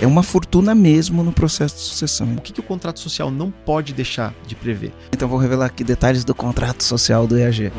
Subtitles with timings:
[0.00, 2.34] É uma fortuna mesmo no processo de sucessão.
[2.34, 4.92] O que, que o contrato social não pode deixar de prever?
[5.12, 7.72] Então vou revelar aqui detalhes do contrato social do EAG.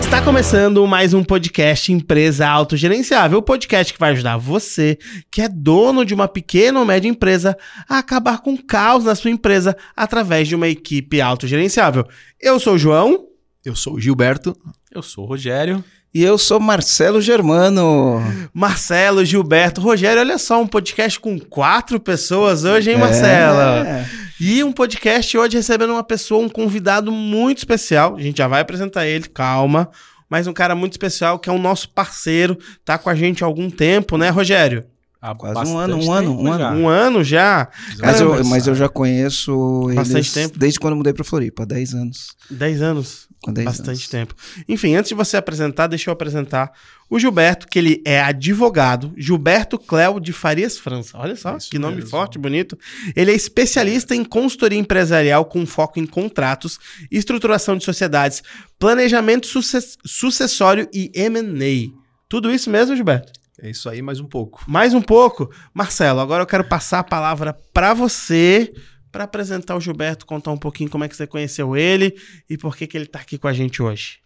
[0.00, 4.96] Está começando mais um podcast Empresa Autogerenciável, o podcast que vai ajudar você,
[5.30, 7.54] que é dono de uma pequena ou média empresa,
[7.86, 12.06] a acabar com o caos na sua empresa através de uma equipe autogerenciável.
[12.40, 13.26] Eu sou o João.
[13.62, 14.56] Eu sou o Gilberto.
[14.90, 15.84] Eu sou o Rogério.
[16.14, 18.22] E eu sou Marcelo Germano.
[18.54, 23.58] Marcelo, Gilberto, Rogério, olha só, um podcast com quatro pessoas hoje, hein, Marcelo?
[23.84, 24.08] É.
[24.40, 28.14] E um podcast hoje recebendo uma pessoa, um convidado muito especial.
[28.14, 29.90] A gente já vai apresentar ele, calma.
[30.30, 33.46] Mas um cara muito especial que é o nosso parceiro, tá com a gente há
[33.48, 34.84] algum tempo, né, Rogério?
[35.20, 36.58] Há Quase um ano, um ano, um ano.
[36.58, 36.70] já.
[36.72, 37.68] Um ano já?
[37.98, 40.58] Mas eu, mas eu já conheço Bastante tempo.
[40.58, 42.26] desde quando eu mudei pra Floripa, 10 anos.
[42.50, 43.23] 10 anos.
[43.44, 44.08] Com 10 Bastante anos.
[44.08, 44.34] tempo.
[44.66, 46.72] Enfim, antes de você apresentar, deixa eu apresentar
[47.10, 51.18] o Gilberto, que ele é advogado, Gilberto Cléo de Farias França.
[51.18, 52.10] Olha só, Isso que nome mesmo.
[52.10, 52.78] forte, bonito.
[53.14, 56.78] Ele é especialista em consultoria empresarial com foco em contratos,
[57.10, 58.42] estruturação de sociedades,
[58.78, 61.92] planejamento suces- sucessório e M&A.
[62.28, 63.32] Tudo isso mesmo, Gilberto?
[63.60, 64.64] É isso aí, mais um pouco.
[64.66, 65.50] Mais um pouco.
[65.72, 68.72] Marcelo, agora eu quero passar a palavra para você
[69.14, 72.16] para apresentar o Gilberto, contar um pouquinho como é que você conheceu ele
[72.50, 74.18] e por que, que ele tá aqui com a gente hoje.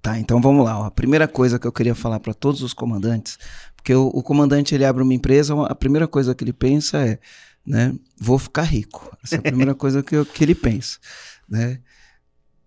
[0.00, 0.86] Tá, então vamos lá.
[0.86, 3.38] A primeira coisa que eu queria falar para todos os comandantes,
[3.76, 7.18] porque o, o comandante ele abre uma empresa, a primeira coisa que ele pensa é,
[7.66, 9.14] né, vou ficar rico.
[9.22, 10.98] Essa é a primeira coisa que, eu- que ele pensa,
[11.46, 11.80] né?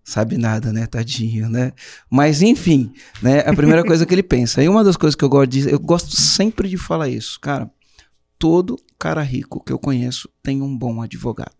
[0.04, 1.72] Sabe nada, né, tadinho, né?
[2.08, 4.62] Mas enfim, né, a primeira coisa que ele pensa.
[4.62, 7.68] E uma das coisas que eu gosto de, eu gosto sempre de falar isso, cara.
[8.38, 11.56] Todo cara rico que eu conheço tem um bom advogado.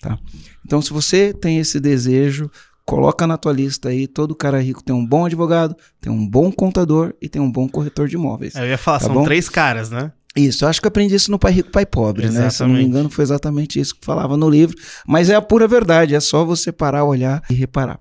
[0.00, 0.18] Tá?
[0.66, 2.50] Então, se você tem esse desejo,
[2.84, 6.50] coloca na tua lista aí, todo cara rico tem um bom advogado, tem um bom
[6.50, 8.54] contador e tem um bom corretor de imóveis.
[8.56, 9.24] Eu ia falar, Tá são bom?
[9.24, 10.12] três caras, né?
[10.34, 12.30] Isso, eu acho que eu aprendi isso no Pai Rico, Pai Pobre, né?
[12.30, 12.78] Se eu não Exatamente.
[12.78, 14.74] me engano, foi exatamente isso que falava no livro.
[15.06, 17.98] Mas é a pura verdade, é só você parar, olhar e reparar.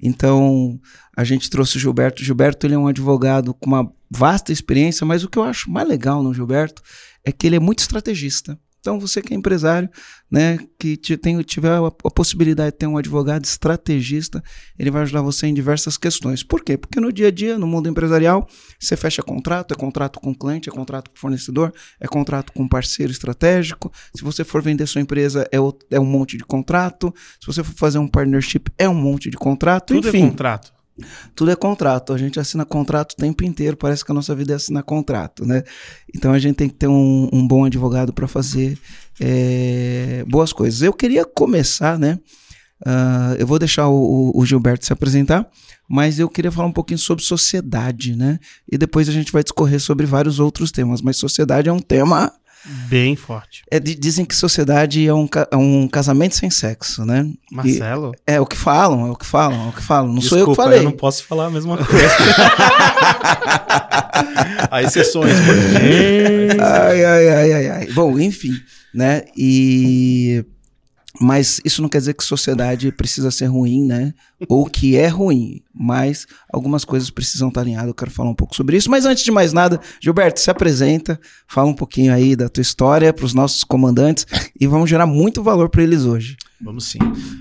[0.00, 0.78] Então,
[1.16, 2.22] a gente trouxe o Gilberto.
[2.22, 5.88] Gilberto, ele é um advogado com uma vasta experiência, mas o que eu acho mais
[5.88, 6.82] legal no Gilberto
[7.24, 8.58] é que ele é muito estrategista.
[8.80, 9.88] Então, você que é empresário,
[10.28, 14.42] né, que te- tem, tiver a, a possibilidade de ter um advogado estrategista,
[14.76, 16.42] ele vai ajudar você em diversas questões.
[16.42, 16.76] Por quê?
[16.76, 18.44] Porque no dia a dia, no mundo empresarial,
[18.80, 23.12] você fecha contrato, é contrato com cliente, é contrato com fornecedor, é contrato com parceiro
[23.12, 23.92] estratégico.
[24.16, 27.14] Se você for vender sua empresa, é, o- é um monte de contrato.
[27.40, 29.94] Se você for fazer um partnership, é um monte de contrato.
[29.94, 30.72] Tudo Enfim, é contrato.
[31.34, 32.12] Tudo é contrato.
[32.12, 33.76] A gente assina contrato o tempo inteiro.
[33.76, 35.62] Parece que a nossa vida é assinar contrato, né?
[36.14, 38.78] Então a gente tem que ter um, um bom advogado para fazer
[39.20, 40.82] é, boas coisas.
[40.82, 42.18] Eu queria começar, né?
[42.84, 45.48] Ah, eu vou deixar o- o Gilberto se apresentar,
[45.88, 48.38] mas eu queria falar um pouquinho sobre sociedade, né?
[48.70, 51.00] E depois a gente vai discorrer sobre vários outros temas.
[51.00, 52.32] Mas sociedade é um tema.
[52.88, 53.64] Bem forte.
[53.70, 57.28] é, di- dizem que sociedade é um, é um casamento sem sexo, né?
[57.50, 58.12] E- Marcelo?
[58.26, 60.12] é o que falam, é o que falam, é o que falam.
[60.12, 60.78] Não sou eu que Desculpa, falei.
[60.78, 61.92] Eu não posso falar a mesma coisa.
[64.70, 65.32] Há exceções,
[66.60, 67.86] ai, ai, ai, ai, ai.
[67.92, 68.52] Bom, enfim,
[68.94, 69.22] né?
[69.36, 70.44] E.
[71.22, 74.12] Mas isso não quer dizer que sociedade precisa ser ruim, né?
[74.48, 75.62] Ou que é ruim.
[75.72, 77.88] Mas algumas coisas precisam estar alinhadas.
[77.88, 78.90] Eu quero falar um pouco sobre isso.
[78.90, 83.12] Mas antes de mais nada, Gilberto, se apresenta, fala um pouquinho aí da tua história
[83.12, 84.26] para os nossos comandantes
[84.60, 86.36] e vamos gerar muito valor para eles hoje.
[86.60, 86.98] Vamos sim.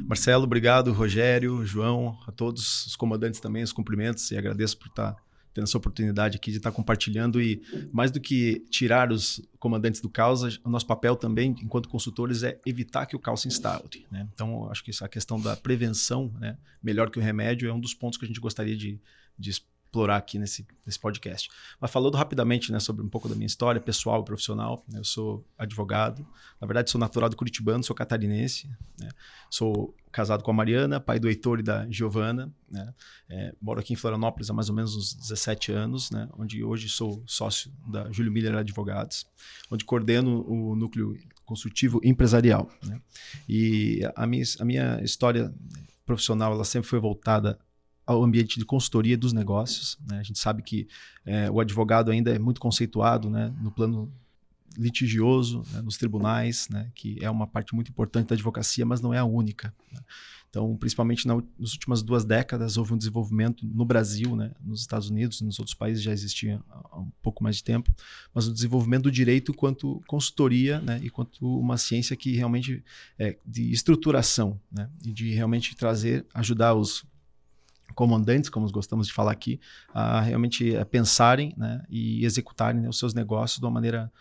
[0.07, 0.93] Marcelo, obrigado.
[0.93, 5.15] Rogério, João, a todos os comandantes também, os cumprimentos e agradeço por estar
[5.53, 10.09] tendo essa oportunidade aqui de estar compartilhando e mais do que tirar os comandantes do
[10.09, 14.05] caos, o nosso papel também, enquanto consultores, é evitar que o caos se instaure.
[14.11, 14.27] Né?
[14.33, 17.93] Então, acho que essa questão da prevenção, né, melhor que o remédio, é um dos
[17.93, 18.99] pontos que a gente gostaria de,
[19.37, 21.49] de explorar aqui nesse, nesse podcast.
[21.79, 25.03] Mas falando rapidamente né, sobre um pouco da minha história pessoal e profissional, né, eu
[25.03, 26.25] sou advogado,
[26.59, 29.09] na verdade sou natural do Curitibano, sou catarinense, né,
[29.49, 32.93] sou casado com a Mariana, pai do Heitor e da Giovana, né,
[33.29, 36.89] é, moro aqui em Florianópolis há mais ou menos uns 17 anos, né, onde hoje
[36.89, 39.25] sou sócio da Júlio Miller Advogados,
[39.69, 42.69] onde coordeno o núcleo consultivo empresarial.
[42.83, 43.01] Né,
[43.47, 45.53] e a minha, a minha história
[46.05, 47.57] profissional ela sempre foi voltada
[48.05, 49.97] ao ambiente de consultoria dos negócios.
[50.07, 50.19] Né?
[50.19, 50.87] A gente sabe que
[51.25, 54.11] é, o advogado ainda é muito conceituado né, no plano
[54.77, 59.13] litigioso, né, nos tribunais, né, que é uma parte muito importante da advocacia, mas não
[59.13, 59.73] é a única.
[59.91, 59.99] né.
[60.51, 65.09] Então, principalmente na, nas últimas duas décadas, houve um desenvolvimento no Brasil, né, nos Estados
[65.09, 67.89] Unidos e nos outros países já existia há um pouco mais de tempo,
[68.33, 72.83] mas o desenvolvimento do direito quanto consultoria né, e quanto uma ciência que realmente
[73.17, 77.05] é de estruturação né, e de realmente trazer, ajudar os
[77.93, 79.59] comandantes, como gostamos de falar aqui,
[79.93, 84.11] a realmente é, pensarem né, e executarem né, os seus negócios de uma maneira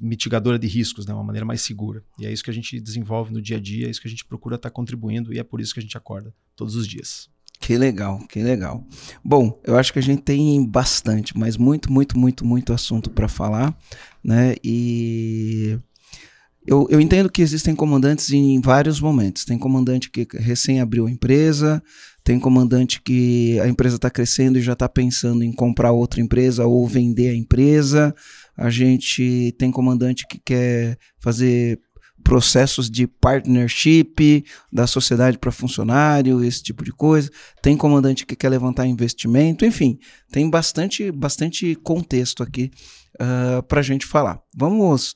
[0.00, 2.02] mitigadora de riscos, né, uma maneira mais segura.
[2.18, 4.10] E é isso que a gente desenvolve no dia a dia, é isso que a
[4.10, 7.28] gente procura estar contribuindo e é por isso que a gente acorda todos os dias.
[7.60, 8.86] Que legal, que legal.
[9.24, 13.28] Bom, eu acho que a gente tem bastante, mas muito, muito, muito, muito assunto para
[13.28, 13.74] falar,
[14.22, 14.54] né?
[14.62, 15.78] E
[16.66, 19.44] eu, eu entendo que existem comandantes em vários momentos.
[19.44, 21.82] Tem comandante que recém abriu a empresa,
[22.22, 26.66] tem comandante que a empresa está crescendo e já está pensando em comprar outra empresa
[26.66, 28.14] ou vender a empresa.
[28.56, 31.80] A gente tem comandante que quer fazer
[32.22, 37.30] processos de partnership da sociedade para funcionário, esse tipo de coisa.
[37.60, 39.98] Tem comandante que quer levantar investimento, enfim,
[40.32, 42.70] tem bastante, bastante contexto aqui
[43.16, 44.40] uh, para a gente falar.
[44.56, 45.14] Vamos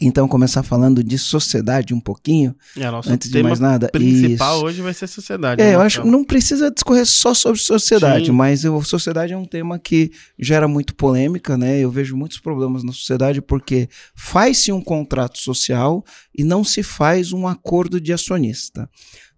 [0.00, 3.88] então começar falando de sociedade um pouquinho, É, nosso antes de mais nada.
[3.88, 4.64] principal Isso.
[4.66, 5.60] hoje vai ser sociedade.
[5.60, 8.32] É, né, eu acho que não precisa discorrer só sobre sociedade, Sim.
[8.32, 11.78] mas eu, sociedade é um tema que gera muito polêmica, né?
[11.78, 16.04] Eu vejo muitos problemas na sociedade porque faz-se um contrato social
[16.34, 18.88] e não se faz um acordo de acionista.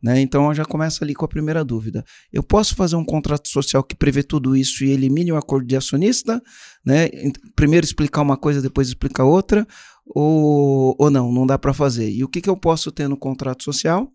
[0.02, 0.20] Né?
[0.20, 2.04] Então eu já começa ali com a primeira dúvida.
[2.32, 5.76] Eu posso fazer um contrato social que prevê tudo isso e elimine o acordo de
[5.76, 6.42] acionista?
[6.84, 7.08] Né?
[7.54, 9.64] Primeiro explicar uma coisa, depois explicar outra?
[10.06, 12.10] Ou, ou não, não dá para fazer.
[12.10, 14.10] E o que, que eu posso ter no contrato social?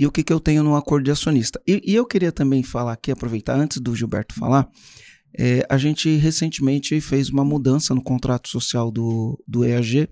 [0.00, 1.60] e o que, que eu tenho no acordo de acionista.
[1.66, 4.66] E, e eu queria também falar aqui, aproveitar antes do Gilberto falar,
[5.38, 10.08] é, a gente recentemente fez uma mudança no contrato social do, do EAG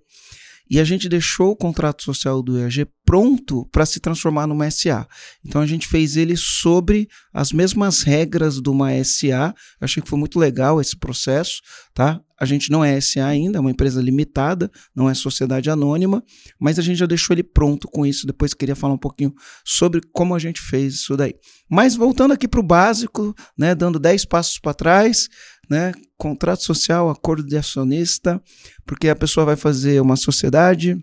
[0.71, 5.09] e a gente deixou o contrato social do EAG pronto para se transformar numa SA.
[5.45, 9.55] Então a gente fez ele sobre as mesmas regras de uma SA.
[9.81, 11.63] Eu achei que foi muito legal esse processo,
[11.95, 12.21] tá?
[12.41, 16.23] A gente não é SA ainda, é uma empresa limitada, não é sociedade anônima,
[16.61, 18.27] mas a gente já deixou ele pronto com isso.
[18.27, 19.35] Depois queria falar um pouquinho
[19.65, 21.35] sobre como a gente fez isso daí.
[21.69, 25.29] Mas voltando aqui para o básico, né, dando 10 passos para trás,
[25.69, 28.43] né, contrato social, acordo de acionista,
[28.87, 30.99] porque a pessoa vai fazer uma sociedade.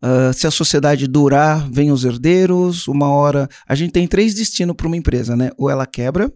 [0.00, 2.88] ah, se a sociedade durar, vem os herdeiros.
[2.88, 3.48] Uma hora.
[3.66, 5.50] A gente tem três destinos para uma empresa, né?
[5.58, 6.32] Ou ela quebra,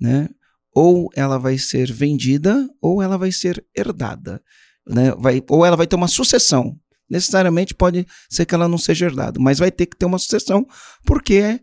[0.00, 0.28] né?
[0.74, 4.42] Ou ela vai ser vendida, ou ela vai ser herdada.
[4.86, 5.12] Né?
[5.18, 6.76] Vai, ou ela vai ter uma sucessão.
[7.10, 10.66] Necessariamente pode ser que ela não seja herdada, mas vai ter que ter uma sucessão,
[11.06, 11.60] porque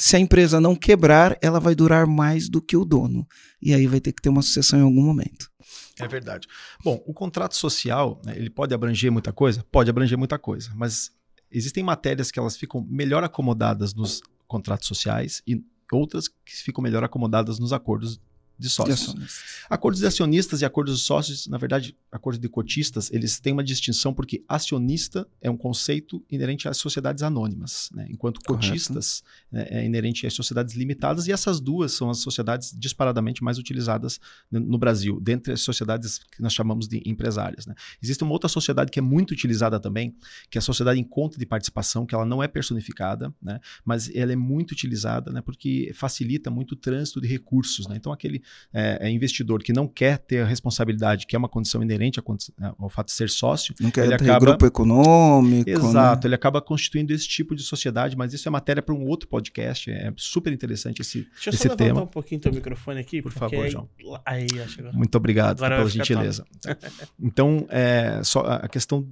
[0.00, 3.28] se a empresa não quebrar, ela vai durar mais do que o dono.
[3.60, 5.50] E aí vai ter que ter uma sucessão em algum momento.
[5.98, 6.48] É verdade.
[6.82, 9.62] Bom, o contrato social, né, ele pode abranger muita coisa?
[9.70, 11.12] Pode abranger muita coisa, mas
[11.50, 15.62] existem matérias que elas ficam melhor acomodadas nos contratos sociais e
[15.92, 18.18] outras que ficam melhor acomodadas nos acordos
[18.60, 19.02] de De sócios.
[19.02, 19.44] acionistas.
[19.68, 23.64] Acordos de acionistas e acordos de sócios, na verdade, acordos de cotistas, eles têm uma
[23.64, 28.06] distinção porque acionista é um conceito inerente às sociedades anônimas, né?
[28.10, 33.42] enquanto cotistas né, é inerente às sociedades limitadas e essas duas são as sociedades disparadamente
[33.42, 34.20] mais utilizadas
[34.50, 37.66] no no Brasil, dentre as sociedades que nós chamamos de empresárias.
[37.66, 37.74] Né?
[38.02, 40.14] Existe uma outra sociedade que é muito utilizada também,
[40.48, 43.60] que é a sociedade em conta de participação, que ela não é personificada, né?
[43.84, 45.40] mas ela é muito utilizada né?
[45.40, 47.86] porque facilita muito o trânsito de recursos.
[47.88, 47.96] Né?
[47.96, 48.42] Então, aquele
[48.72, 52.52] é, é investidor que não quer ter a responsabilidade, que é uma condição inerente condi-
[52.78, 55.68] ao fato de ser sócio, Não quer Ele ter acaba- grupo econômico.
[55.70, 56.28] Exato, Né?
[56.28, 59.90] ele acaba constituindo esse tipo de sociedade, mas isso é matéria para um outro podcast.
[59.90, 61.22] É super interessante esse.
[61.32, 62.02] Deixa eu esse só levantar tema.
[62.02, 63.20] um pouquinho teu microfone aqui.
[63.22, 63.88] Por favor, aí- João.
[64.24, 64.46] Aí.
[64.92, 66.44] Muito obrigado Agora pela gentileza.
[67.20, 69.06] então, é, só a questão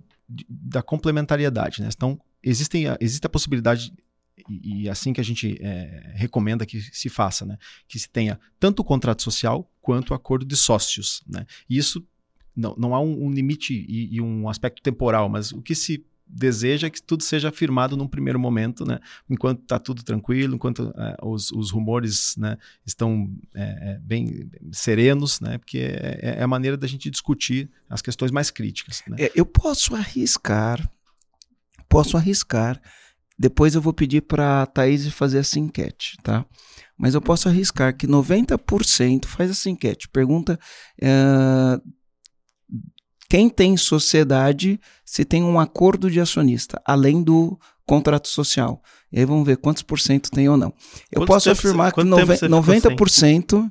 [0.49, 1.81] da complementariedade.
[1.83, 1.89] Né?
[1.95, 3.93] Então, existem, existe a possibilidade,
[4.49, 7.59] e, assim que a gente é, recomenda que se faça, né?
[7.87, 11.23] que se tenha tanto o contrato social quanto o acordo de sócios.
[11.27, 11.47] Né?
[11.69, 12.07] E isso
[12.55, 16.05] não, não há um, um limite e, e um aspecto temporal, mas o que se
[16.29, 18.99] deseja é que tudo seja firmado num primeiro momento, né?
[19.31, 25.57] enquanto está tudo tranquilo, enquanto é, os, os rumores né, estão é, bem serenos, né?
[25.57, 29.03] porque é, é a maneira da gente discutir as questões mais críticas.
[29.07, 29.17] Né?
[29.21, 30.87] É, eu posso arriscar,
[31.89, 32.81] posso arriscar.
[33.39, 36.45] Depois eu vou pedir para a Thaís fazer essa enquete, tá?
[36.97, 40.09] Mas eu posso arriscar que 90% faz essa enquete.
[40.09, 40.59] Pergunta
[41.01, 41.81] eh,
[43.29, 48.83] quem tem sociedade se tem um acordo de acionista, além do contrato social.
[49.13, 50.73] E aí vamos ver quantos por cento tem ou não.
[51.13, 53.71] Eu Quanto posso você- afirmar que você ficou 90%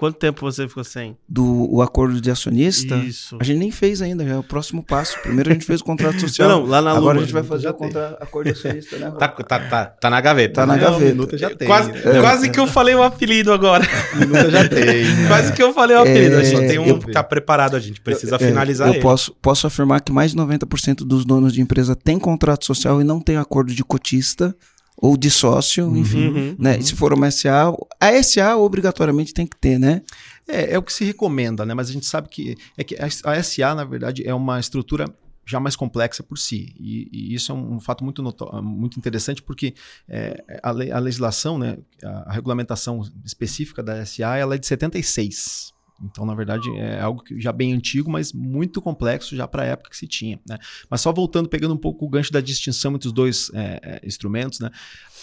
[0.00, 1.14] Quanto tempo você ficou sem?
[1.28, 2.96] do o acordo de acionista.
[2.96, 3.36] Isso.
[3.38, 5.18] A gente nem fez ainda, já é o próximo passo.
[5.20, 6.48] Primeiro a gente fez o contrato social.
[6.48, 7.18] Não, não, lá na Agora Luma.
[7.18, 9.10] a gente vai fazer o contra acordo de acionista, né?
[9.18, 10.54] Tá, tá, tá, tá na gaveta.
[10.54, 10.80] Tá na né?
[10.82, 11.04] gaveta.
[11.04, 11.68] minuta já tem.
[11.68, 12.00] Quase, né?
[12.18, 13.86] quase que eu falei o apelido agora.
[14.14, 15.04] Minuta já tem.
[15.04, 15.28] né?
[15.28, 16.36] Quase que eu falei o apelido.
[16.36, 19.02] É, Só tem um eu- que tá preparado, a gente precisa É, finalizar eu ele.
[19.02, 23.04] posso, posso afirmar que mais de 90% dos donos de empresa têm contrato social e
[23.04, 24.56] não tem acordo de cotista
[25.00, 26.28] ou de sócio, enfim.
[26.28, 26.56] Uhum.
[26.58, 26.78] Né?
[26.78, 30.02] E Se for uma SA, a SA obrigatoriamente tem que ter, né?
[30.46, 31.72] É, é o que se recomenda, né?
[31.74, 35.06] Mas a gente sabe que, é que a SA, na verdade, é uma estrutura
[35.46, 36.74] já mais complexa por si.
[36.78, 38.22] E, e isso é um, fato muito,
[38.62, 39.74] muito interessante porque
[40.08, 44.66] é, a, lei- a legislação, né, a, a regulamentação específica da SA, ela é de
[44.66, 45.72] 76.
[46.02, 49.66] Então, na verdade, é algo que já bem antigo, mas muito complexo já para a
[49.66, 50.40] época que se tinha.
[50.48, 50.58] Né?
[50.88, 54.06] Mas só voltando, pegando um pouco o gancho da distinção entre os dois é, é,
[54.06, 54.70] instrumentos, né?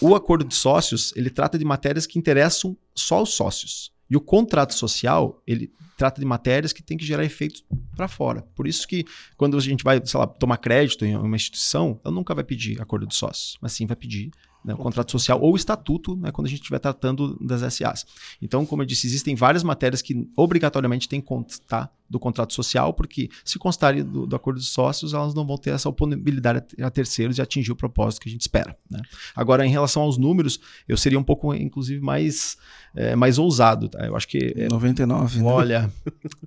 [0.02, 3.92] o acordo de sócios ele trata de matérias que interessam só os sócios.
[4.10, 7.64] E o contrato social, ele trata de matérias que tem que gerar efeitos
[7.96, 8.42] para fora.
[8.56, 9.04] Por isso que
[9.36, 12.82] quando a gente vai, sei lá, tomar crédito em uma instituição, ela nunca vai pedir
[12.82, 14.32] acordo de sócios, mas sim vai pedir
[14.68, 18.06] né, contrato social ou estatuto, né, quando a gente estiver tratando das SAs.
[18.42, 22.94] Então, como eu disse, existem várias matérias que obrigatoriamente têm que constar do contrato social,
[22.94, 26.90] porque se constarem do, do acordo de sócios, elas não vão ter essa oponibilidade a
[26.90, 28.78] terceiros de atingir o propósito que a gente espera.
[28.90, 29.02] né.
[29.36, 32.58] Agora, em relação aos números, eu seria um pouco, inclusive, mais,
[32.96, 33.90] eh, mais ousado.
[33.90, 34.06] tá?
[34.06, 35.46] Eu acho que é, 99, né?
[35.46, 35.92] Olha,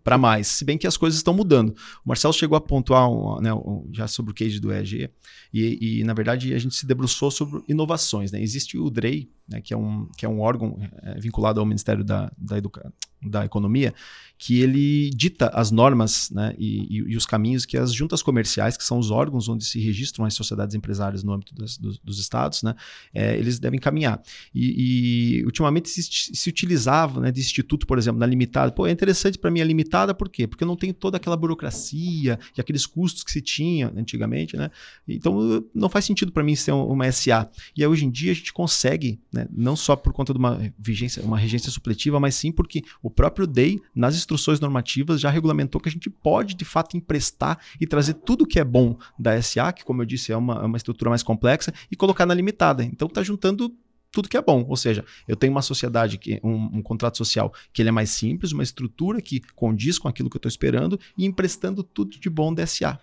[0.02, 0.46] para mais.
[0.46, 1.70] Se bem que as coisas estão mudando.
[2.04, 5.10] O Marcelo chegou a pontuar um, né, um- já sobre o case do EG,
[5.52, 8.32] e, e, na verdade a gente se debruçou sobre inovações.
[8.32, 8.42] Né?
[8.42, 12.04] Existe o DREI, né, que, é um, que é um órgão eh, vinculado ao Ministério
[12.04, 13.92] da, da, Educa- da Economia,
[14.38, 18.84] que ele dita as normas né, e, e- os caminhos que as juntas comerciais, que
[18.84, 22.62] são os órgãos onde se registram as sociedades empresárias no âmbito das- dos, dos estados,
[22.62, 22.74] né,
[23.12, 24.22] eh, eles devem caminhar.
[24.54, 28.72] E, e, ultimamente se, se utilizava né, de instituto, por exemplo, na limitada.
[28.72, 30.46] Pô, é interessante para mim a limitada, por quê?
[30.46, 34.70] Porque não tenho toda aquela burocracia e aqueles custos que se tinha antigamente, né?
[35.06, 37.48] Então não faz sentido para mim ser um- uma SA.
[37.76, 40.72] E aí, hoje em dia a gente consegue, né, não só por conta de uma
[40.78, 45.80] vigência, uma regência supletiva, mas sim porque o próprio DEI, nas instruções normativas, já regulamentou
[45.80, 49.72] que a gente pode de fato emprestar e trazer tudo que é bom da SA,
[49.72, 52.84] que como eu disse é uma, é uma estrutura mais complexa, e colocar na limitada.
[52.84, 53.74] Então tá juntando
[54.10, 54.64] tudo que é bom.
[54.68, 58.10] Ou seja, eu tenho uma sociedade, que um, um contrato social que ele é mais
[58.10, 62.28] simples, uma estrutura que condiz com aquilo que eu estou esperando e emprestando tudo de
[62.30, 63.00] bom da SA.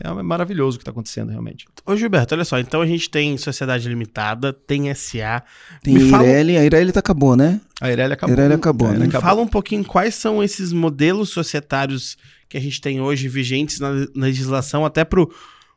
[0.00, 1.66] É maravilhoso o que está acontecendo, realmente.
[1.86, 2.58] Ô, Gilberto, olha só.
[2.58, 5.42] Então a gente tem sociedade limitada, tem SA.
[5.82, 7.60] Tem Me fala- Ireli, a Ireli tá acabou, né?
[7.80, 8.34] A Ireli acabou.
[8.34, 8.98] A Ireli acabou, né?
[8.98, 9.28] Me acabou.
[9.28, 12.16] fala um pouquinho quais são esses modelos societários
[12.48, 15.32] que a gente tem hoje vigentes na, na legislação, até pro,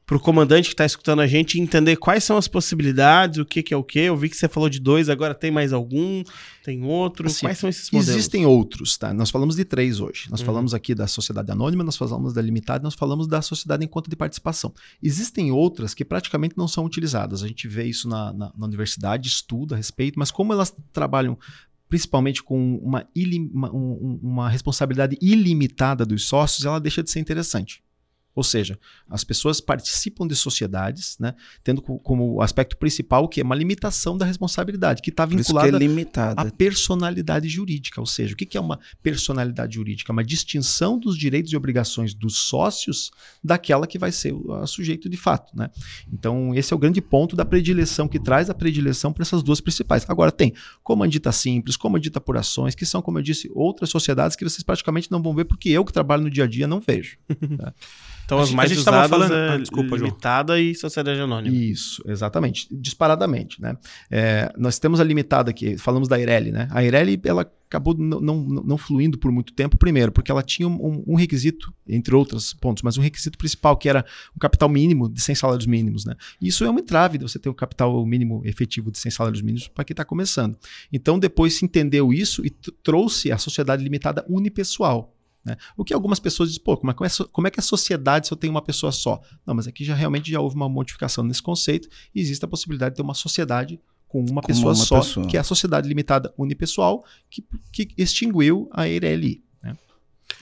[0.08, 3.74] pro comandante que está escutando a gente entender quais são as possibilidades, o que, que
[3.74, 4.00] é o que.
[4.00, 6.24] Eu vi que você falou de dois, agora tem mais algum,
[6.64, 7.28] tem outro.
[7.28, 8.16] Assim, quais são esses modelos?
[8.16, 9.14] Existem outros, tá?
[9.14, 10.30] Nós falamos de três hoje.
[10.32, 10.46] Nós Uhum.
[10.46, 14.10] falamos aqui da sociedade anônima, nós falamos da limitada, nós falamos da sociedade em conta
[14.10, 14.74] de participação.
[15.04, 17.44] Existem outras que praticamente não são utilizadas.
[17.44, 21.38] A gente vê isso na, na- na universidade, estuda a respeito, mas como elas trabalham
[21.90, 23.06] principalmente com uma,
[23.54, 27.82] uma- um- um- uma responsabilidade ilimitada dos sócios, ela deixa de ser interessante.
[28.38, 28.78] Ou seja,
[29.10, 33.56] as pessoas participam de sociedades, né, tendo co- como aspecto principal o que é uma
[33.56, 36.42] limitação da responsabilidade, que está isso que é vinculada limitada.
[36.44, 40.12] a personalidade jurídica, ou seja, o que é uma personalidade jurídica?
[40.14, 43.10] Uma distinção dos direitos e obrigações dos sócios
[43.44, 45.58] daquela que vai ser o sujeito de fato.
[45.58, 45.72] Né?
[46.14, 49.60] Então, esse é o grande ponto da predileção, que traz a predileção para essas duas
[49.60, 50.06] principais.
[50.08, 50.54] Agora, tem
[50.84, 55.10] comandita simples, comandita por ações, que são, como eu disse, outras sociedades que vocês praticamente
[55.12, 57.18] não vão ver, porque eu que trabalho no dia a dia não vejo.
[58.28, 60.10] Então A as gente- mais a gente usadas falando- é Ah, desculpa, João.
[60.10, 61.56] limitada e sociedade anônima.
[61.56, 62.68] Isso, exatamente.
[62.70, 63.78] Disparadamente, né?
[64.12, 66.68] É, nós temos a limitada aqui, falamos da Ireli, né?
[66.72, 70.68] A Ireli, ela acabou não, não, não fluindo por muito tempo, primeiro, porque ela tinha
[70.68, 74.06] um, um requisito, entre outros pontos, mas um requisito principal, que era
[74.36, 76.14] um capital mínimo de 100 salários mínimos, né?
[76.42, 79.42] E isso é uma entrave de você ter um capital mínimo efetivo de 100 salários
[79.42, 80.58] mínimos para quem está começando.
[80.92, 85.14] Então, depois se entendeu isso e trouxe a sociedade limitada unipessoal.
[85.48, 85.56] Né?
[85.78, 88.28] O que algumas pessoas dizem, pô, como é, como é como é que é sociedade
[88.28, 89.22] se eu tenho uma pessoa só?
[89.46, 92.92] Não, mas aqui já realmente já houve uma modificação nesse conceito e existe a possibilidade
[92.92, 95.26] de ter uma sociedade com uma Com pessoa uma só, pessoa.
[95.26, 99.42] que é a sociedade limitada unipessoal, que, que extinguiu a EIRELI.
[99.64, 99.78] Né?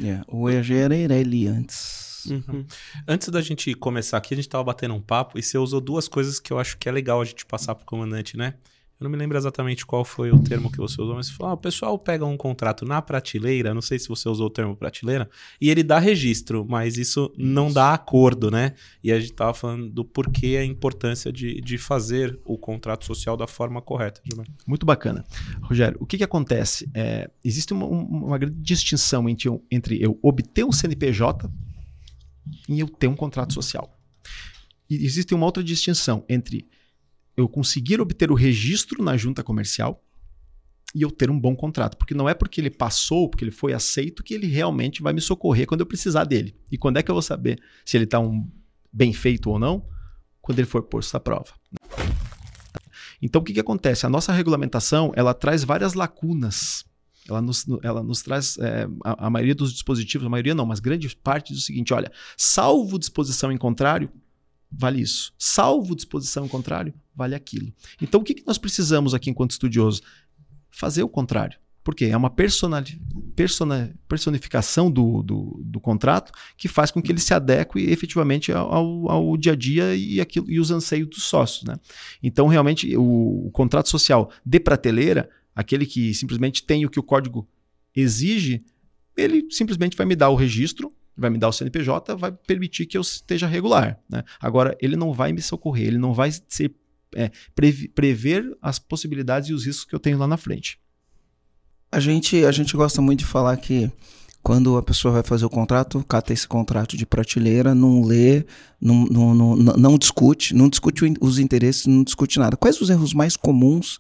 [0.04, 2.26] É, O EG era Ireli antes.
[2.26, 2.66] Uhum.
[3.08, 6.08] Antes da gente começar aqui, a gente tava batendo um papo e você usou duas
[6.08, 8.56] coisas que eu acho que é legal a gente passar pro comandante, né?
[9.00, 11.52] Eu não me lembro exatamente qual foi o termo que você usou, mas você falou:
[11.52, 14.74] ah, o pessoal pega um contrato na prateleira, não sei se você usou o termo
[14.76, 18.74] prateleira, e ele dá registro, mas isso não dá acordo, né?
[19.04, 23.36] E a gente tava falando do porquê a importância de, de fazer o contrato social
[23.36, 24.54] da forma correta, Gilberto.
[24.66, 25.26] Muito bacana.
[25.64, 26.90] Rogério, o que, que acontece?
[26.94, 31.52] É, existe uma, um- uma grande distinção entre, eu- entre eu obter um CNPJ
[32.70, 33.92] e eu ter um contrato social.
[34.90, 36.66] E existe uma outra distinção entre
[37.36, 40.04] eu conseguir obter o registro na junta comercial
[40.94, 41.98] e eu ter um bom contrato.
[41.98, 45.20] Porque não é porque ele passou, porque ele foi aceito, que ele realmente vai me
[45.20, 46.56] socorrer quando eu precisar dele.
[46.72, 48.50] E quando é que eu vou saber se ele está um,
[48.92, 49.86] bem feito ou não?
[50.42, 51.54] Quando ele for posto à prova.
[53.22, 54.06] Então, o que, que acontece?
[54.06, 56.86] A nossa regulamentação ela traz várias lacunas.
[57.28, 60.80] Ela nos, ela nos traz é, a, a, maioria dos dispositivos, a maioria não, mas
[60.80, 64.12] grande parte diz o seguinte: olha, salvo disposição em contrário,
[64.78, 65.34] vale isso.
[65.38, 67.72] Salvo disposição em contrário, vale aquilo.
[68.02, 70.02] Então, o que, que nós precisamos aqui enquanto estudiosos?
[70.70, 71.60] Fazer o contrário.
[71.84, 77.80] Porque é uma personificação do, do, do, contrato que faz com que ele se adeque
[77.80, 81.64] efetivamente ao, ao dia a dia e, aquilo, e os anseios dos sócios.
[81.64, 81.76] Né?
[82.24, 87.04] Então, realmente, o, o contrato social de prateleira, aquele que simplesmente tem o que o
[87.04, 87.48] código
[87.96, 88.66] exige,
[89.16, 92.98] ele simplesmente vai me dar o registro, vai me dar o CNPJ, vai permitir que
[92.98, 94.00] eu esteja regular.
[94.10, 94.24] Né?
[94.40, 96.74] Agora, ele não vai me socorrer, ele não vai ser,
[97.16, 97.32] é,
[97.94, 100.80] prever as possibilidades e os riscos que eu tenho lá na frente.
[101.92, 103.90] A gente, a gente gosta muito de falar que
[104.44, 108.46] quando a pessoa vai fazer o contrato, cata esse contrato de prateleira, não lê,
[108.80, 112.56] não, não, não, não discute, não discute os interesses, não discute nada.
[112.56, 113.98] Quais os erros mais comuns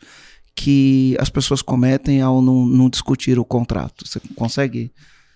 [0.53, 4.07] que as pessoas cometem ao não, não discutir o contrato?
[4.07, 4.91] Você consegue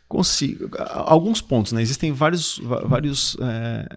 [0.09, 1.81] consigo alguns pontos né?
[1.81, 3.87] Existem vários vários é,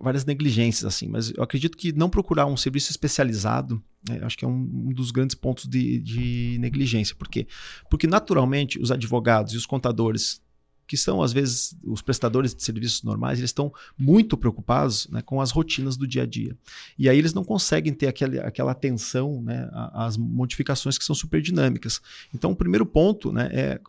[0.00, 4.44] várias negligências assim mas eu acredito que não procurar um serviço especializado é, acho que
[4.44, 7.14] é um, um dos grandes pontos de, de, negligência.
[7.14, 7.46] Por quê?
[7.88, 10.42] Porque naturalmente os advogados e os contadores
[10.86, 15.40] que são às vezes os prestadores de serviços normais eles estão muito preocupados né, com
[15.40, 16.54] as rotinas do dia a dia.
[16.98, 21.40] E aí eles não conseguem ter aquele, aquela atenção né, às modificações que são super
[21.40, 22.02] dinâmicas
[22.34, 23.80] então o primeiro ponto né, é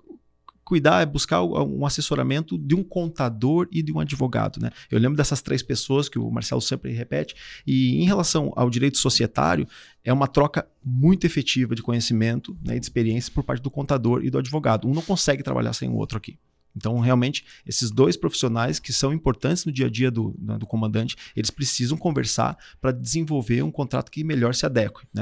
[0.65, 4.59] cuidar, é buscar um assessoramento de um contador e de um advogado.
[4.59, 4.71] Né?
[4.89, 8.97] Eu lembro dessas três pessoas que o Marcelo sempre repete, e em relação ao direito
[8.97, 9.67] societário,
[10.03, 14.25] é uma troca muito efetiva de conhecimento né, e de experiência por parte do contador
[14.25, 14.87] e do advogado.
[14.87, 16.37] Um não consegue trabalhar sem o outro aqui.
[16.75, 20.65] Então, realmente, esses dois profissionais que são importantes no dia a dia do, né, do
[20.65, 24.99] comandante, eles precisam conversar para desenvolver um contrato que melhor se adeque.
[25.13, 25.21] Né?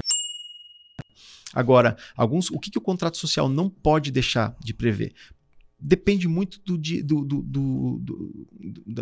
[1.54, 5.14] Agora, alguns, o que, que o contrato social não pode deixar de prever?
[5.84, 8.02] Depende muito do, do, do,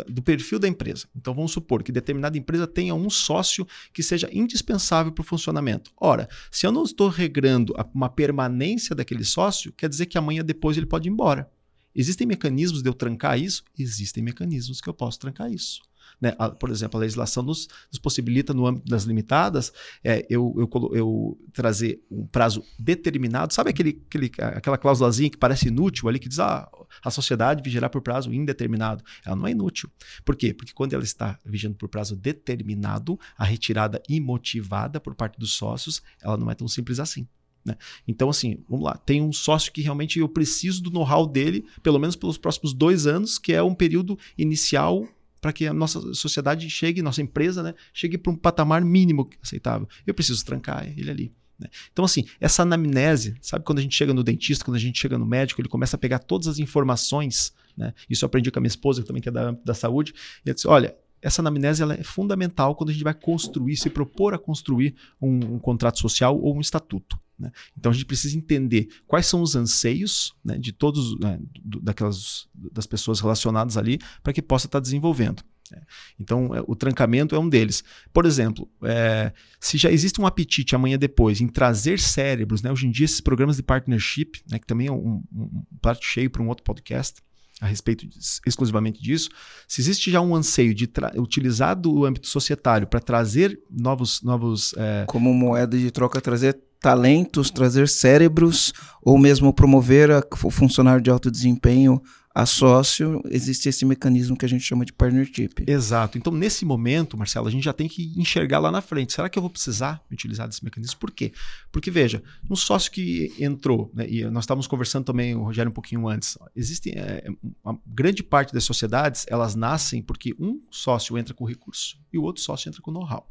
[0.08, 1.06] do, perfil da empresa.
[1.14, 5.92] Então vamos supor que determinada empresa tenha um sócio que seja indispensável para o funcionamento.
[5.96, 10.76] Ora, se eu não estou regrando uma permanência daquele sócio, quer dizer que amanhã depois
[10.76, 11.48] ele pode ir embora.
[11.94, 13.62] Existem mecanismos de eu trancar isso?
[13.78, 15.80] Existem mecanismos que eu posso trancar isso.
[16.22, 16.36] Né?
[16.38, 19.72] A, por exemplo, a legislação nos, nos, possibilita, no âmbito das limitadas,
[20.04, 23.52] é, eu, eu, eu, trazer um prazo determinado.
[23.52, 26.70] Sabe aquele, aquele, aquela cláusulazinha que parece inútil ali, que diz ah,
[27.04, 29.02] a sociedade vigiará por prazo indeterminado?
[29.26, 29.90] Ela não é inútil.
[30.24, 30.54] Por quê?
[30.54, 36.00] Porque quando ela está vigiando por prazo determinado, a retirada imotivada por parte dos sócios,
[36.22, 37.26] ela não é tão simples assim.
[37.64, 37.76] Né?
[38.06, 38.96] Então, assim, vamos lá.
[38.96, 43.08] Tem um sócio que realmente eu preciso do know-how dele, pelo menos pelos próximos dois
[43.08, 45.04] anos, que é um período inicial
[45.42, 49.88] para que a nossa sociedade chegue, nossa empresa, né, chegue para um patamar mínimo aceitável.
[50.06, 51.32] Eu preciso trancar ele ali.
[51.58, 51.68] Né?
[51.92, 55.18] Então, assim, essa anamnese, sabe quando a gente chega no dentista, quando a gente chega
[55.18, 57.92] no médico, ele começa a pegar todas as informações, né?
[58.08, 60.14] Isso eu aprendi com a minha esposa, que também que é da, da saúde,
[60.46, 63.90] e ela disse: olha, essa anamnese ela é fundamental quando a gente vai construir, se
[63.90, 67.18] propor a construir um, um contrato social ou um estatuto.
[67.42, 67.50] Né?
[67.76, 71.40] Então a gente precisa entender quais são os anseios né, de todos né,
[71.82, 75.42] daquelas das pessoas relacionadas ali para que possa estar tá desenvolvendo.
[75.72, 75.82] Né?
[76.20, 77.82] Então é, o trancamento é um deles.
[78.12, 82.86] Por exemplo, é, se já existe um apetite amanhã depois em trazer cérebros, né, hoje
[82.86, 86.42] em dia esses programas de partnership, né, que também é um, um, um cheio para
[86.42, 87.20] um outro podcast,
[87.60, 88.08] a respeito
[88.44, 89.30] exclusivamente disso,
[89.68, 94.20] se existe já um anseio de utilizar do âmbito societário para trazer novos.
[94.20, 95.04] novos é...
[95.06, 101.10] Como moeda de troca, trazer talentos, trazer cérebros, ou mesmo promover a, o funcionário de
[101.10, 102.02] alto desempenho
[102.34, 105.64] a sócio, existe esse mecanismo que a gente chama de partnership.
[105.66, 106.16] Exato.
[106.16, 109.12] Então, nesse momento, Marcelo, a gente já tem que enxergar lá na frente.
[109.12, 110.98] Será que eu vou precisar utilizar desse mecanismo?
[110.98, 111.32] Por quê?
[111.70, 115.74] Porque, veja, um sócio que entrou, né, e nós estávamos conversando também, o Rogério, um
[115.74, 117.28] pouquinho antes, existe é,
[117.62, 122.22] uma grande parte das sociedades, elas nascem porque um sócio entra com recurso e o
[122.22, 123.30] outro sócio entra com know-how.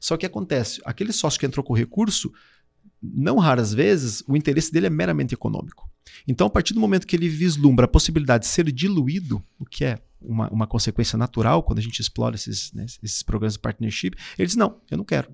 [0.00, 2.32] Só que acontece, aquele sócio que entrou com recurso,
[3.02, 5.90] não raras vezes, o interesse dele é meramente econômico.
[6.26, 9.84] Então, a partir do momento que ele vislumbra a possibilidade de ser diluído, o que
[9.84, 14.16] é uma, uma consequência natural quando a gente explora esses, né, esses programas de partnership,
[14.38, 15.30] ele diz: não, eu não quero.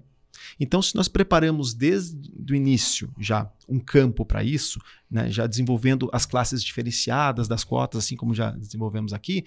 [0.58, 6.08] Então, se nós preparamos desde o início já um campo para isso, né, já desenvolvendo
[6.12, 9.44] as classes diferenciadas das cotas, assim como já desenvolvemos aqui,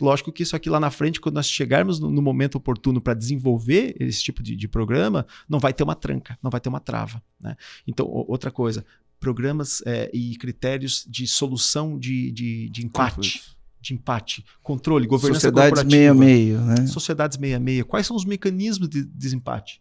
[0.00, 3.14] Lógico que isso aqui lá na frente, quando nós chegarmos no, no momento oportuno para
[3.14, 6.80] desenvolver esse tipo de, de, programa, não vai ter uma tranca, não vai ter uma
[6.80, 7.22] trava.
[7.40, 7.56] Né?
[7.86, 8.84] Então, outra coisa,
[9.18, 13.42] programas é, e critérios de solução de, de, de empate.
[13.80, 16.86] De empate, controle, governança Sociedades meia-meio, né?
[16.88, 17.84] Sociedades meia-meia.
[17.84, 19.80] Quais são os mecanismos de desempate?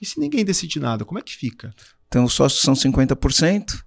[0.00, 1.74] E se ninguém decide nada, como é que fica?
[2.06, 3.82] Então, os sócios são 50%,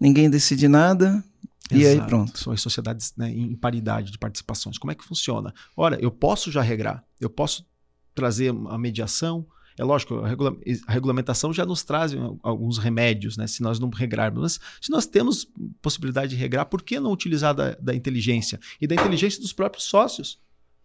[0.00, 1.22] ninguém decide nada,
[1.70, 2.08] e aí Exato.
[2.08, 2.38] pronto.
[2.38, 4.78] São as sociedades né, em paridade de participações.
[4.78, 5.52] Como é que funciona?
[5.76, 7.66] Olha, eu posso já regrar, eu posso
[8.14, 9.46] trazer a mediação.
[9.78, 10.56] É lógico, a, regula-
[10.88, 13.46] a regulamentação já nos traz alguns remédios, né?
[13.46, 14.40] Se nós não regrarmos.
[14.42, 15.46] Mas se nós temos
[15.80, 18.58] possibilidade de regrar, por que não utilizar da, da inteligência?
[18.80, 20.40] E da inteligência dos próprios sócios.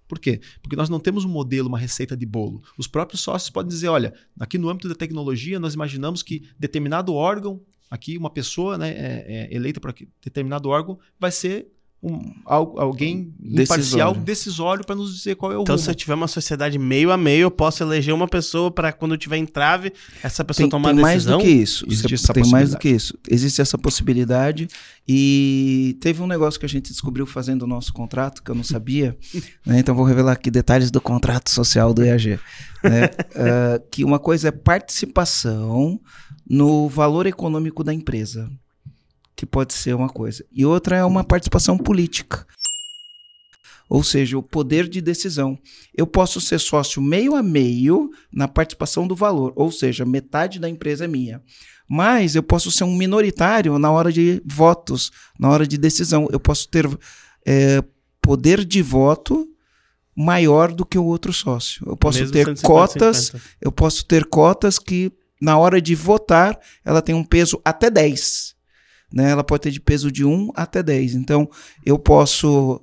[0.07, 0.41] Por quê?
[0.61, 2.61] Porque nós não temos um modelo, uma receita de bolo.
[2.77, 7.13] Os próprios sócios podem dizer: olha, aqui no âmbito da tecnologia, nós imaginamos que determinado
[7.15, 7.61] órgão,
[7.93, 11.67] aqui uma pessoa né, é- é eleita para determinado órgão, vai ser
[12.05, 14.21] um, al- alguém imparcial, Decisório.
[14.21, 15.85] decisório, para nos dizer qual é o Então, rumo.
[15.85, 19.13] se eu tiver uma sociedade meio a meio, eu posso eleger uma pessoa para quando
[19.13, 21.37] eu tiver entrave, essa pessoa Tem, tomar tem a mais decisão.
[21.37, 21.85] do que isso.
[21.87, 22.81] Existe Você- essa tem mais do possibilidade.
[22.81, 23.17] que isso.
[23.29, 24.67] Existe essa possibilidade.
[25.07, 28.65] E teve um negócio que a gente descobriu fazendo o nosso contrato, que eu não
[28.65, 29.17] sabia.
[29.65, 29.79] né?
[29.79, 32.37] Então vou revelar aqui detalhes do contrato social do EAG.
[32.83, 33.09] né?
[33.35, 35.99] Ah, que uma coisa é participação
[36.49, 38.51] no valor econômico da empresa.
[39.35, 40.45] Que pode ser uma coisa.
[40.51, 42.45] E outra é uma participação política.
[43.89, 45.57] Ou seja, o poder de decisão.
[45.93, 50.69] Eu posso ser sócio meio a meio na participação do valor, ou seja, metade da
[50.69, 51.41] empresa é minha.
[51.87, 56.27] Mas eu posso ser um minoritário na hora de votos, na hora de decisão.
[56.31, 56.87] Eu posso ter
[57.45, 57.83] é,
[58.21, 59.47] poder de voto
[60.15, 61.83] maior do que o outro sócio.
[61.87, 63.43] Eu posso Mesmo ter sendo 50, cotas, 50.
[63.61, 65.11] eu posso ter cotas que
[65.43, 68.55] na hora de votar ela tem um peso até 10.
[69.11, 69.29] Né?
[69.29, 71.15] Ela pode ter de peso de 1 até 10.
[71.15, 71.49] Então
[71.85, 72.81] eu posso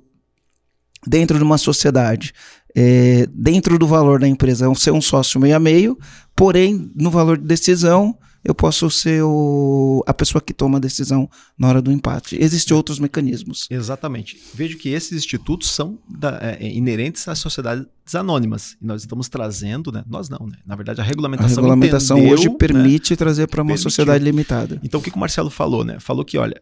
[1.05, 2.31] dentro de uma sociedade,
[2.75, 5.97] é, dentro do valor da empresa, ser um sócio meio a meio,
[6.35, 11.29] porém, no valor de decisão, eu posso ser o, a pessoa que toma a decisão
[11.57, 12.37] na hora do empate.
[12.41, 13.67] Existem outros mecanismos.
[13.69, 14.37] Exatamente.
[14.53, 18.75] Vejo que esses institutos são da- é, é, inerentes às sociedades anônimas.
[18.81, 20.03] E nós estamos trazendo, né?
[20.09, 20.57] Nós não, né?
[20.65, 22.55] Na verdade, a A regulamentação, regulamentação entendeu, hoje né?
[22.57, 23.89] permite trazer para uma Permitiu.
[23.89, 24.79] sociedade limitada.
[24.83, 25.97] Então, o que, que o Marcelo falou, né?
[25.99, 26.61] Falou que, olha,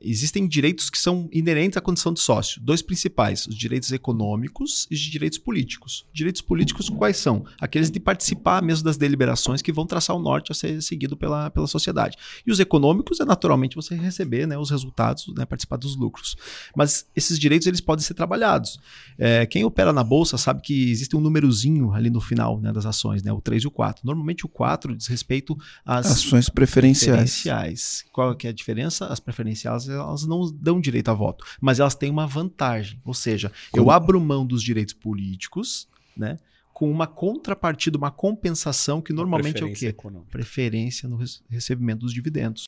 [0.00, 2.60] existem direitos que são inerentes à condição de sócio.
[2.60, 6.06] Dois principais, os direitos econômicos e os direitos políticos.
[6.12, 7.44] Direitos políticos quais são?
[7.60, 11.50] Aqueles de participar mesmo das deliberações que vão traçar o norte a ser seguido pela,
[11.50, 12.16] pela sociedade.
[12.46, 16.36] E os econômicos é naturalmente você receber né, os resultados, né, participar dos lucros.
[16.76, 18.78] Mas esses direitos eles podem ser trabalhados.
[19.18, 22.86] É, quem opera na bolsa sabe que existe um númerozinho ali no final né, das
[22.86, 24.02] ações, né, o 3 e o 4.
[24.04, 27.42] Normalmente o 4 diz respeito às Ações preferenciais.
[27.42, 28.04] preferenciais.
[28.12, 29.06] Qual que é a diferença?
[29.06, 33.00] As preferenciais elas não dão direito a voto, mas elas têm uma vantagem.
[33.04, 33.90] Ou seja, eu Como?
[33.90, 36.36] abro mão dos direitos políticos, né?
[36.72, 39.86] Com uma contrapartida, uma compensação que normalmente é o quê?
[39.88, 40.30] econômica.
[40.30, 42.64] Preferência no recebimento dos dividendos.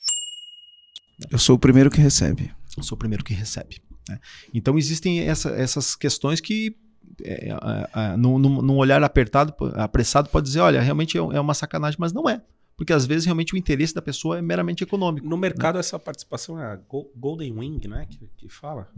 [1.30, 2.52] Eu sou o primeiro que recebe.
[2.76, 3.80] Eu sou o primeiro que recebe.
[4.08, 4.18] né?
[4.52, 6.76] Então existem essa- essas questões que
[7.22, 11.40] é, é, é, num, num- num olhar apertado, apressado, pode dizer, olha, realmente é é
[11.40, 12.42] uma sacanagem, mas não é.
[12.82, 15.24] Porque às vezes realmente o interesse da pessoa é meramente econômico.
[15.24, 18.06] No mercado, essa participação é a Go- Golden Wing, né?
[18.10, 18.88] Que, que fala.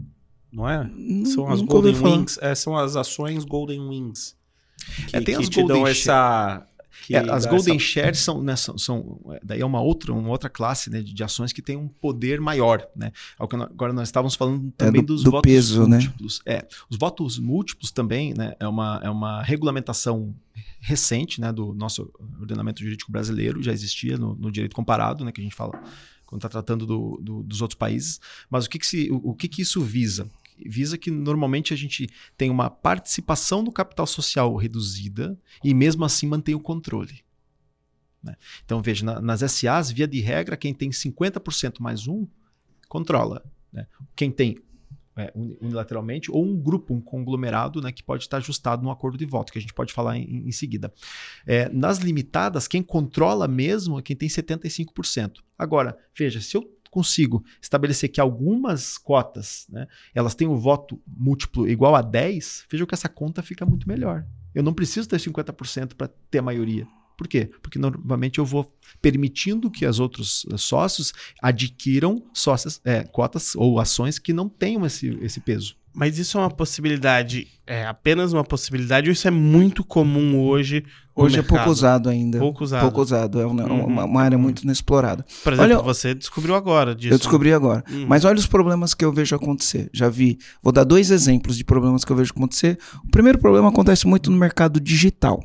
[0.51, 0.89] Não é?
[0.91, 1.93] Não- São as Golden.
[1.95, 2.39] Wings.
[2.41, 4.35] é, são as ações Golden Wings.
[5.07, 6.65] Que, É, tem que as te dão Golden essa.
[7.05, 10.11] que É, as Golden essa- Shares são, né, são, são- é, daí é uma outra,
[10.13, 12.87] uma outra classe né, de, de ações que tem um poder maior.
[12.95, 13.11] Né?
[13.39, 15.97] Nó- Agora nós estávamos falando também É do- dos do votos peso, né?
[15.97, 16.41] múltiplos.
[16.43, 20.33] É, os votos múltiplos também né, é, uma, é uma regulamentação
[20.85, 25.41] recente né, do nosso ordenamento jurídico brasileiro, já existia no, no direito comparado, né, que
[25.41, 25.71] a gente fala
[26.25, 28.19] quando está tratando do- do- dos outros países.
[28.49, 30.29] Mas o que, que, se, o, o que, que isso visa?
[30.65, 36.27] Visa que normalmente a gente tem uma participação do capital social reduzida e mesmo assim
[36.27, 37.23] mantém o controle.
[38.23, 38.35] né?
[38.63, 42.27] Então, veja, na- nas SAs, via de regra, quem tem 50% mais um,
[42.87, 43.43] controla.
[43.73, 43.87] né?
[44.15, 44.57] Quem tem
[45.17, 49.17] é, uni- unilateralmente, ou um grupo, um conglomerado, né, que pode estar ajustado num acordo
[49.17, 50.93] de voto, que a gente pode falar em, em seguida.
[51.45, 55.39] É, nas limitadas, quem controla mesmo é quem tem 75%.
[55.57, 61.67] Agora, veja, se eu consigo estabelecer que algumas cotas, né, elas têm um voto múltiplo
[61.67, 64.25] igual a 10, veja que essa conta fica muito melhor.
[64.53, 66.87] Eu não preciso ter 50% para ter a maioria.
[67.17, 67.49] Por quê?
[67.61, 73.79] Porque normalmente eu vou permitindo que os outros eh, sócios adquiram sócios, é, cotas ou
[73.79, 75.75] ações que não tenham esse, esse peso.
[75.97, 80.83] Mas isso é uma possibilidade, é apenas uma possibilidade, ou isso é muito comum hoje?
[81.15, 82.37] no Hoje é pouco usado ainda.
[82.37, 82.81] Pouco usado.
[82.81, 83.39] Pouco usado.
[83.39, 83.85] É uma, Uhum.
[83.85, 85.25] uma- uma área muito inexplorada.
[85.41, 87.13] Por exemplo, Olha- você descobriu agora disso.
[87.13, 87.81] Eu descobri agora.
[87.89, 88.05] Uhum.
[88.09, 89.89] Mas olha os problemas que eu vejo acontecer.
[89.93, 90.37] Já vi.
[90.61, 92.77] Vou dar dois exemplos de problemas que eu vejo acontecer.
[93.05, 95.41] O primeiro problema acontece muito no mercado digital.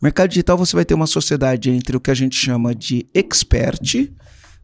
[0.00, 4.10] Mercado digital você vai ter uma sociedade entre o que a gente chama de expert,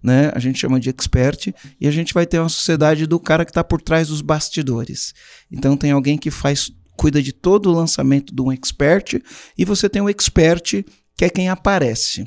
[0.03, 0.31] né?
[0.35, 3.51] A gente chama de expert e a gente vai ter uma sociedade do cara que
[3.51, 5.15] está por trás dos bastidores.
[5.51, 9.23] Então tem alguém que faz cuida de todo o lançamento de um expert
[9.57, 10.85] e você tem um expert
[11.17, 12.27] que é quem aparece.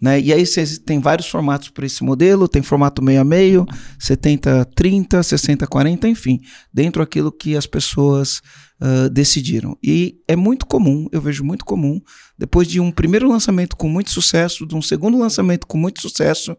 [0.00, 0.18] Né?
[0.20, 3.66] E aí você tem vários formatos para esse modelo, tem formato meio a meio,
[3.98, 6.40] 70 30, 60 40, enfim,
[6.72, 8.40] dentro daquilo que as pessoas
[9.10, 9.76] decidiram.
[9.82, 12.00] E é muito comum, eu vejo muito comum,
[12.38, 16.56] depois de um primeiro lançamento com muito sucesso, de um segundo lançamento com muito sucesso,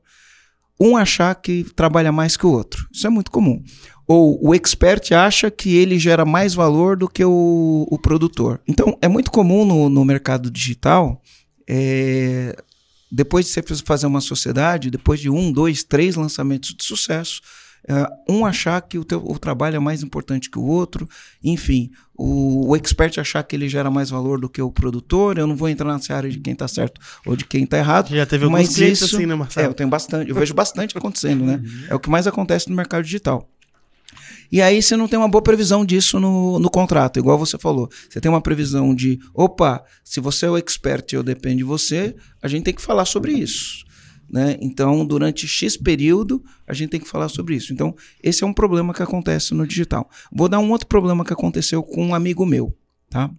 [0.80, 2.88] um achar que trabalha mais que o outro.
[2.92, 3.64] Isso é muito comum.
[4.08, 8.60] Ou o expert acha que ele gera mais valor do que o, o produtor.
[8.68, 11.22] Então, é muito comum no, no mercado digital
[11.70, 12.56] é,
[13.12, 17.42] depois de você fazer uma sociedade, depois de um, dois, três lançamentos de sucesso,
[17.90, 21.08] uh, um achar que o, teu, o trabalho é mais importante que o outro,
[21.44, 25.38] enfim, o, o, expert achar que ele gera mais valor do que o produtor.
[25.38, 28.10] Eu não vou entrar nessa área de quem está certo ou de quem está errado.
[28.10, 29.68] Já teve alguns mas clientes isso, assim, né, Marcelo?
[29.68, 31.62] É, eu tenho bastante, eu vejo bastante acontecendo, né?
[31.64, 31.86] Uhum.
[31.90, 33.50] É o que mais acontece no mercado digital.
[34.52, 37.90] E aí você não tem uma boa previsão disso no, no contrato, igual você falou.
[38.10, 41.64] Você tem uma previsão de, opa, se você é o expert e eu dependo de
[41.64, 43.86] você, a gente tem que falar sobre isso.
[44.32, 44.58] Né?
[44.62, 47.74] Então, durante X período, a gente tem que falar sobre isso.
[47.74, 50.10] Então, esse é um problema que acontece no digital.
[50.32, 52.74] Vou dar um outro problema que aconteceu com um amigo meu.
[53.10, 53.30] Tá?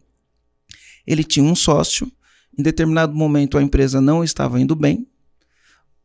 [1.07, 2.13] Ele tinha um sócio,
[2.59, 5.09] em determinado momento a empresa não estava indo bem.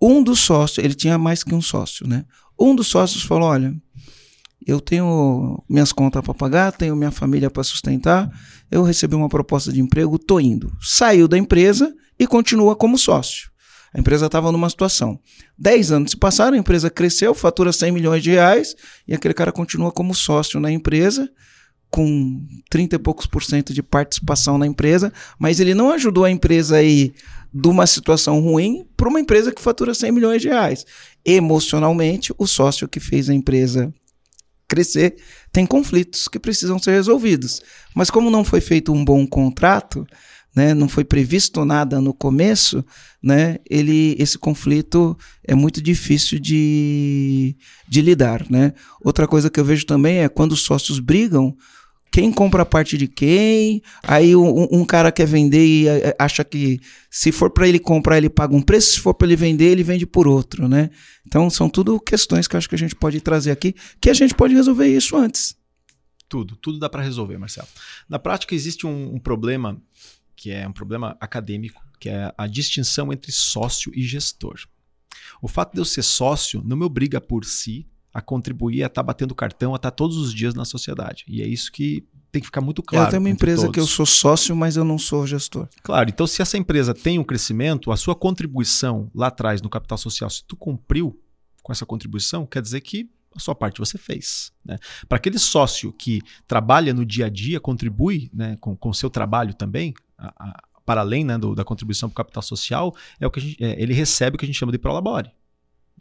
[0.02, 2.24] Um dos sócios, ele tinha mais que um sócio, né?
[2.58, 3.76] Um dos sócios falou: olha,
[4.66, 8.32] eu tenho minhas contas para pagar, tenho minha família para sustentar,
[8.70, 10.72] eu recebi uma proposta de emprego, tô indo.
[10.80, 13.50] Saiu da empresa e continua como sócio.
[13.94, 15.20] A empresa estava numa situação.
[15.58, 18.76] Dez anos se passaram, a empresa cresceu, fatura 100 milhões de reais
[19.08, 21.30] e aquele cara continua como sócio na empresa,
[21.90, 26.32] com 30 e poucos por cento de participação na empresa, mas ele não ajudou a
[26.32, 27.14] empresa a ir
[27.54, 30.86] de uma situação ruim para uma empresa que fatura 100 milhões de reais.
[31.26, 33.94] Emocionalmente, o sócio que fez a empresa
[34.68, 35.16] crescer,
[35.52, 37.62] tem conflitos que precisam ser resolvidos.
[37.96, 40.06] Mas como não foi feito um bom contrato,
[40.58, 42.84] né, não foi previsto nada no começo,
[43.22, 47.56] né, ele, esse conflito é muito difícil de,
[47.88, 48.44] de lidar.
[48.50, 48.74] Né?
[49.04, 51.56] Outra coisa que eu vejo também é quando os sócios brigam,
[52.12, 53.84] quem compra a parte de quem.
[54.02, 56.80] Aí um, um cara quer vender e eh, acha que
[57.12, 59.84] se for para ele comprar, ele paga um preço, se for para ele vender, ele
[59.84, 60.90] vende por outro, né?
[61.28, 64.14] Então são tudo questões que eu acho que a gente pode trazer aqui, que a
[64.14, 65.56] gente pode resolver isso antes.
[66.28, 67.68] Tudo, tudo dá para resolver, Marcelo.
[68.10, 69.80] Na prática existe um, um problema
[70.38, 74.60] que é um problema acadêmico, que é a distinção entre sócio e gestor.
[75.42, 79.02] O fato de eu ser sócio não me obriga por si a contribuir, a estar
[79.02, 81.26] tá batendo cartão, a estar tá todos os dias na sociedade.
[81.28, 83.08] E é isso que tem que ficar muito claro.
[83.08, 83.74] Eu tenho uma empresa todos.
[83.74, 85.68] que eu sou sócio, mas eu não sou gestor.
[85.82, 89.98] Claro, então se essa empresa tem um crescimento, a sua contribuição lá atrás no capital
[89.98, 91.20] social, se tu cumpriu
[91.64, 94.52] com essa contribuição, quer dizer que a sua parte você fez.
[94.64, 94.78] Né?
[95.08, 99.54] Para aquele sócio que trabalha no dia a dia, contribui né, com o seu trabalho
[99.54, 103.40] também, a, para além né, do, da contribuição para o capital social, é o que
[103.42, 105.30] gente, é, ele recebe o que a gente chama de prolabore.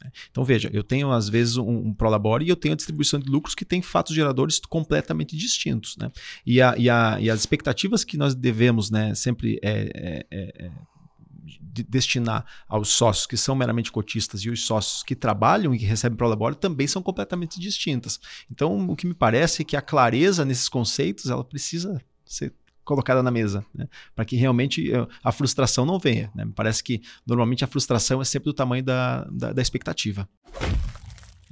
[0.02, 0.10] Né?
[0.30, 3.28] Então veja, eu tenho às vezes um, um Prolabore e eu tenho a distribuição de
[3.28, 5.96] lucros que tem fatos geradores completamente distintos.
[5.96, 6.10] Né?
[6.44, 10.66] E, a, e, a, e as expectativas que nós devemos né, sempre é, é, é,
[10.66, 10.70] é
[11.76, 15.84] de destinar aos sócios que são meramente cotistas e os sócios que trabalham e que
[15.84, 18.18] recebem Prolabore também são completamente distintas.
[18.50, 22.52] Então, o que me parece é que a clareza nesses conceitos ela precisa ser
[22.86, 23.88] colocada na mesa, né?
[24.14, 26.30] para que realmente eh, a frustração não venha.
[26.34, 26.48] Né?
[26.54, 30.26] Parece que normalmente a frustração é sempre do tamanho da, da, da expectativa.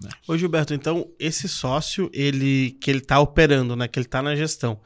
[0.00, 0.10] Né?
[0.28, 4.36] Ô Gilberto, então esse sócio ele que ele está operando, né, que ele está na
[4.36, 4.80] gestão,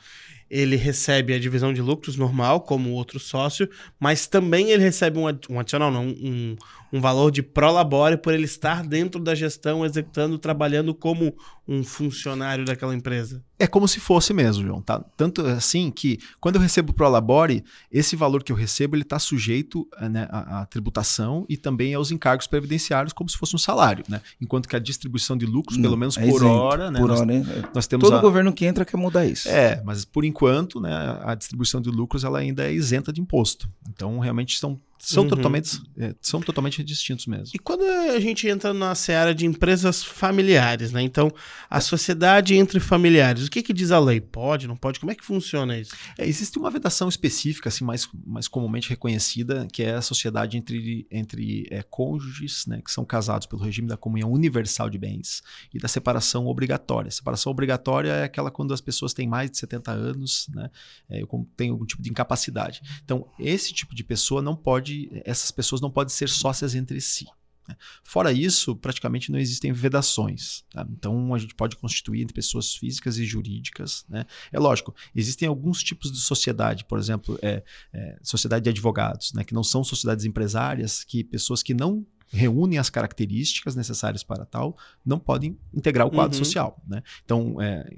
[0.50, 3.68] ele recebe a divisão de lucros normal, como outro sócio,
[4.00, 6.56] mas também ele recebe um, um adicional, não, um,
[6.92, 11.34] um valor de prolabore por ele estar dentro da gestão, executando, trabalhando como
[11.66, 13.44] um funcionário daquela empresa.
[13.58, 14.80] É como se fosse mesmo, João.
[14.80, 15.04] Tá?
[15.16, 19.86] Tanto assim que quando eu recebo prolabore, esse valor que eu recebo ele está sujeito
[20.00, 24.04] né, à, à, tributação e também aos encargos previdenciários, como se fosse um salário.
[24.08, 24.20] Né?
[24.40, 27.20] Enquanto que a distribuição de lucros, Não, pelo menos é por hora, né, por nós,
[27.20, 28.20] hora, nós temos todo a...
[28.22, 29.48] governo que entra quer mudar isso.
[29.48, 33.68] É, mas por enquanto, né, a distribuição de lucros ela ainda é isenta de imposto.
[33.90, 35.28] Então, realmente são são, uhum.
[35.28, 37.50] totalmente, é, são totalmente distintos mesmo.
[37.54, 41.00] E quando a gente entra na seara de empresas familiares, né?
[41.02, 41.30] Então,
[41.70, 44.20] a sociedade entre familiares, o que, que diz a lei?
[44.20, 44.98] Pode, não pode?
[44.98, 45.94] Como é que funciona isso?
[46.18, 51.06] É, existe uma vedação específica, assim, mais, mais comumente reconhecida, que é a sociedade entre,
[51.10, 52.82] entre é, cônjuges, né?
[52.84, 57.08] Que são casados pelo regime da comunhão universal de bens e da separação obrigatória.
[57.08, 60.70] A separação obrigatória é aquela quando as pessoas têm mais de 70 anos, né?
[61.08, 61.22] É,
[61.56, 62.82] tem algum tipo de incapacidade.
[63.04, 67.00] Então, esse tipo de pessoa não pode pode, essas pessoas não podem ser sócias entre
[67.00, 67.26] si.
[67.68, 67.76] né?
[68.02, 70.64] Fora isso, praticamente não existem vedações.
[70.72, 70.86] Tá?
[70.90, 74.04] Então, a gente pode constituir entre pessoas físicas e jurídicas.
[74.08, 74.24] Né?
[74.52, 79.44] É lógico, existem alguns tipos de sociedade, por exemplo, é, é, sociedade de advogados, né?
[79.44, 84.76] que não são sociedades empresárias, que pessoas que não reúnem as características necessárias para tal,
[85.04, 86.44] não podem integrar o quadro Uhum.
[86.44, 86.82] social.
[86.86, 87.02] Né?
[87.24, 87.88] Então, é,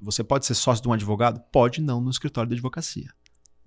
[0.00, 1.40] você pode ser sócio de um advogado?
[1.50, 3.10] Pode, não no escritório de advocacia.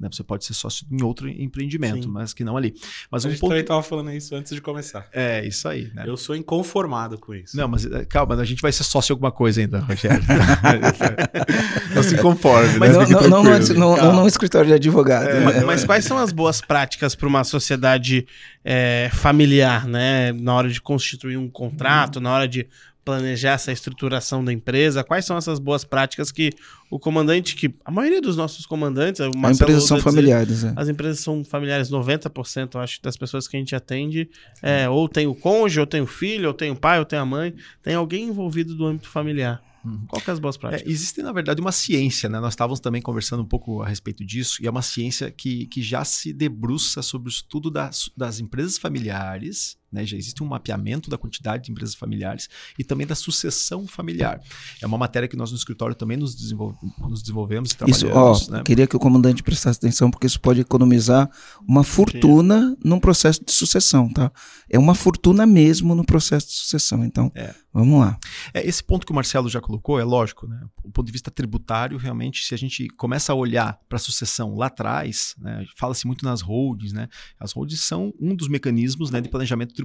[0.04, 0.10] Né?
[0.12, 2.10] Você pode ser sócio em outro empreendimento, Sim.
[2.10, 2.76] mas que não ali.
[3.10, 3.52] Mas a um gente ponto.
[3.52, 5.08] também tava falando isso antes de começar.
[5.14, 5.90] É, isso aí.
[5.94, 6.04] Né?
[6.06, 7.56] Eu sou inconformado com isso.
[7.56, 10.24] Não, mas é, calma, a gente vai ser sócio em alguma coisa ainda, Rogério.
[11.96, 13.06] não se conforme, Mas né?
[13.06, 15.30] não, não, não, não, não, escritório de advogado.
[15.30, 15.46] É, né?
[15.46, 18.28] Mas, mas quais são as boas práticas para uma sociedade
[18.64, 20.34] é, familiar, né?
[20.34, 22.68] Na hora de constituir um contrato, na hora de
[23.04, 26.52] planejar essa estruturação da empresa, quais são essas boas práticas que
[26.90, 30.64] o comandante, que a maioria dos nossos comandantes, o As empresas são dizer, familiares.
[30.64, 30.74] É.
[30.76, 34.30] As empresas são familiares, 90%, eu acho, das pessoas que a gente atende,
[34.62, 37.20] é, ou tem o cônjuge, ou tem o filho, ou tem o pai, ou tem
[37.20, 39.62] a mãe, tem alguém envolvido do âmbito familiar.
[39.84, 40.06] Uhum.
[40.08, 40.90] Qual que é as boas É, práticas?
[40.90, 42.40] existe, na verdade, uma ciência, né?
[42.40, 45.82] Nós estávamos também conversando um pouco a respeito disso, e é uma ciência que, que
[45.82, 50.06] já se debruça sobre o estudo das, das empresas familiares, né?
[50.06, 54.42] Já existe um mapeamento da quantidade de empresas familiares e também da sucessão familiar.
[54.82, 56.76] É uma matéria que nós no escritório também nos, desenvol-
[57.08, 58.64] nos desenvolvemos e Isso, ó, trabalhamos, né?
[58.66, 61.30] queria que o comandante prestasse atenção, porque isso pode economizar
[61.68, 64.32] uma fortuna num processo de sucessão, tá?
[64.70, 67.04] É uma fortuna mesmo no processo de sucessão.
[67.06, 67.54] Então, É.
[67.72, 68.18] vamos lá.
[68.54, 70.60] É, esse ponto que o Marcelo já colocou é lógico, né?
[70.84, 74.56] Do ponto de vista tributário, realmente, se a gente começa a olhar para a sucessão
[74.56, 75.66] lá atrás, né?
[75.78, 77.08] fala-se muito nas holdings, né?
[77.40, 79.83] As holdings são um dos mecanismos né, de planejamento tributário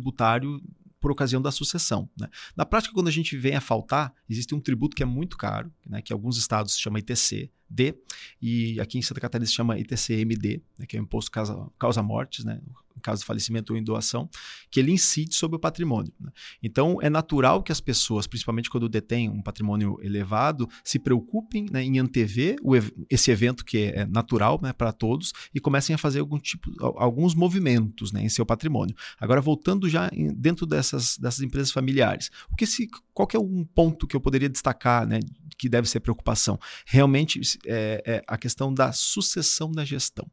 [1.00, 2.08] por ocasião da sucessão.
[2.18, 2.28] Né?
[2.56, 5.72] Na prática, quando a gente vem a faltar, existe um tributo que é muito caro,
[5.87, 7.94] né, que alguns estados se chama ITC-D,
[8.42, 12.02] e aqui em Santa Catarina se chama ITC-MD, né, que é o Imposto Causa, causa
[12.02, 12.61] Mortes, né,
[12.98, 14.28] em caso de falecimento ou em doação,
[14.70, 16.12] que ele incide sobre o patrimônio.
[16.20, 16.30] né?
[16.62, 21.82] Então, é natural que as pessoas, principalmente quando detêm um patrimônio elevado, se preocupem né,
[21.82, 22.74] em antever o
[23.08, 27.00] esse evento que é natural né, para todos e comecem a fazer algum tipo, al-
[27.00, 28.94] alguns movimentos né, em seu patrimônio.
[29.18, 33.40] Agora, voltando já em- dentro dessas, dessas empresas familiares, o que se, qual que é
[33.40, 35.20] um ponto que eu poderia destacar né,
[35.56, 36.58] que deve ser preocupação?
[36.87, 40.26] Realmente é, é a questão da sucessão da gestão.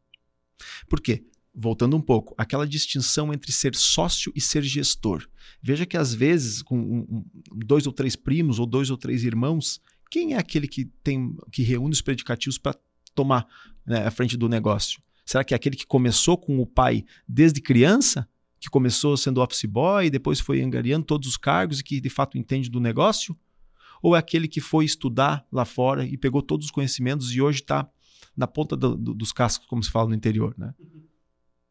[0.90, 1.24] Por quê?
[1.58, 5.26] Voltando um pouco, aquela distinção entre ser sócio e ser gestor.
[5.62, 9.80] Veja que às vezes, com um- dois ou três primos ou dois ou três irmãos,
[10.12, 12.78] quem é aquele que tem que reúne os predicativos para
[13.14, 13.48] tomar
[13.86, 15.02] né, a frente do negócio?
[15.26, 18.28] Será que é aquele que começou com o pai desde criança?
[18.60, 22.10] Que começou sendo office boy e depois foi angariando todos os cargos e que de
[22.10, 23.36] fato entende do negócio?
[24.02, 27.62] Ou é aquele que foi estudar lá fora e pegou todos os conhecimentos e hoje
[27.62, 27.90] está
[28.36, 30.74] na ponta do- do- dos cascos, como se fala no interior, né?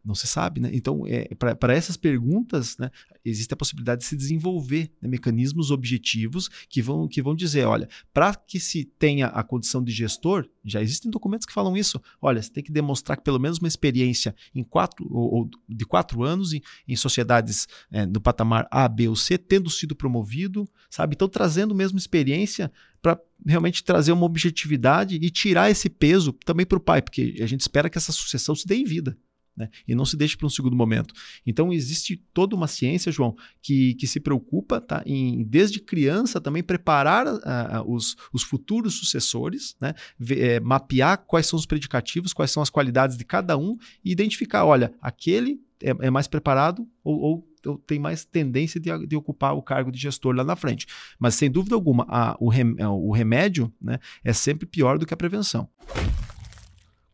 [0.04, 0.70] Não se sabe, né?
[0.72, 2.90] Então, é, para essas perguntas, né,
[3.24, 7.88] existe a possibilidade de se desenvolver né, mecanismos objetivos que vão, que vão dizer, olha,
[8.12, 11.98] para que se tenha a condição de gestor, já existem documentos que falam isso.
[12.20, 15.86] Olha, você tem que demonstrar que pelo menos uma experiência em quatro ou, ou de
[15.86, 20.68] quatro anos em, em sociedades é, no patamar A, B ou C, tendo sido promovido,
[20.90, 21.14] sabe?
[21.14, 26.78] Então, trazendo mesmo experiência para realmente trazer uma objetividade e tirar esse peso também para
[26.78, 29.16] o pai, porque a gente espera que essa sucessão se dê em vida.
[29.56, 29.68] Né?
[29.86, 31.14] E não se deixe para um segundo momento.
[31.46, 36.62] Então, existe toda uma ciência, João, que, que se preocupa tá, em, desde criança, também
[36.62, 39.94] preparar ah, os, os futuros sucessores, né?
[40.28, 44.64] Eh, mapear quais são os predicativos, quais são as qualidades de cada um e identificar:
[44.64, 49.54] olha, aquele é, é mais preparado ou, ou, ou tem mais tendência de, de, ocupar
[49.54, 50.86] o cargo de gestor lá na frente.
[51.18, 55.14] Mas, sem dúvida alguma, a, o, rem, o remédio né, é sempre pior do que
[55.14, 55.68] a prevenção.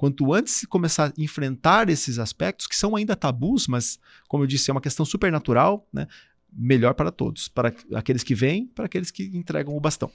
[0.01, 4.71] Quanto antes começar a enfrentar esses aspectos, que são ainda tabus, mas, como eu disse,
[4.71, 6.07] é uma questão supernatural, né?
[6.51, 7.49] melhor para todos.
[7.49, 10.11] Para aqueles que vêm, para aqueles que entregam o bastão.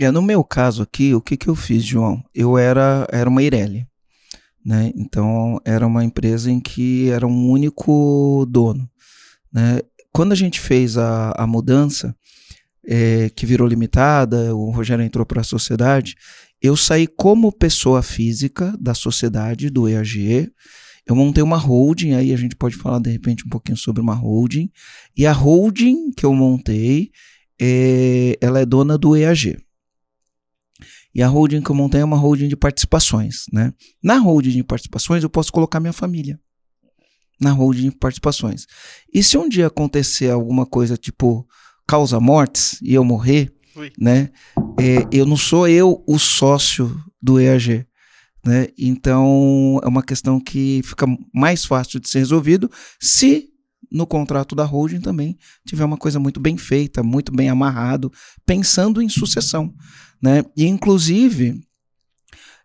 [0.00, 2.24] É, no meu caso aqui, o que, que eu fiz, João?
[2.34, 3.86] Eu era, era uma Ireli.
[4.64, 4.90] Né?
[4.96, 8.88] Então, era uma empresa em que era um único dono.
[9.52, 9.80] Né?
[10.10, 12.16] Quando a gente fez a, a mudança,
[12.82, 16.16] é, que virou limitada, o Rogério entrou para a sociedade,
[16.62, 20.48] eu saí como pessoa física da sociedade, do EAG.
[21.04, 24.14] Eu montei uma holding, aí a gente pode falar de repente um pouquinho sobre uma
[24.14, 24.70] holding.
[25.16, 27.10] E a holding que eu montei,
[27.60, 29.58] é, ela é dona do EAG.
[31.12, 33.46] E a holding que eu montei é uma holding de participações.
[33.52, 33.74] Né?
[34.00, 36.38] Na holding de participações, eu posso colocar minha família.
[37.40, 38.66] Na holding de participações.
[39.12, 41.44] E se um dia acontecer alguma coisa tipo
[41.88, 43.52] causa mortes e eu morrer,
[43.98, 44.30] Né?
[44.78, 47.86] É, eu não sou eu o sócio do EAG.
[48.44, 48.68] Né?
[48.76, 52.70] Então é uma questão que fica mais fácil de ser resolvido
[53.00, 53.48] se
[53.90, 58.10] no contrato da holding também tiver uma coisa muito bem feita, muito bem amarrado,
[58.46, 59.72] pensando em sucessão,
[60.20, 60.42] né?
[60.56, 61.60] E inclusive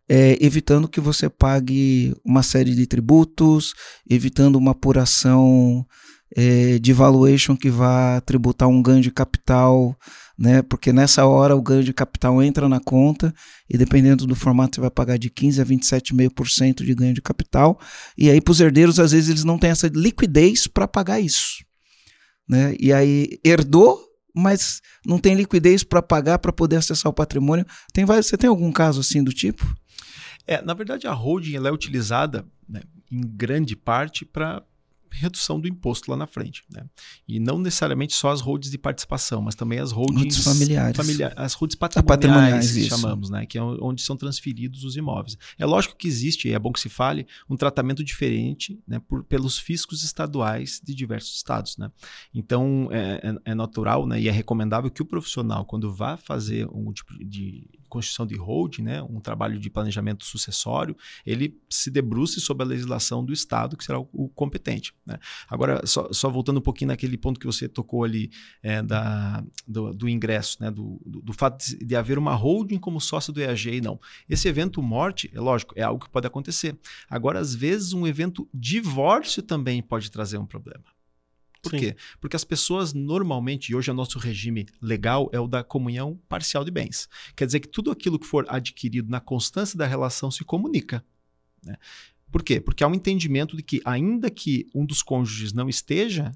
[0.10, 3.74] é, evitando que você pague uma série de tributos,
[4.10, 5.86] evitando uma apuração
[6.36, 9.97] é, de valuation que vá tributar um ganho de capital,
[10.38, 10.61] né?
[10.61, 13.34] Porque nessa hora o ganho de capital entra na conta
[13.69, 17.80] e dependendo do formato você vai pagar de 15 a 27,5% de ganho de capital.
[18.17, 21.63] E aí para os herdeiros às vezes eles não têm essa liquidez para pagar isso,
[22.47, 22.75] né?
[22.80, 24.05] E aí herdou
[24.36, 27.65] mas não tem liquidez para pagar para poder acessar o patrimônio.
[27.91, 29.65] Tem vários, você tem algum caso assim do tipo?
[30.45, 34.63] É, na verdade a holding ela é utilizada né, em grande parte para
[35.12, 36.64] redução do imposto lá na frente.
[36.70, 36.86] Né?
[37.28, 40.97] E não necessariamente só as holdings de participação, mas também as holdings familiares.
[40.97, 43.45] Familiar, as holdings patrimoniais, patrimoniais que chamamos, né?
[43.45, 45.38] que é onde são transferidos os imóveis.
[45.58, 49.24] É lógico que existe, e é bom que se fale, um tratamento diferente né, por,
[49.24, 51.78] pelos fiscos estaduais de diversos estados.
[51.78, 51.91] Né?
[52.34, 56.68] Então, é, é, é natural né, e é recomendável que o profissional, quando vá fazer
[56.72, 62.39] um tipo de constituição de holding, né, um trabalho de planejamento sucessório, ele se debruce
[62.39, 64.93] sobre a legislação do Estado, que será o, o competente.
[65.05, 65.17] Né?
[65.49, 68.31] Agora, só, só, voltando um pouquinho naquele ponto que você tocou ali
[68.61, 72.77] é, da, do, do, ingresso, né, do, do, do fato de, de, haver uma holding
[72.77, 73.99] como sócio do EAG, não.
[74.29, 76.77] Esse evento morte, é lógico, é algo que pode acontecer.
[77.09, 80.83] Agora, às vezes, um evento divórcio também pode trazer um problema.
[81.62, 81.78] Por Sim.
[81.78, 81.95] quê?
[82.20, 86.64] Porque as pessoas normalmente, e hoje o nosso regime legal é o da comunhão parcial
[86.64, 87.10] de bens.
[87.36, 91.03] Quer dizer que tudo aquilo que for adquirido na constância da relação se comunica.
[91.64, 91.76] Né?
[92.32, 92.60] Por quê?
[92.60, 96.32] Porque há um entendimento de que, ainda que um dos cônjuges não esteja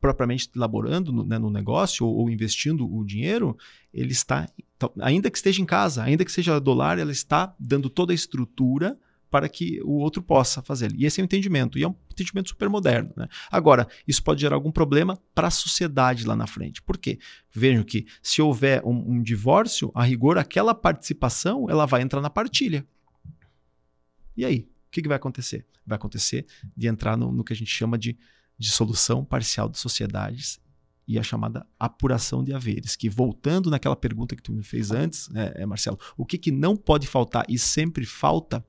[0.00, 3.56] propriamente elaborando no, né, no negócio ou, ou, investindo o dinheiro,
[3.92, 7.88] ele está, então, ainda que esteja em casa, ainda que seja dólar, ela está dando
[7.88, 8.98] toda a estrutura
[9.36, 10.90] para que o outro possa fazer.
[10.96, 13.12] E esse é o entendimento, e é um entendimento super moderno.
[13.14, 13.28] Né?
[13.50, 16.80] Agora, isso pode gerar algum problema para a sociedade lá na frente.
[16.80, 17.18] Por quê?
[17.52, 22.30] Vejam que se houver um, um divórcio, a rigor, aquela participação ela vai entrar na
[22.30, 22.86] partilha.
[24.34, 24.60] E aí?
[24.60, 25.66] O que, que vai acontecer?
[25.86, 28.16] Vai acontecer de entrar no, no que a gente chama de
[28.58, 30.58] dissolução parcial de sociedades
[31.06, 35.28] e a chamada apuração de haveres, que voltando naquela pergunta que tu me fez antes,
[35.28, 38.64] né, Marcelo, o que, que não pode faltar e sempre falta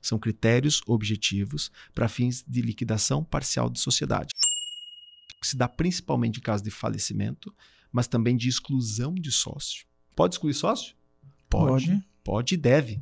[0.00, 4.34] são critérios objetivos para fins de liquidação parcial de sociedade.
[5.42, 7.54] Se dá principalmente em caso de falecimento,
[7.92, 9.86] mas também de exclusão de sócio.
[10.14, 10.94] Pode excluir sócio?
[11.48, 11.86] Pode.
[11.86, 13.00] Pode, pode e deve.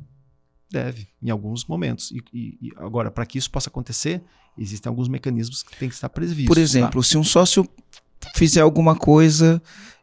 [0.71, 2.11] Deve, em alguns momentos.
[2.11, 4.23] E, e, e agora, para que isso possa acontecer,
[4.57, 6.47] existem alguns mecanismos que têm que estar previstos.
[6.47, 7.07] Por exemplo, tá?
[7.07, 7.67] se um sócio
[8.35, 9.61] fizer alguma coisa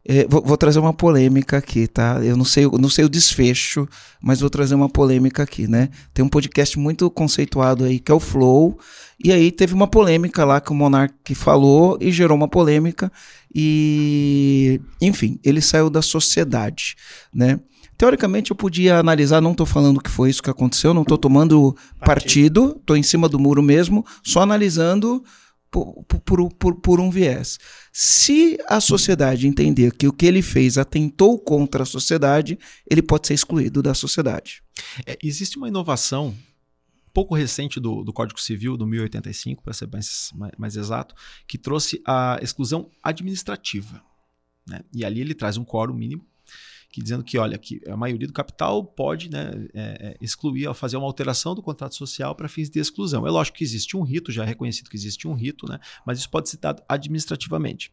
[0.09, 2.21] é, vou, vou, trazer uma polêmica aqui, tá?
[2.23, 3.89] Eu não sei, não sei o desfecho,
[4.23, 5.89] mas vou trazer uma polêmica aqui, né?
[6.15, 8.79] Tem um podcast muito conceituado aí que é o Flow,
[9.23, 13.11] e aí teve uma polêmica lá que o Monark falou e gerou uma polêmica
[13.53, 16.95] e, enfim, ele saiu da sociedade,
[17.35, 17.59] né?
[17.99, 21.75] Teoricamente eu podia analisar, não estou falando que foi isso que aconteceu, não estou tomando
[21.99, 25.25] partido, estou em cima do muro mesmo, só analisando
[26.25, 27.59] por, por, por, um viés.
[27.93, 32.59] Se a sociedade entender que o que ele fez atentou contra a sociedade,
[32.91, 34.63] ele pode ser excluído da sociedade.
[35.07, 36.35] É, existe uma inovação
[37.13, 41.15] pouco recente do, do Código Civil, do 1085, para ser mais, mais, mais, exato,
[41.47, 44.03] que trouxe a exclusão administrativa.
[44.67, 44.83] Né?
[44.93, 46.27] E ali ele traz um quórum mínimo
[46.97, 50.97] que dizendo que, olha, que a maioria do capital pode né, é, é excluir, fazer
[50.97, 53.27] uma alteração do contrato social para fins de exclusão.
[53.27, 56.19] É lógico que existe um rito, já é reconhecido que existe um rito, né, mas
[56.19, 57.93] isso pode ser dado administrativamente.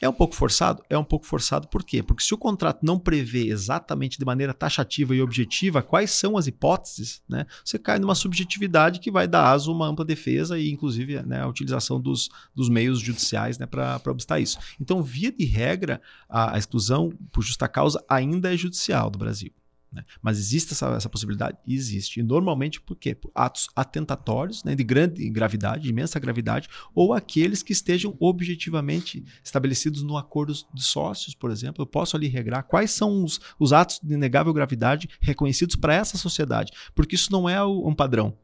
[0.00, 0.84] É um pouco forçado?
[0.88, 2.02] É um pouco forçado por quê?
[2.02, 6.46] Porque se o contrato não prevê exatamente de maneira taxativa e objetiva quais são as
[6.46, 10.70] hipóteses, né, você cai numa subjetividade que vai dar aso a uma ampla defesa e,
[10.70, 14.58] inclusive, né, a utilização dos, dos meios judiciais né, para obstar isso.
[14.80, 19.18] Então, via de regra, a, a exclusão por justa causa ainda ainda é judicial do
[19.18, 19.52] Brasil.
[19.94, 20.04] Né?
[20.20, 21.56] Mas existe essa, essa, possibilidade?
[21.66, 22.18] Existe.
[22.18, 23.14] E normalmente por quê?
[23.14, 29.24] Por atos atentatórios né, de grande gravidade, de imensa gravidade, ou aqueles que estejam objetivamente
[29.42, 31.82] estabelecidos no acordo de sócios, por exemplo.
[31.82, 36.18] Eu posso ali regrar quais são os, os atos de inegável gravidade reconhecidos para essa
[36.18, 38.36] sociedade, porque isso não é um padrão.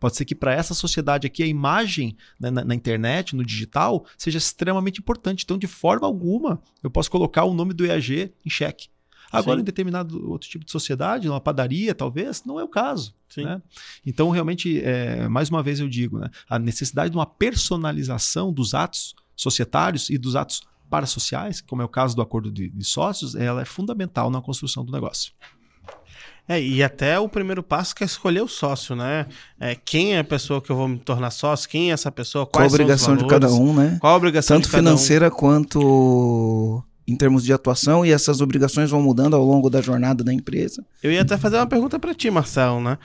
[0.00, 4.04] Pode ser que para essa sociedade aqui a imagem né, na, na, internet, no digital,
[4.18, 5.44] seja extremamente importante.
[5.44, 8.88] Então, de forma alguma, eu posso colocar o nome do EAG em xeque.
[9.32, 9.62] Agora, Sim.
[9.62, 13.14] em determinado outro tipo de sociedade, numa padaria, talvez, não é o caso.
[13.36, 13.62] Né?
[14.04, 18.74] Então, realmente, é, mais uma vez eu digo, né, a necessidade de uma personalização dos
[18.74, 23.34] atos societários e dos atos parasociais, como é o caso do acordo de, de sócios,
[23.34, 25.32] ela é fundamental na construção do negócio.
[26.46, 29.26] É, e até o primeiro passo que é escolher o sócio, né?
[29.60, 31.68] É, quem é a pessoa que eu vou me tornar sócio?
[31.68, 32.44] Quem é essa pessoa?
[32.44, 33.48] Qual a Quais são os obrigação de valores?
[33.48, 33.96] cada um, né?
[34.00, 34.84] Qual a obrigação Tanto de cada um?
[34.88, 40.22] financeira quanto em termos de atuação, e essas obrigações vão mudando ao longo da jornada
[40.22, 40.84] da empresa.
[41.02, 42.98] Eu ia até fazer uma pergunta para ti, Marcelo, né?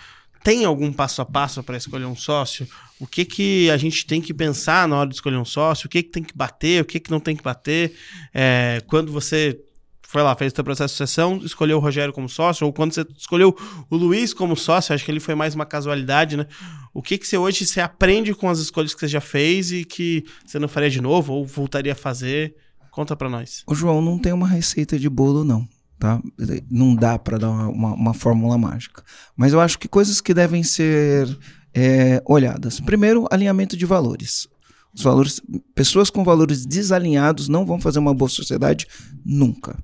[0.44, 2.68] Tem algum passo a passo para escolher um sócio?
[3.00, 5.88] O que que a gente tem que pensar na hora de escolher um sócio?
[5.88, 6.82] O que que tem que bater?
[6.82, 7.94] O que que não tem que bater?
[8.34, 9.60] É, quando você
[10.08, 12.94] foi lá, fez o seu processo de sucessão, escolheu o Rogério como sócio, ou quando
[12.94, 13.54] você escolheu
[13.90, 16.48] o Luiz como sócio, acho que ele foi mais uma casualidade, né?
[16.94, 19.84] O que que você hoje você aprende com as escolhas que você já fez e
[19.84, 22.56] que você não faria de novo ou voltaria a fazer?
[22.98, 23.62] Conta para nós.
[23.68, 25.70] O João não tem uma receita de bolo, não.
[26.00, 26.20] Tá?
[26.68, 29.04] Não dá para dar uma, uma, uma fórmula mágica.
[29.36, 31.30] Mas eu acho que coisas que devem ser
[31.76, 32.80] é, olhadas.
[32.80, 34.48] Primeiro, alinhamento de valores.
[34.92, 35.40] Os valores,
[35.76, 38.88] pessoas com valores desalinhados não vão fazer uma boa sociedade
[39.24, 39.78] nunca,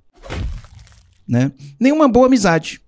[1.27, 1.51] né?
[1.79, 2.81] Nem uma boa amizade,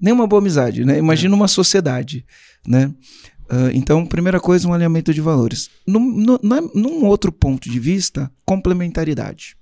[0.00, 0.98] nem uma boa amizade, né?
[0.98, 2.24] Imagina uma sociedade,
[2.64, 2.94] né?
[3.52, 5.68] Uh, então, primeira coisa, um alinhamento de valores.
[5.86, 9.56] Num, no, na, num outro ponto de vista, complementaridade.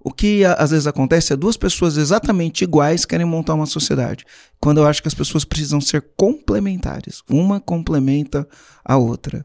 [0.00, 4.24] O que às vezes acontece é duas pessoas exatamente iguais querem montar uma sociedade.
[4.60, 7.20] Quando eu acho que as pessoas precisam ser complementares.
[7.28, 8.48] Uma complementa
[8.84, 9.44] a outra.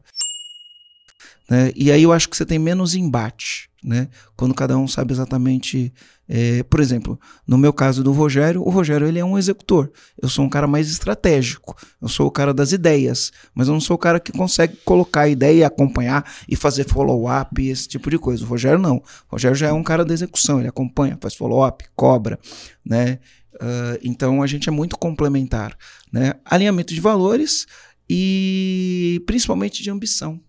[1.50, 1.72] Né?
[1.74, 3.68] E aí eu acho que você tem menos embate.
[3.84, 4.08] Né?
[4.34, 5.92] Quando cada um sabe exatamente.
[6.26, 9.92] É, por exemplo, no meu caso do Rogério, o Rogério ele é um executor.
[10.20, 11.76] Eu sou um cara mais estratégico.
[12.00, 15.22] Eu sou o cara das ideias, mas eu não sou o cara que consegue colocar
[15.22, 18.42] a ideia e acompanhar e fazer follow-up e esse tipo de coisa.
[18.42, 18.96] O Rogério não.
[18.96, 20.60] O Rogério já é um cara da execução.
[20.60, 22.38] Ele acompanha, faz follow-up, cobra,
[22.82, 23.18] né?
[23.56, 25.76] Uh, então a gente é muito complementar,
[26.10, 26.32] né?
[26.42, 27.66] Alinhamento de valores
[28.08, 30.40] e principalmente de ambição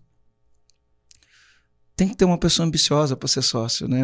[1.96, 4.02] tem que ter uma pessoa ambiciosa para ser sócio, né?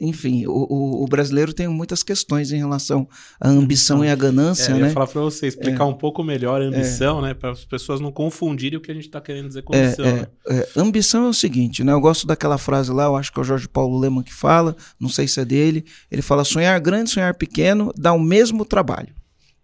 [0.00, 3.06] Enfim, o, o, o, brasileiro tem muitas questões em relação
[3.38, 4.86] à ambição e à ganância, é, eu né?
[4.86, 5.86] ia falar para você explicar é.
[5.86, 7.28] um pouco melhor a ambição, é.
[7.28, 7.34] né?
[7.34, 10.06] Para as pessoas não confundirem o que a gente está querendo dizer com ambição.
[10.06, 10.26] É, né?
[10.48, 11.92] é, ambição é o seguinte, né?
[11.92, 14.74] Eu gosto daquela frase lá, eu acho que é o Jorge Paulo Leman que fala,
[14.98, 15.84] não sei se é dele.
[16.10, 19.14] Ele fala: sonhar grande, sonhar pequeno dá o mesmo trabalho,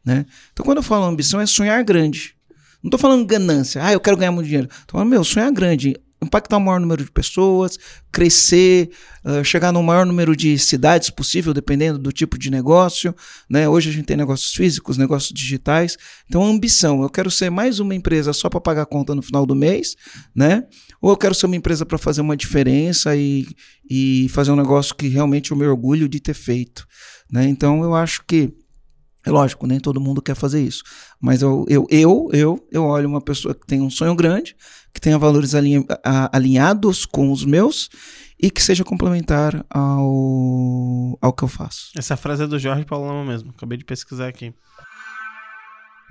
[0.04, 0.26] né?
[0.52, 2.34] Então, quando eu falo ambição, é sonhar grande.
[2.82, 4.68] Não estou falando ganância, ah, eu quero ganhar muito dinheiro.
[4.70, 7.78] Estou falando, meu, sonhar grande impactar o maior número de pessoas,
[8.10, 8.90] crescer,
[9.24, 13.14] uh, chegar no maior número de cidades possível, dependendo do tipo de negócio.
[13.48, 13.68] Né?
[13.68, 15.96] Hoje a gente tem negócios físicos, negócios digitais.
[16.28, 17.02] Então, ambição.
[17.02, 19.96] Eu quero ser mais uma empresa só para pagar a conta no final do mês,
[20.34, 20.64] né?
[21.00, 23.46] Ou eu quero ser uma empresa para fazer uma diferença e,
[23.88, 26.86] e fazer um negócio que realmente eu me orgulho de ter feito.
[27.30, 27.46] Né?
[27.46, 28.54] Então, eu acho que
[29.24, 30.82] é lógico, nem todo mundo quer fazer isso.
[31.20, 34.54] Mas eu, eu, eu, eu, eu olho uma pessoa que tem um sonho grande,
[34.92, 35.84] que tenha valores alinha,
[36.30, 37.88] alinhados com os meus
[38.40, 41.90] e que seja complementar ao, ao que eu faço.
[41.96, 43.50] Essa frase é do Jorge Paulão mesmo.
[43.50, 44.52] Acabei de pesquisar aqui.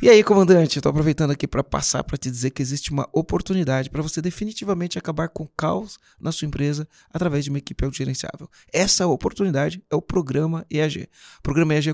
[0.03, 3.89] E aí, comandante, estou aproveitando aqui para passar para te dizer que existe uma oportunidade
[3.89, 8.49] para você definitivamente acabar com o caos na sua empresa através de uma equipe autogerenciável.
[8.73, 11.07] Essa oportunidade é o programa EAG.
[11.39, 11.93] O programa EAG é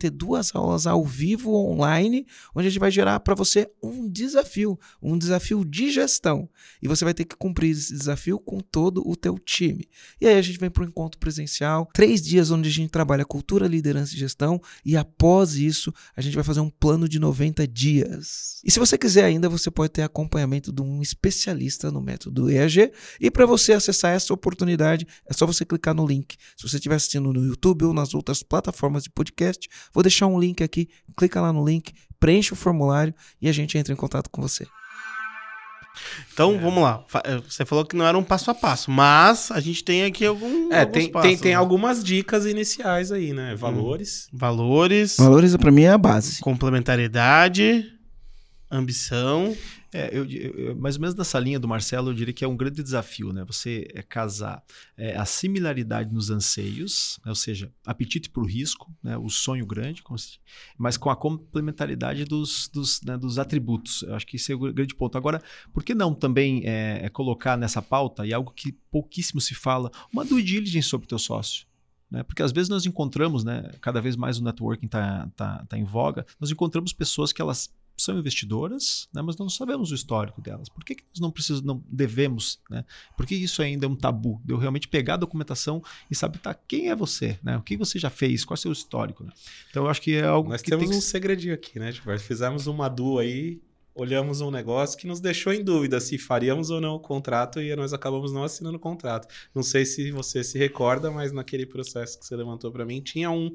[0.00, 4.78] ter duas aulas ao vivo online, onde a gente vai gerar para você um desafio,
[5.02, 6.48] um desafio de gestão.
[6.82, 9.88] E você vai ter que cumprir esse desafio com todo o teu time.
[10.20, 13.24] E aí a gente vem para o encontro presencial, três dias onde a gente trabalha
[13.24, 17.66] cultura, liderança e gestão, e após isso, a gente vai fazer um plano de 90
[17.68, 18.60] dias.
[18.64, 22.50] E se você quiser ainda, você pode ter acompanhamento de um especialista no método do
[22.50, 22.92] EAG.
[23.20, 26.36] E para você acessar essa oportunidade, é só você clicar no link.
[26.56, 30.38] Se você estiver assistindo no YouTube ou nas outras plataformas de podcast, vou deixar um
[30.38, 30.88] link aqui.
[31.16, 34.66] Clica lá no link, preenche o formulário e a gente entra em contato com você.
[36.32, 36.58] Então, é.
[36.58, 37.04] vamos lá.
[37.48, 40.72] Você falou que não era um passo a passo, mas a gente tem aqui algum,
[40.72, 41.28] é, alguns tem, passos.
[41.28, 41.56] tem, tem né?
[41.56, 43.54] algumas dicas iniciais aí, né?
[43.54, 44.28] Valores.
[44.32, 44.38] Hum.
[44.38, 45.16] Valores.
[45.18, 46.40] Valores, para mim, é a base.
[46.40, 47.99] Complementariedade.
[48.70, 49.56] Ambição.
[49.92, 52.56] É, eu, eu, mais ou menos nessa linha do Marcelo, eu diria que é um
[52.56, 53.44] grande desafio, né?
[53.44, 54.62] Você é casar
[54.96, 57.30] é, a similaridade nos anseios, né?
[57.30, 59.18] ou seja, apetite para o risco, né?
[59.18, 60.38] o sonho grande, se,
[60.78, 63.18] mas com a complementaridade dos, dos, né?
[63.18, 64.02] dos, atributos.
[64.02, 65.18] Eu acho que esse é o grande ponto.
[65.18, 65.42] Agora,
[65.72, 70.24] por que não também é, colocar nessa pauta, e algo que pouquíssimo se fala, uma
[70.24, 71.68] due diligence sobre o teu sócio?
[72.10, 72.22] né?
[72.24, 75.84] Porque às vezes nós encontramos, né, cada vez mais o networking está tá, tá em
[75.84, 77.72] voga, nós encontramos pessoas que elas
[78.02, 80.68] são investidoras, né, mas não sabemos o histórico delas.
[80.68, 82.84] Por que, que nós não precisamos, não devemos, né?
[83.16, 84.40] Por que isso ainda é um tabu?
[84.44, 87.56] De eu realmente pegar a documentação e saber tá, quem é você, né?
[87.56, 89.32] O que você já fez, qual é o seu histórico, né?
[89.70, 91.04] Então eu acho que é algo Nós que temos tem um que...
[91.06, 91.92] segredinho aqui, né?
[91.92, 93.60] Tipo, fizemos uma duo aí,
[93.94, 97.74] olhamos um negócio que nos deixou em dúvida se faríamos ou não o contrato e
[97.76, 99.28] nós acabamos não assinando o contrato.
[99.54, 103.30] Não sei se você se recorda, mas naquele processo que você levantou para mim tinha
[103.30, 103.50] um.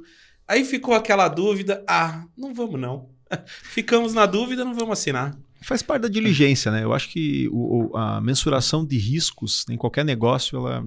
[0.48, 3.15] Aí ficou aquela dúvida, ah, não vamos não.
[3.74, 5.36] Ficamos na dúvida, não vamos assinar.
[5.62, 6.84] Faz parte da diligência, né?
[6.84, 10.86] Eu acho que o, o- a mensuração de riscos em qualquer negócio, ela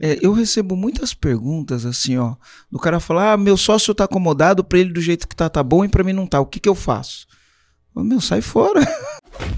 [0.00, 2.34] É, eu recebo muitas perguntas assim, ó.
[2.72, 5.62] Do cara falar, ah, meu sócio tá acomodado, pra ele do jeito que tá, tá
[5.62, 6.40] bom e pra mim não tá.
[6.40, 7.26] O que que eu faço?
[7.94, 8.80] Eu, meu, sai fora.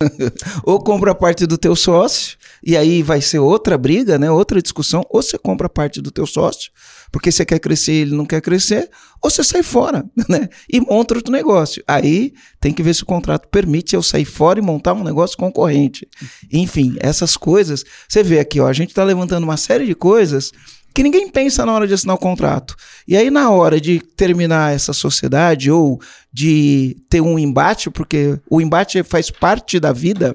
[0.64, 4.30] ou compra parte do teu sócio, e aí vai ser outra briga, né?
[4.30, 5.04] Outra discussão.
[5.10, 6.70] Ou você compra parte do teu sócio,
[7.12, 8.90] porque você quer crescer e ele não quer crescer,
[9.22, 10.48] ou você sai fora, né?
[10.72, 11.82] E monta outro negócio.
[11.86, 15.36] Aí tem que ver se o contrato permite eu sair fora e montar um negócio
[15.36, 16.08] concorrente.
[16.52, 17.84] Enfim, essas coisas.
[18.08, 20.50] Você vê aqui, ó, a gente tá levantando uma série de coisas
[20.94, 22.74] que ninguém pensa na hora de assinar o contrato.
[23.06, 26.00] E aí, na hora de terminar essa sociedade ou
[26.32, 30.34] de ter um embate, porque o embate faz parte da vida.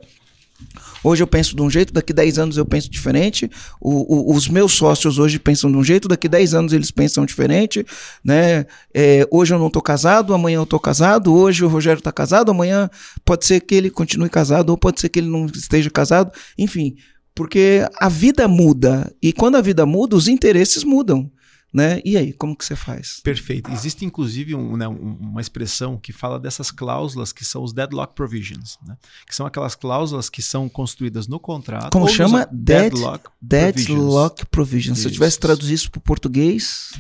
[1.03, 3.47] Hoje eu penso de um jeito, daqui 10 anos eu penso diferente.
[3.80, 7.26] O- o- os meus sócios hoje pensam de um jeito, daqui 10 anos eles pensam
[7.28, 7.86] diferente.
[8.24, 8.66] Né?
[8.91, 11.32] É, hoje eu não estou casado, amanhã eu estou casado.
[11.32, 12.89] Hoje o Rogério está casado, amanhã
[13.24, 16.32] pode ser que ele continue casado, ou pode ser que ele não esteja casado.
[16.58, 16.95] Enfim,
[17.36, 19.14] porque a vida muda.
[19.22, 21.30] E quando a vida muda, os interesses mudam.
[21.74, 22.00] Né?
[22.06, 23.20] E aí, como que você faz?
[23.22, 23.70] Perfeito.
[23.70, 28.16] Existe inclusive um, né, um- uma expressão que fala dessas cláusulas que são os deadlock
[28.16, 28.96] provisions, né?
[29.28, 31.92] que são aquelas cláusulas que são construídas no contrato.
[31.92, 32.48] Como chama?
[32.50, 33.26] Dead- deadlock.
[33.42, 34.96] Deadlock provision.
[34.96, 36.92] Se eu tivesse traduzido isso para o português,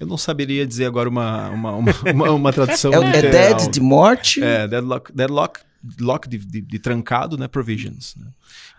[0.00, 2.92] Eu não saberia dizer agora uma, uma, uma, uma, uma tradução.
[2.94, 3.30] é, é literal.
[3.58, 4.42] dead de morte.
[4.42, 5.60] É, deadlock, deadlock
[6.00, 7.46] lock de, de- de trancado, né?
[7.48, 8.14] Provisions.
[8.16, 8.26] né?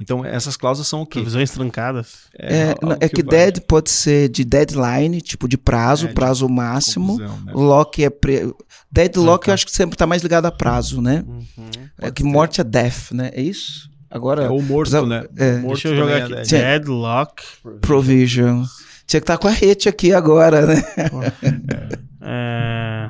[0.02, 1.20] Então, essas cláusulas são o quê?
[1.20, 2.24] Provisões trancadas.
[2.38, 6.10] É, algo não, é que, vai- dead pode ser de deadline, tipo de prazo, É,
[6.10, 7.18] de prazo máximo.
[7.18, 7.52] confusão, né?
[7.54, 8.10] Lock é.
[8.10, 8.54] Pre...
[8.92, 11.24] Deadlock eu acho que sempre tá mais ligado a prazo, né?
[11.28, 11.70] Uhum.
[12.00, 13.30] É que morte é death, né?
[13.34, 13.90] É isso?
[14.12, 15.26] Agora, É, ou morto, precisa- né?
[15.38, 15.52] é.
[15.58, 16.34] Morto Deixa eu jogar é aqui.
[16.34, 16.48] dead.
[16.50, 17.44] Deadlock.
[17.82, 18.64] provision.
[19.06, 20.84] Tinha que estar com a rede aqui agora, né?
[22.22, 23.10] É,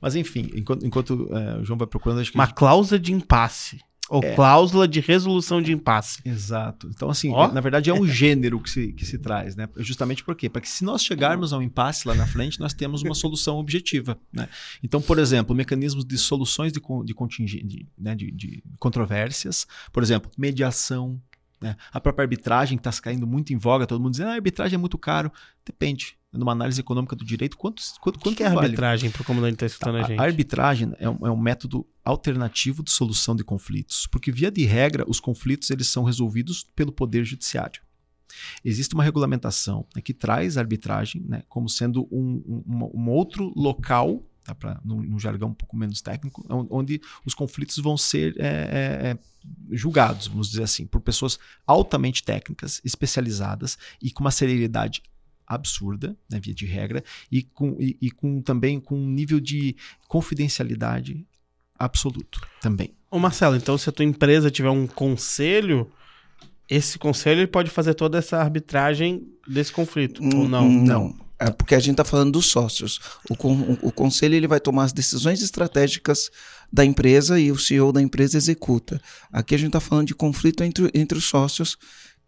[0.00, 2.38] Mas enfim, enquanto, enquanto é, o João vai procurando, acho que.
[2.38, 3.80] uma cláusula de impasse.
[4.10, 4.34] Ou É.
[4.34, 6.20] cláusula de resolução de impasse.
[6.24, 6.88] Exato.
[6.94, 7.52] Então, assim, Ó.
[7.52, 9.68] na verdade é um gênero que se, que se traz, né?
[9.76, 10.48] Justamente por quê?
[10.48, 13.58] Para que se nós chegarmos a um impasse lá na frente, nós temos uma solução
[13.58, 14.48] objetiva, né?
[14.82, 20.30] Então, por exemplo, mecanismos de soluções de, de contingente, né, de, de controvérsias, por exemplo,
[20.38, 21.20] mediação,
[21.60, 21.76] né?
[21.92, 24.76] A própria arbitragem que está caindo muito em voga, todo mundo dizendo, ah, a arbitragem
[24.76, 25.30] é muito caro.
[25.66, 26.16] Depende.
[26.30, 28.66] Numa análise econômica do direito, quanto, quanto, que, quanto que é vale?
[28.66, 30.18] arbitragem para o comandante que tá escutando a A- gente?
[30.20, 34.64] A arbitragem é um, é um método alternativo de solução de conflitos, porque via de
[34.66, 37.80] regra os conflitos eles são resolvidos pelo poder judiciário.
[38.62, 43.50] Existe uma regulamentação né, que traz a arbitragem né, como sendo um, um- um outro
[43.56, 44.54] local, tá,
[44.84, 49.10] num, num jargão um pouco menos técnico, on- onde os conflitos vão ser é, é,
[49.12, 49.18] é,
[49.74, 55.02] julgados, vamos dizer assim, por pessoas altamente técnicas, especializadas e com uma celeridade
[55.48, 59.74] absurda, né, via de regra, e com, e, e com também com um nível de
[60.06, 61.26] confidencialidade
[61.78, 62.92] absoluto também.
[63.10, 65.90] Ô Marcelo, então se a tua empresa tiver um conselho,
[66.68, 70.66] esse conselho ele pode fazer toda essa arbitragem desse conflito, ou Hum, não?
[70.68, 71.28] hum, Não.
[71.40, 72.98] É porque a gente está falando dos sócios.
[73.30, 76.32] O, con- o conselho ele vai tomar as decisões estratégicas
[76.72, 79.00] da empresa e o CEO da empresa executa.
[79.32, 81.78] Aqui a gente está falando de conflito entre, entre os sócios,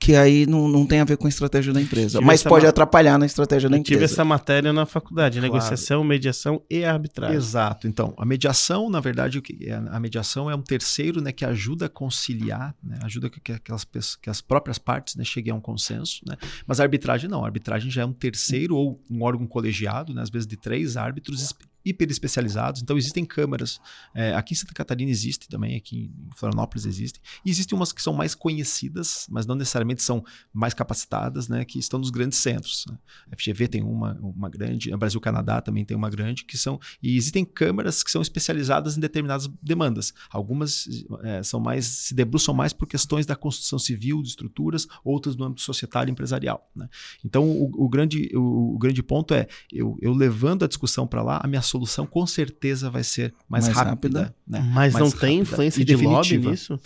[0.03, 2.18] que aí não, não tem a ver com a estratégia da empresa.
[2.18, 4.14] Tive Mas pode ma- atrapalhar na estratégia da Eu tive empresa.
[4.14, 5.53] essa matéria na faculdade, Claro.
[5.53, 7.36] negociação, mediação e arbitragem.
[7.36, 7.86] Exato.
[7.86, 11.44] Então, a mediação, na verdade, o que é- a mediação é um terceiro né, que
[11.44, 13.84] ajuda a conciliar, né, ajuda que, que aquelas
[14.20, 16.22] que as próprias partes né, cheguem a um consenso.
[16.26, 16.34] Né?
[16.66, 17.44] Mas a arbitragem não.
[17.44, 20.96] A arbitragem já é um terceiro ou um órgão colegiado, né, às vezes de três
[20.96, 21.55] árbitros
[21.85, 22.83] hiper especializados.
[22.83, 23.81] Então, existem câmaras.
[24.14, 27.20] é, aqui em Santa Catarina existe também, aqui em Florianópolis existe.
[27.45, 31.78] E existem umas que são mais conhecidas, mas não necessariamente são mais capacitadas, né, que
[31.78, 32.85] estão nos grandes centros.
[32.89, 32.99] né.
[33.31, 36.78] A FGV tem uma, uma grande, a Brasil Canadá também tem uma grande, que são.
[37.03, 40.12] E existem câmaras que são especializadas em determinadas demandas.
[40.31, 40.89] Algumas
[41.22, 45.45] eh, são mais, se debruçam mais por questões da construção civil, de estruturas, outras no
[45.45, 46.70] âmbito societário e empresarial.
[46.74, 46.89] né.
[47.24, 51.22] Então, o, o grande, o, o grande ponto é, eu, eu levando a discussão para
[51.22, 54.21] lá, a minha solução com certeza vai ser mais, Mais rápida.
[54.23, 54.35] rápida.
[54.47, 54.61] né?
[54.73, 56.51] Mas mais não tem rápida influência e de lobby definitiva.
[56.51, 56.81] nisso?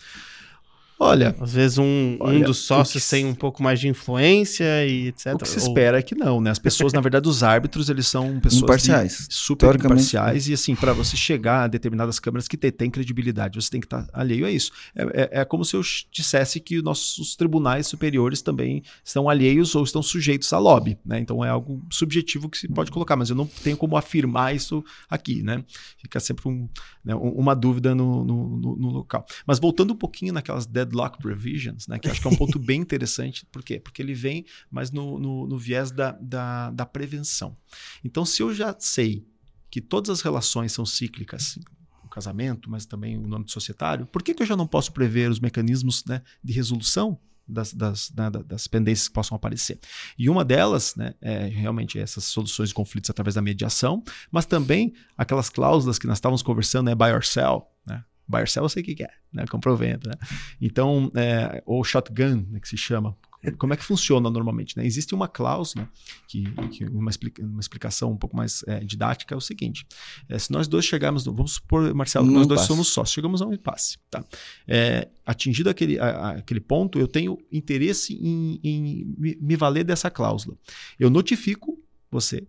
[0.99, 3.89] Olha, Às vezes um, um Olha, dos o sócios que tem um pouco mais de
[3.89, 5.35] influência e etc.
[5.35, 6.51] o que se Ou- espera é que não, né?
[6.51, 9.27] As pessoas, na verdade, os árbitros, eles são pessoas de- Imparciais.
[9.31, 13.81] super imparciais e assim, para você chegar a determinadas câmeras que têm credibilidade, você tem
[13.81, 14.71] que estar alheio a isso.
[14.95, 15.83] É, é- é como se eu
[16.13, 21.19] dissesse que os nossos tribunais superiores também estão alheios ou estão sujeitos a lobby, né?
[21.19, 24.83] Então é algo subjetivo que se pode colocar, mas eu não tenho como afirmar isso
[25.11, 25.65] aqui, né?
[25.99, 26.69] Fica sempre um,
[27.05, 29.27] né, um- uma dúvida no, no- no- no local.
[29.45, 31.99] Mas voltando um pouquinho naquelas deadlock provisions, né?
[31.99, 33.47] Que acho que é um ponto bem interessante.
[33.47, 33.79] Por quê?
[33.81, 37.57] Porque ele vem mais no, no- no viés da, da, da prevenção.
[38.05, 39.27] Então, se eu já sei
[39.71, 41.59] que todas as relações são cíclicas,
[42.05, 45.29] o casamento, mas também o âmbito societário, por que, que eu já não posso prever
[45.31, 49.81] os mecanismos né, de resolução das, das, né, da- das pendências que possam aparecer?
[50.17, 54.95] E uma delas né, é realmente essas soluções de conflitos através da mediação, mas também
[55.19, 58.05] aquelas cláusulas que nós estávamos conversando, né, buy or sell, né?
[58.27, 59.45] Buy or sell eu sei o que é, né?
[59.47, 60.17] Compra ou venda, né?
[60.61, 63.17] Então, é, ou shotgun, né, que se chama.
[63.59, 64.75] Como é que funciona normalmente?
[64.75, 64.87] Né?
[64.87, 65.87] Existe uma cláusula,
[66.27, 69.87] que, que uma, explica- uma explicação um pouco mais é, didática é o seguinte:
[70.31, 73.43] é, se nós dois chegarmos, no- vamos supor, Marcelo, que nós dois somos sócios, chegamos
[73.43, 73.99] a um impasse.
[74.11, 74.25] Tá?
[74.67, 79.85] É, atingido aquele, a- a- aquele ponto, eu tenho interesse em, em me, me valer
[79.85, 80.57] dessa cláusula.
[80.99, 81.79] Eu notifico
[82.11, 82.47] você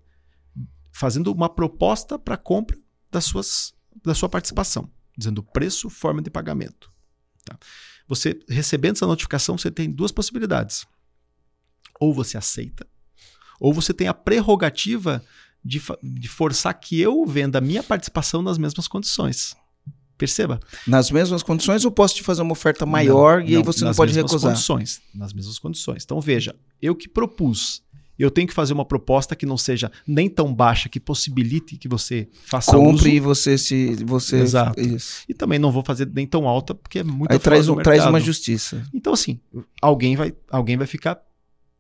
[0.94, 2.78] fazendo uma proposta para compra
[3.12, 6.92] das suas, da sua participação, dizendo preço, forma de pagamento.
[7.46, 7.58] Tá?
[8.08, 10.86] Você recebendo essa notificação, você tem duas possibilidades.
[12.00, 12.86] Ou você aceita,
[13.60, 15.24] ou você tem a prerrogativa
[15.64, 19.56] de, de forçar que eu venda a minha participação nas mesmas condições.
[20.18, 20.60] Perceba.
[20.88, 23.98] Nas mesmas condições, eu posso te fazer uma oferta maior e aí você não nas
[23.98, 24.52] pode mesmas recusar.
[24.52, 26.04] Condições, nas mesmas condições.
[26.04, 27.82] Então veja, eu que propus,
[28.24, 31.88] eu tenho que fazer uma proposta que não seja nem tão baixa que possibilite que
[31.88, 33.96] você faça Compre e uso, você se.
[34.06, 34.80] Você, Exato.
[34.80, 35.24] Isso.
[35.28, 38.06] e também não vou fazer nem tão alta porque é muito Aí traz, um, traz
[38.06, 38.84] uma justiça.
[38.94, 39.40] Então, assim,
[39.82, 41.20] alguém vai, alguém vai ficar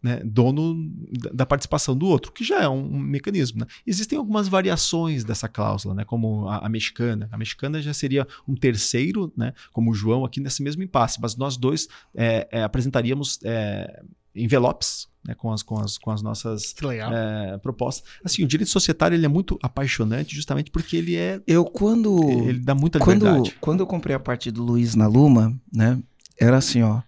[0.03, 0.75] né, dono
[1.19, 3.61] da- da participação do outro, que já é um, um mecanismo.
[3.61, 3.65] né?
[3.87, 7.27] Existem algumas variações dessa cláusula, né, como a, a mexicana.
[7.31, 11.35] A mexicana já seria um terceiro, né, como o João aqui nesse mesmo impasse, mas
[11.35, 14.03] nós dois é, é, apresentaríamos é,
[14.35, 16.75] envelopes né, com, as, com, as, com as nossas
[17.13, 18.07] é, propostas.
[18.23, 22.21] Assim, o direito societário ele é muito apaixonante justamente porque ele é Eu, quando.
[22.47, 23.57] ele dá muita quando, liberdade.
[23.59, 25.97] quando eu comprei a parte do Luiz na Luma, né?
[26.39, 27.01] Era assim, ó.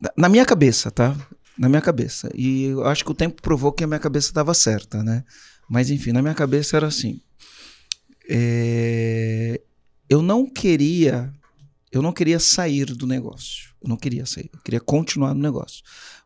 [0.00, 1.16] na- Na minha cabeça, tá?
[1.56, 2.30] Na minha cabeça.
[2.34, 5.24] E eu acho que o tempo provou que a minha cabeça estava certa, né?
[5.68, 7.20] Mas enfim, na minha cabeça era assim.
[8.28, 9.60] é,
[10.08, 11.32] Eu não queria.
[11.90, 13.70] Eu não queria sair do negócio.
[13.82, 14.48] Eu não queria sair.
[14.52, 15.82] Eu queria continuar no negócio.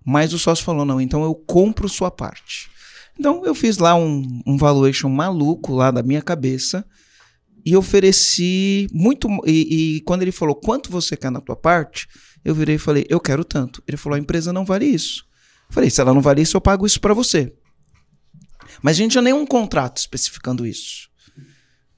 [0.07, 2.71] Mas o sócio falou: não, então eu compro sua parte.
[3.19, 6.87] Então eu fiz lá um, um valuation maluco lá da minha cabeça
[7.65, 9.29] e ofereci muito.
[9.45, 12.07] E, e quando ele falou quanto você quer na tua parte,
[12.45, 13.83] eu virei e falei, eu quero tanto.
[13.89, 15.27] Ele falou, a empresa não vale isso.
[15.69, 17.53] Eu falei, se ela não vale isso, eu pago isso para você.
[18.81, 21.09] Mas a gente não tinha nenhum contrato especificando isso.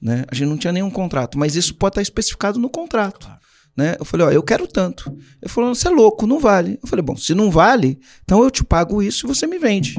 [0.01, 0.25] Né?
[0.29, 3.29] A gente não tinha nenhum contrato, mas isso pode estar especificado no contrato.
[3.77, 3.95] Né?
[3.99, 5.09] Eu falei, ó, eu quero tanto.
[5.41, 6.77] Ele falou, você é louco, não vale.
[6.83, 9.95] Eu falei, bom, se não vale, então eu te pago isso e você me vende.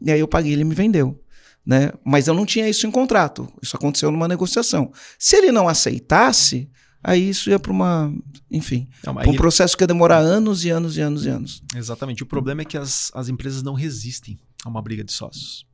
[0.00, 1.20] E aí eu paguei, ele me vendeu.
[1.64, 1.92] Né?
[2.04, 3.46] Mas eu não tinha isso em contrato.
[3.62, 4.90] Isso aconteceu numa negociação.
[5.18, 6.68] Se ele não aceitasse,
[7.04, 8.12] aí isso ia para uma,
[8.50, 11.28] enfim, Não, pra um ele- processo que ia demorar anos e anos e anos e
[11.28, 11.62] anos.
[11.76, 12.22] Exatamente.
[12.22, 15.64] O problema é que as, as empresas não resistem a uma briga de sócios.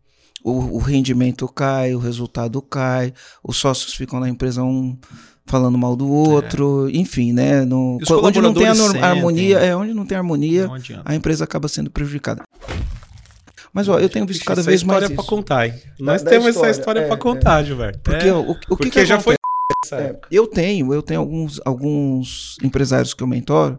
[0.45, 4.99] O, o rendimento cai, o resultado cai, os sócios ficam na empresa um
[5.47, 7.65] falando mal do outro, enfim, né?
[7.65, 8.13] No, É.
[8.15, 9.03] Onde não tem a nor- sentem.
[9.03, 12.43] harmonia, é onde não tem harmonia, Não a empresa acaba sendo prejudicada.
[13.73, 15.75] Mas ó, eu tenho visto cada vez história mais é pra contar, hein?
[15.99, 17.19] Nós da temos história, essa história é, pra é.
[17.19, 17.99] contar, Gilberto.
[18.01, 19.35] Porque É, o, o, o que porque que já foi?
[19.93, 23.79] É, eu tenho, eu tenho alguns, alguns empresários que eu mentoro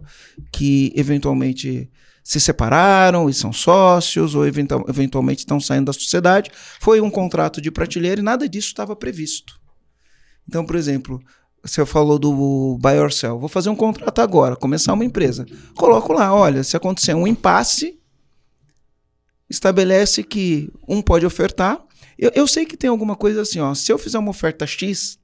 [0.51, 1.89] que eventualmente
[2.23, 6.51] se separaram e são sócios ou eventual- eventualmente estão saindo da sociedade.
[6.79, 9.59] Foi um contrato de prateleira e nada disso estava previsto.
[10.47, 11.19] Então, por exemplo,
[11.67, 13.39] você falou do buy or sell.
[13.39, 15.45] Vou fazer um contrato agora, começar uma empresa.
[15.75, 17.99] Coloco lá, olha, se acontecer um impasse,
[19.49, 21.83] estabelece que um pode ofertar.
[22.17, 23.73] Eu, eu sei que tem alguma coisa assim, ó.
[23.73, 25.19] Se eu fizer uma oferta X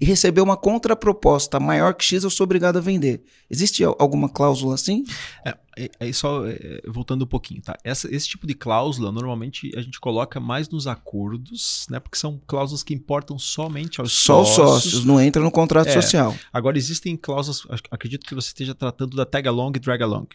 [0.00, 3.22] e receber uma contraproposta maior que X, eu sou obrigado a vender.
[3.50, 5.04] Existe al- alguma cláusula assim?
[5.46, 5.56] É,
[6.00, 7.76] aí só é, voltando um pouquinho, tá?
[7.84, 11.98] Essa- esse tipo de cláusula normalmente a gente coloca mais nos acordos, né?
[12.00, 15.92] Porque são cláusulas que importam somente aos Só os sócios, não entra no contrato É.
[15.92, 16.34] social.
[16.52, 20.26] Agora existem cláusulas, ac- acredito que você esteja tratando da tag along e drag along,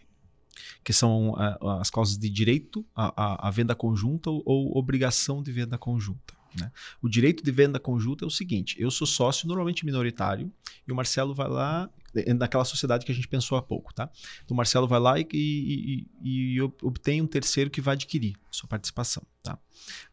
[0.83, 5.77] que são ah, as cláusulas de direito à, à- venda conjunta ou obrigação de venda
[5.77, 6.36] conjunta.
[6.59, 6.71] Né?
[7.01, 10.51] O direito de venda conjunta é o seguinte: eu sou sócio normalmente minoritário
[10.87, 14.09] e o Marcelo vai lá eh, naquela sociedade que a gente pensou há pouco, tá?
[14.43, 18.35] Então o Marcelo vai lá e, e, e, e obtém um terceiro que vai adquirir
[18.51, 19.57] sua participação, tá?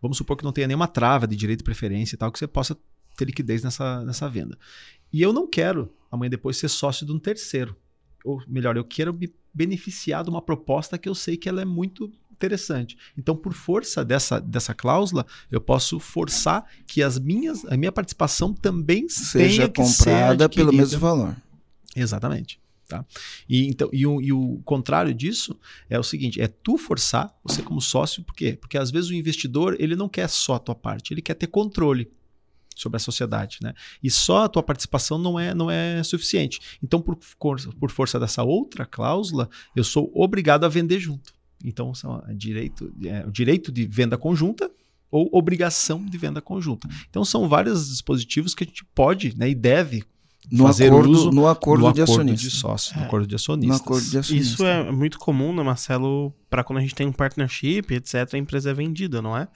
[0.00, 2.46] Vamos supor que não tenha nenhuma trava de direito de preferência e tal que você
[2.46, 2.76] possa
[3.16, 4.58] ter liquidez nessa, nessa venda.
[5.12, 7.76] E eu não quero amanhã depois ser sócio de um terceiro.
[8.24, 11.64] Ou melhor, eu quero me beneficiar de uma proposta que eu sei que ela é
[11.64, 12.96] muito interessante.
[13.16, 18.52] Então, por força dessa, dessa cláusula, eu posso forçar que as minhas, a minha participação
[18.52, 21.36] também seja comprada pelo mesmo valor.
[21.96, 22.60] Exatamente.
[22.86, 23.04] Tá?
[23.48, 25.58] E, então, e o, e, o, contrário disso
[25.88, 28.58] é o seguinte: é tu forçar, você como sócio, por quê?
[28.60, 31.46] Porque às vezes o investidor ele não quer só a tua parte, ele quer ter
[31.46, 32.10] controle
[32.76, 33.72] sobre a sociedade, né?
[34.02, 36.60] E só a tua participação não é, não é suficiente.
[36.82, 37.16] Então, por,
[37.78, 41.32] por força dessa outra cláusula, eu sou obrigado a vender junto.
[41.64, 44.70] Então, são é direito, é, direito de venda conjunta
[45.10, 46.88] ou obrigação de venda conjunta.
[47.08, 50.04] Então, são vários dispositivos que a gente pode né, e deve
[50.52, 52.48] no fazer acordo, uso no acordo, no de acordo acionista.
[52.48, 52.98] de sócio, É.
[53.00, 53.78] no acordo de acionistas.
[53.78, 54.52] No acordo de acionista.
[54.54, 56.34] Isso é muito comum, né, Marcelo?
[56.50, 59.48] Para quando a gente tem um partnership, etc., a empresa é vendida, não é?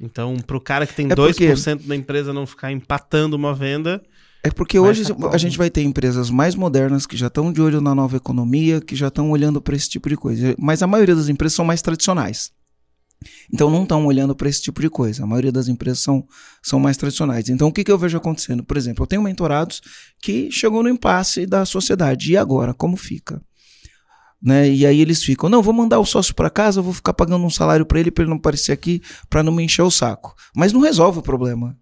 [0.00, 3.54] Então, para o cara que tem É porque- 2% da empresa não ficar empatando uma
[3.54, 4.02] venda,
[4.44, 7.62] É porque Vai hoje a gente vai ter empresas mais modernas que já estão de
[7.62, 10.54] olho na nova economia, que já estão olhando para esse tipo de coisa.
[10.58, 12.52] Mas a maioria das empresas são mais tradicionais.
[13.50, 15.24] Então não estão olhando para esse tipo de coisa.
[15.24, 16.26] A maioria das empresas são,
[16.62, 17.48] são mais tradicionais.
[17.48, 18.62] Então o que, que eu vejo acontecendo?
[18.62, 19.80] Por exemplo, eu tenho mentorados
[20.20, 22.32] que chegou no impasse da sociedade.
[22.32, 22.74] E agora?
[22.74, 23.40] Como fica?
[24.42, 24.68] Né?
[24.68, 27.50] E aí eles ficam, não, vou mandar o sócio para casa, vou ficar pagando um
[27.50, 30.34] salário para ele para ele não aparecer aqui, para não me encher o saco.
[30.54, 31.74] Mas não resolve o problema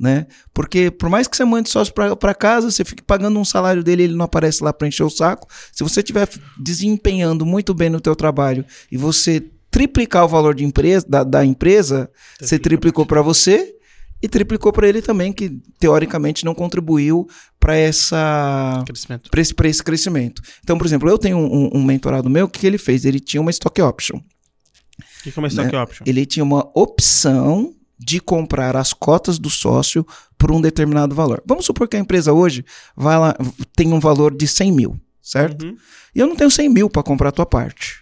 [0.00, 0.26] né?
[0.54, 4.04] Porque por mais que você mande sócio para casa, você fique pagando um salário dele,
[4.04, 5.46] ele não aparece lá para encher o saco.
[5.70, 6.26] Se você estiver
[6.58, 11.44] desempenhando muito bem no teu trabalho e você triplicar o valor de empresa, da, da
[11.44, 13.74] empresa, você triplicou para você
[14.22, 17.28] e triplicou para ele também, que teoricamente não contribuiu
[17.58, 19.30] para essa crescimento.
[19.30, 20.42] para esse, pra esse crescimento.
[20.64, 23.04] Então, por exemplo, eu tenho um, um mentorado meu, o que, que ele fez?
[23.04, 24.16] Ele tinha uma stock option.
[24.16, 25.68] O que começou Né?
[25.68, 26.04] aqui, option?
[26.06, 30.06] Ele tinha uma opção de comprar as cotas do sócio
[30.38, 31.42] por um determinado valor.
[31.46, 32.64] Vamos supor que a empresa hoje
[32.96, 33.36] vai lá,
[33.76, 35.66] tem um valor de 100 mil, certo?
[35.66, 35.76] Uhum.
[36.14, 38.00] E eu não tenho 100 mil para comprar a tua parte.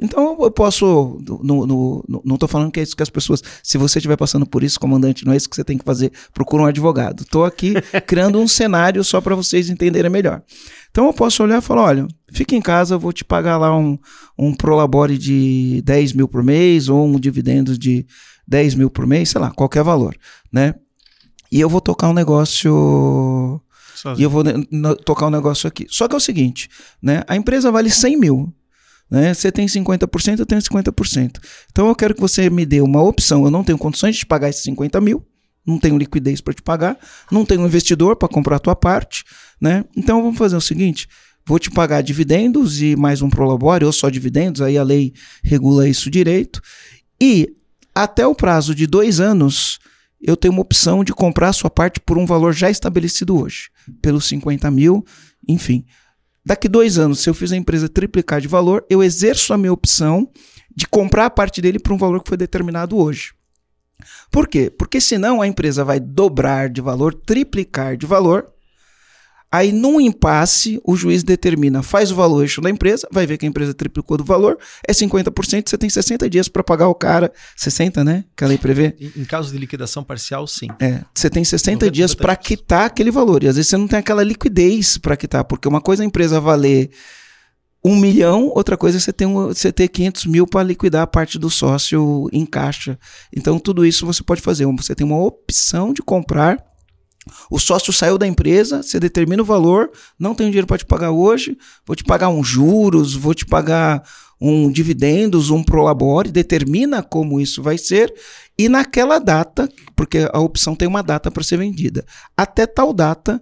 [0.00, 1.20] Então eu posso.
[1.24, 1.66] No, no,
[2.08, 3.42] no, não estou falando que é isso que as pessoas.
[3.62, 6.10] Se você estiver passando por isso, comandante, não é isso que você tem que fazer.
[6.32, 7.22] Procura um advogado.
[7.22, 7.74] Estou aqui
[8.06, 10.42] criando um cenário só para vocês entenderem melhor.
[10.90, 13.76] Então eu posso olhar e falar: olha, fica em casa, eu vou te pagar lá
[13.76, 13.96] um,
[14.36, 18.04] um prolabore de 10 mil por mês ou um dividendos de
[18.46, 20.16] 10 mil por mês, sei lá, qualquer valor,
[20.52, 20.74] né?
[21.50, 23.60] E eu vou tocar um negócio.
[23.94, 24.20] Sozinho.
[24.20, 24.44] E eu vou
[25.04, 25.86] tocar um negócio aqui.
[25.88, 26.68] Só que é o seguinte,
[27.00, 27.22] né?
[27.28, 28.54] A empresa vale 100 mil.
[29.10, 29.32] Né?
[29.32, 31.38] Você tem 50%, eu tenho 50%.
[31.70, 33.44] Então eu quero que você me dê uma opção.
[33.44, 35.24] Eu não tenho condições de te pagar esses 50 mil.
[35.64, 36.98] Não tenho liquidez para te pagar.
[37.30, 39.24] Não tenho investidor para comprar a tua parte.
[39.60, 39.84] Né?
[39.96, 41.06] Então vamos fazer o seguinte.
[41.46, 45.86] Vou te pagar dividendos e mais um prolabore, ou só dividendos, aí a lei regula
[45.86, 46.60] isso direito.
[47.20, 47.54] E
[47.94, 49.78] até o prazo de dois anos,
[50.20, 53.70] eu tenho uma opção de comprar a sua parte por um valor já estabelecido hoje,
[54.00, 55.04] pelos 50 mil,
[55.46, 55.84] enfim.
[56.44, 59.72] Daqui dois anos, se eu fizer a empresa triplicar de valor, eu exerço a minha
[59.72, 60.30] opção
[60.74, 63.32] de comprar a parte dele por um valor que foi determinado hoje.
[64.30, 64.70] Por quê?
[64.70, 68.52] Porque senão a empresa vai dobrar de valor, triplicar de valor.
[69.54, 73.48] Aí, num impasse, o juiz determina, faz o valuation da empresa, vai ver que a
[73.48, 77.32] empresa triplicou do valor, é 50%, você tem 60 dias para pagar o cara.
[77.56, 78.24] 60, né?
[78.36, 78.96] Que a lei prevê.
[79.00, 80.66] Em, em caso de liquidação parcial, sim.
[80.80, 83.44] É, você tem 60 90 dias para quitar aquele valor.
[83.44, 86.08] E às vezes você não tem aquela liquidez para quitar, porque uma coisa é a
[86.08, 86.90] empresa valer
[87.84, 91.06] um milhão, outra coisa é você ter, um, você ter 500 mil para liquidar a
[91.06, 92.98] parte do sócio em caixa.
[93.32, 94.66] Então, tudo isso você pode fazer.
[94.66, 96.73] Você tem uma opção de comprar.
[97.50, 101.10] O sócio saiu da empresa, você determina o valor, não tenho dinheiro para te pagar
[101.10, 101.56] hoje,
[101.86, 104.02] vou te pagar uns juros, vou te pagar
[104.40, 108.12] um dividendos, um prolabore, determina como isso vai ser
[108.58, 112.04] e naquela data, porque a opção tem uma data para ser vendida,
[112.36, 113.40] até tal data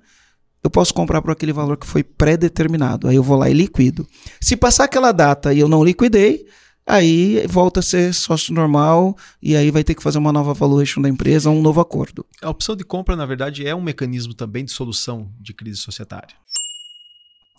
[0.63, 3.09] eu posso comprar por aquele valor que foi pré-determinado.
[3.09, 4.07] Aí eu vou lá e liquido.
[4.41, 6.47] Se passar aquela data e eu não liquidei,
[6.87, 11.01] aí volta a ser sócio normal e aí vai ter que fazer uma nova valuation
[11.01, 12.25] da empresa, um novo acordo.
[12.41, 16.35] A opção de compra, na verdade, é um mecanismo também de solução de crise societária.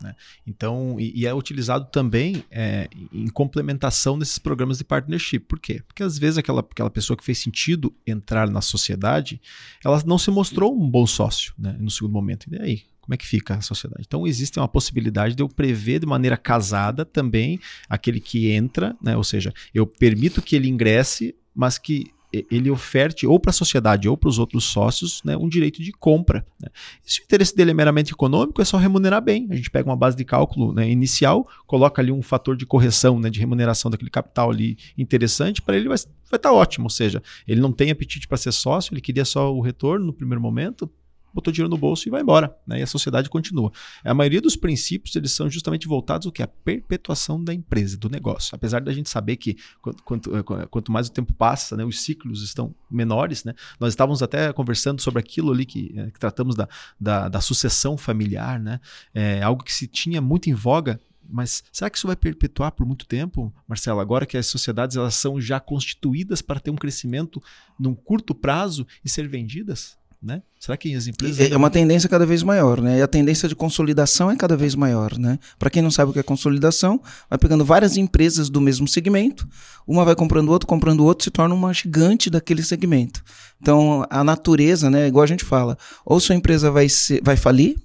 [0.02, 0.16] né?
[0.46, 5.40] Então, e, e é utilizado também é, em complementação desses programas de partnership.
[5.46, 5.82] Por quê?
[5.88, 9.42] Porque às vezes aquela, aquela pessoa que fez sentido entrar na sociedade,
[9.84, 12.48] ela não se mostrou um bom sócio né, no segundo momento.
[12.52, 12.93] E aí?
[13.04, 14.06] Como é que fica a sociedade?
[14.08, 19.18] Então, existe uma possibilidade de eu prever de maneira casada também aquele que entra, né?
[19.18, 22.14] ou seja, eu permito que ele ingresse, mas que
[22.50, 25.92] ele oferte ou para a sociedade ou para os outros sócios né, um direito de
[25.92, 26.46] compra.
[26.60, 26.70] né.
[27.04, 29.48] Se o interesse dele é meramente econômico, é só remunerar bem.
[29.52, 33.20] A gente pega uma base de cálculo né, inicial, coloca ali um fator de correção,
[33.20, 35.98] né, de remuneração daquele capital ali interessante, para ele vai
[36.34, 36.86] estar ótimo.
[36.86, 40.14] Ou seja, ele não tem apetite para ser sócio, ele queria só o retorno no
[40.14, 40.90] primeiro momento,
[41.34, 42.80] botou dinheiro no bolso e vai embora, né?
[42.80, 43.72] E a sociedade continua.
[44.04, 48.10] A maioria dos princípios eles são justamente voltados ao que a perpetuação da empresa, do
[48.10, 48.56] negócio.
[48.56, 52.02] Apesar da gente saber que quanto, quanto, eh, quanto mais o tempo passa, né, os
[52.02, 53.54] ciclos estão menores, né?
[53.80, 56.68] Nós estávamos até conversando sobre aquilo ali que, eh, que tratamos da,
[57.00, 58.80] da, da sucessão familiar, né?
[59.14, 62.86] É algo que se tinha muito em voga mas será que isso vai perpetuar por
[62.86, 64.00] muito tempo, Marcelo?
[64.00, 67.42] Agora que as sociedades elas são já constituídas para ter um crescimento
[67.80, 69.98] num curto prazo e ser vendidas?
[70.24, 70.42] Né?
[70.58, 71.52] Será que as empresas.
[71.52, 73.00] É uma tendência cada vez maior, né?
[73.00, 75.38] E a tendência de consolidação é cada vez maior, né?
[75.60, 79.46] Para quem não sabe o que é consolidação, vai pegando várias empresas do mesmo segmento,
[79.86, 83.22] uma vai comprando outra, comprando outra, se torna uma gigante daquele segmento.
[83.62, 85.08] Então, a natureza, né?
[85.08, 87.76] Igual a gente fala, ou sua empresa vai, ser, vai falir,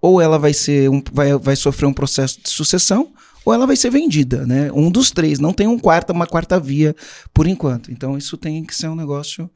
[0.00, 3.12] ou ela vai, ser um, vai, vai sofrer um processo de sucessão,
[3.44, 4.72] ou ela vai ser vendida, né?
[4.72, 6.96] Um dos três, não tem um quarta, uma quarta via
[7.34, 7.92] por enquanto.
[7.92, 9.50] Então, isso tem que ser um negócio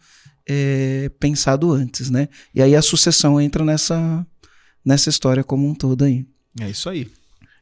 [0.49, 2.29] é, pensado antes, né?
[2.55, 4.27] E aí a sucessão entra nessa,
[4.85, 6.27] nessa história como um todo aí.
[6.61, 7.11] É isso aí.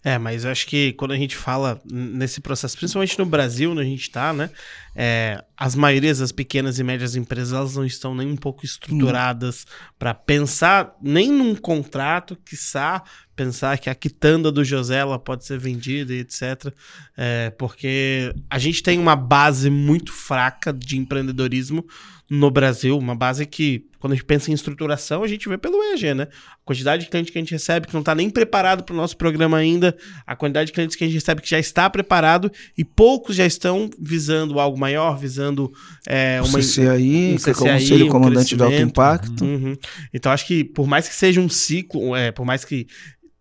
[0.05, 3.83] É, mas eu acho que quando a gente fala nesse processo, principalmente no Brasil, onde
[3.83, 4.51] a gente está, né?
[4.97, 9.65] É, as maiorias das pequenas e médias empresas elas não estão nem um pouco estruturadas
[9.99, 13.03] para pensar nem num contrato, quiçá
[13.37, 16.75] pensar que a quitanda do José ela pode ser vendida e etc.
[17.17, 21.87] É, porque a gente tem uma base muito fraca de empreendedorismo
[22.35, 25.77] no Brasil, uma base que, quando a gente pensa em estruturação, a gente vê pelo
[25.93, 26.29] EG, né?
[26.55, 28.97] A quantidade de clientes que a gente recebe que não está nem preparado para o
[28.97, 29.95] nosso programa ainda,
[30.27, 33.45] a quantidade de clientes que a gente recebe que já está preparado e poucos já
[33.45, 35.71] estão visando algo maior, visando
[36.09, 38.77] é, uma, CCAI, um é o CCAI, Conselho um Comandante de Alto.
[38.77, 39.45] Impacto.
[39.45, 39.77] Uhum.
[40.15, 42.87] Então acho que por mais que seja um ciclo, é, por mais que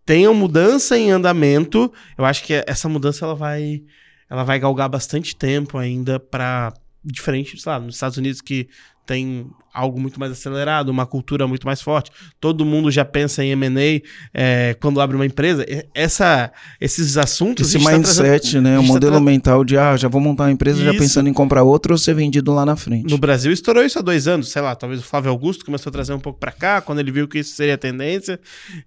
[0.04, 3.82] tenha mudança em andamento, eu acho que essa mudança ela vai,
[4.28, 6.74] ela vai galgar bastante tempo ainda para
[7.04, 8.68] diferente, sei lá, nos Estados Unidos que
[9.04, 12.12] tem algo muito mais acelerado, uma cultura muito mais forte.
[12.40, 14.00] Todo mundo já pensa em M&A
[14.32, 15.66] é, quando abre uma empresa.
[15.92, 17.74] Essa, esses assuntos...
[17.74, 18.78] Esse tá mindset, trazendo- né?
[18.78, 21.00] O tá modelo trazendo- mental de, ah, já vou montar uma empresa já Isso.
[21.00, 23.10] pensando em comprar outra ou ser vendido lá na frente.
[23.10, 25.92] No Brasil estourou isso há dois anos, sei lá, talvez o Flávio Augusto começou a
[25.92, 28.38] trazer um pouco pra cá, quando ele viu que isso seria a tendência,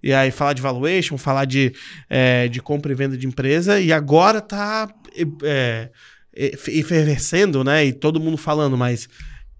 [0.02, 1.74] e aí falar de valuation, falar de,
[2.08, 4.88] é, de compra e venda de empresa, e agora tá
[5.42, 5.90] é,
[6.36, 9.08] efervescendo, né, e todo mundo falando, mas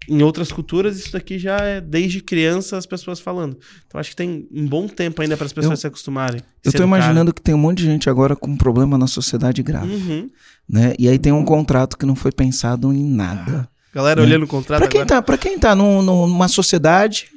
[0.09, 3.57] em outras culturas isso daqui já é desde criança as pessoas falando.
[3.85, 6.39] Então acho que tem um bom tempo ainda para as pessoas Eu- se acostumarem.
[6.63, 6.87] Eu educarem.
[6.87, 10.29] imaginando que tem um monte de gente agora com um problema na sociedade grave, Uhum.
[10.69, 10.93] né?
[10.97, 13.67] E aí tem um contrato que não foi pensado em nada.
[13.93, 14.23] Galera É.
[14.23, 15.21] olhando o contrato Pra quem agora.
[15.23, 17.27] tá, quem tá num- numa sociedade,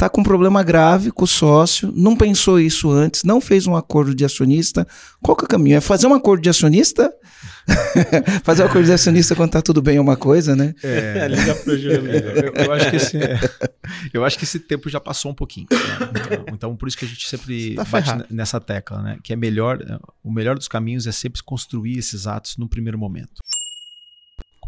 [0.00, 3.76] tá com um problema grave com o sócio, não pensou isso antes, não fez um
[3.76, 4.86] acordo de acionista,
[5.20, 5.76] qual que é o caminho?
[5.76, 7.12] É fazer um acordo de acionista?
[8.42, 10.74] fazer um acordo de acionista quando tá tudo bem é uma coisa, né?
[10.82, 12.10] É, Liga pro Júlio.
[12.10, 13.18] eu, eu acho que esse,
[14.14, 15.66] eu acho que esse tempo já passou um pouquinho.
[15.70, 16.10] né?
[16.24, 19.18] Então, então, por isso que a gente sempre Tá bate nessa tecla, né?
[19.22, 19.78] Que é melhor,
[20.24, 23.39] o melhor dos caminhos é sempre construir esses atos no primeiro momento.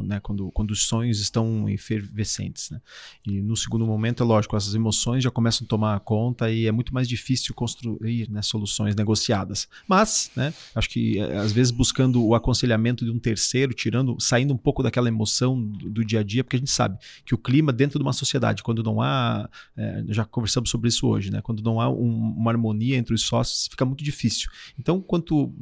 [0.03, 2.71] Quando, né, quando, quando os sonhos estão efervescentes.
[2.71, 2.81] Né?
[3.27, 6.73] E no segundo momento, é lógico, as emoções já começam a tomar conta e é
[6.73, 9.69] muito mais difícil construir né, soluções negociadas.
[9.87, 14.53] Mas, né, acho que eh, às vezes buscando o aconselhamento de um terceiro, tirando, saindo
[14.53, 17.39] um pouco daquela emoção do, do dia a dia, porque a gente sabe que o
[17.39, 21.41] clima dentro de uma sociedade, quando não há, eh, já conversamos sobre isso hoje, né,
[21.41, 24.51] quando não há um- uma harmonia entre os sócios, fica muito difícil.
[24.79, 25.53] Então, quanto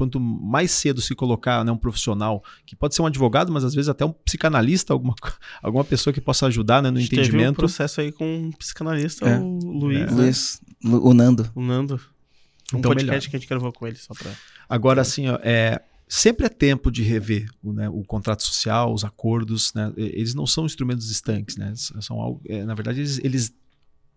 [0.00, 3.74] quanto mais cedo se colocar né, um profissional, que pode ser um advogado, mas às
[3.74, 5.14] vezes até um psicanalista, alguma,
[5.62, 7.56] alguma pessoa que possa ajudar né, no A gente teve um entendimento.
[7.56, 9.38] processo aí com um psicanalista, É.
[9.38, 10.06] o Luiz, É.
[10.06, 10.12] né?
[10.12, 11.50] Luiz, o Nando.
[11.54, 12.00] o Nando.
[12.72, 13.30] Um Então, podcast melhor.
[13.30, 14.30] que a gente gravou com ele, só pra...
[14.66, 19.04] Agora, assim, ó, é, sempre é tempo de rever o, né, o contrato social, os
[19.04, 19.74] acordos.
[19.74, 23.52] Né, eles não são instrumentos estanques, né, são algo, é, na verdade, eles, eles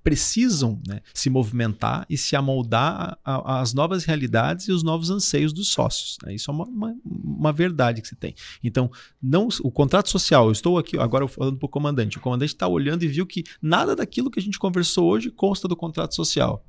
[0.04, 5.70] precisam né, se movimentar e se amoldar às novas realidades e os novos anseios dos
[5.70, 6.18] sócios.
[6.24, 6.34] né?
[6.36, 8.36] Isso é uma, uma, uma verdade que se tem.
[8.64, 8.92] Então,
[9.22, 12.18] não o contrato social, eu estou aqui agora falando para o comandante.
[12.18, 15.68] O comandante está olhando e viu que nada daquilo que a gente conversou hoje consta
[15.68, 16.66] do contrato social.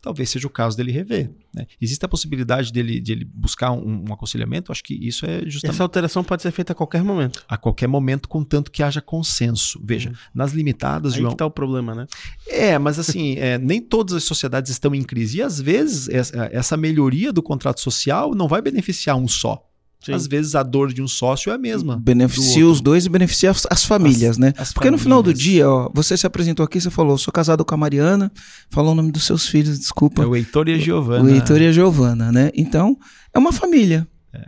[0.00, 1.30] Talvez seja o caso dele rever.
[1.52, 1.66] né?
[1.80, 4.70] Existe a possibilidade dele, de ele buscar um, um aconselhamento?
[4.70, 7.44] Acho que isso é justamente Essa alteração pode ser feita a qualquer momento.
[7.48, 9.80] a qualquer momento, contanto que haja consenso.
[9.84, 11.32] Veja, nas limitadas, Aí João.
[11.32, 12.06] que tá o problema, né?
[12.46, 15.38] É, mas assim, é, nem todas as sociedades estão em crise.
[15.38, 16.08] E às vezes
[16.52, 19.67] essa melhoria do contrato social não vai beneficiar um só.
[20.04, 20.12] Sim.
[20.12, 21.96] Às vezes a dor de um sócio é a mesma.
[21.96, 24.52] Beneficia do os dois e beneficia as, as famílias, As- né?
[24.56, 25.44] as Porque no final do famílias.
[25.44, 28.30] dia, ó, você se apresentou aqui, você falou, sou casado com a Mariana,
[28.70, 30.22] falou o nome dos seus filhos, desculpa.
[30.22, 31.24] É o Heitor e a Giovana.
[31.24, 32.50] O Heitor e a Giovana, né?
[32.54, 32.96] Então,
[33.34, 34.06] é uma família,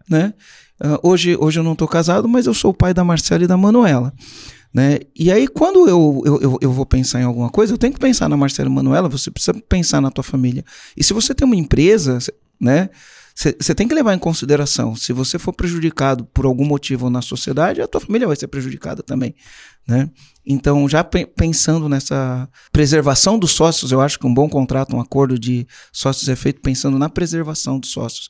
[0.09, 0.33] né?
[0.81, 3.47] Ah, hoje, hoje eu não tô casado, mas eu sou o pai da Marcela e
[3.49, 4.15] da Manuela,
[4.73, 5.01] né?
[5.19, 7.99] E aí, quando eu, eu, eu, eu vou pensar em alguma coisa, eu tenho que
[7.99, 10.65] pensar na Marcela e Manuela, você precisa pensar na tua família.
[10.97, 12.19] E se você tem uma empresa,
[12.61, 12.89] né?
[13.59, 17.81] Você tem que levar em consideração, se você for prejudicado por algum motivo na sociedade,
[17.81, 19.35] a tua família vai ser prejudicada também,
[19.89, 20.11] né?
[20.45, 25.01] Então, já pe- pensando nessa preservação dos sócios, eu acho que um bom contrato, um
[25.01, 28.29] acordo de sócios é feito pensando na preservação dos sócios.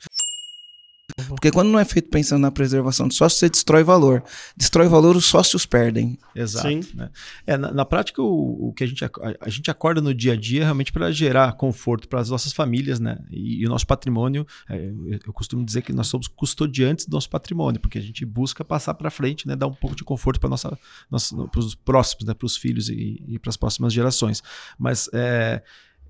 [1.27, 4.23] Porque quando não é feito pensando na preservação dos sócios, você destrói valor.
[4.55, 6.17] Destrói valor, os sócios perdem.
[6.35, 6.67] Exato.
[6.67, 6.81] Sim.
[6.93, 7.09] né?
[7.45, 9.09] É, na, na prática, o, o que a gente, a,
[9.39, 12.53] a gente acorda no dia a dia é realmente para gerar conforto para as nossas
[12.53, 13.19] famílias, né?
[13.29, 17.13] E, e o nosso patrimônio, é, eu, eu costumo dizer que nós somos custodiantes do
[17.13, 19.55] nosso patrimônio, porque a gente busca passar para frente, né?
[19.55, 20.77] Dar um pouco de conforto para nossa,
[21.11, 22.33] os próximos, né?
[22.33, 24.41] Para os filhos e, e para as próximas gerações.
[24.77, 25.61] Mas é,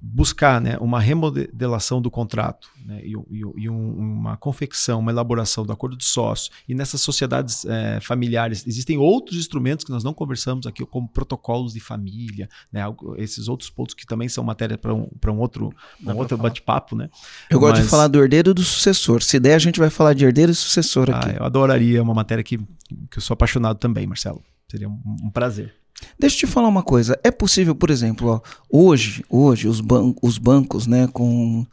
[0.04, 5.64] buscar né, uma remodelação do contrato né, e, e- e um- uma confecção, uma elaboração
[5.66, 6.52] do acordo de sócio.
[6.68, 11.74] E nessas sociedades eh, familiares existem outros instrumentos que nós não conversamos aqui, como protocolos
[11.74, 12.82] de família, né,
[13.18, 15.72] esses outros pontos que também são matéria para um, pra um outro,
[16.04, 16.96] um outro bate-papo.
[16.96, 17.08] Né?
[17.50, 19.22] Eu gosto de Mas- falar do herdeiro e do sucessor.
[19.22, 21.38] Se der, a gente vai falar de herdeiro e sucessor Ah, aqui.
[21.38, 24.42] eu adoraria, é uma matéria que, que eu sou apaixonado também, Marcelo.
[24.70, 25.76] Seria um, um prazer.
[26.20, 27.20] Deixa eu te falar uma coisa.
[27.24, 31.66] É possível, por exemplo, ó, hoje, hoje os, ban os bancos, né, com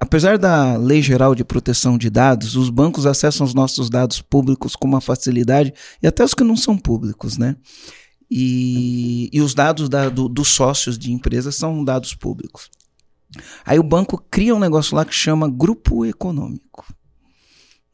[0.00, 4.74] apesar da Lei Geral de Proteção de Dados, os bancos acessam os nossos dados públicos
[4.74, 7.56] com uma facilidade e até os que não são públicos, né?
[8.28, 12.68] E, e os dados da- do- dos sócios de empresas são dados públicos.
[13.64, 16.84] Aí o banco cria um negócio lá que chama grupo econômico,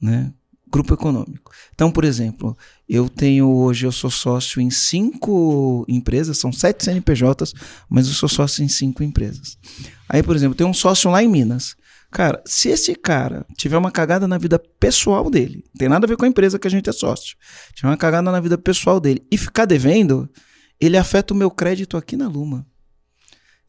[0.00, 0.32] né?
[0.72, 1.52] Grupo econômico.
[1.74, 2.56] Então, por exemplo,
[2.88, 7.52] eu tenho hoje, eu sou sócio em cinco empresas, são sete CNPJs,
[7.90, 9.58] mas eu sou sócio em cinco empresas.
[10.08, 11.76] Aí, por exemplo, tem um sócio lá em Minas.
[12.10, 16.16] Cara, se esse cara tiver uma cagada na vida pessoal dele, tem nada a ver
[16.16, 17.36] com a empresa que a gente é sócio,
[17.74, 20.28] tiver uma cagada na vida pessoal dele e ficar devendo,
[20.80, 22.66] ele afeta o meu crédito aqui na Luma.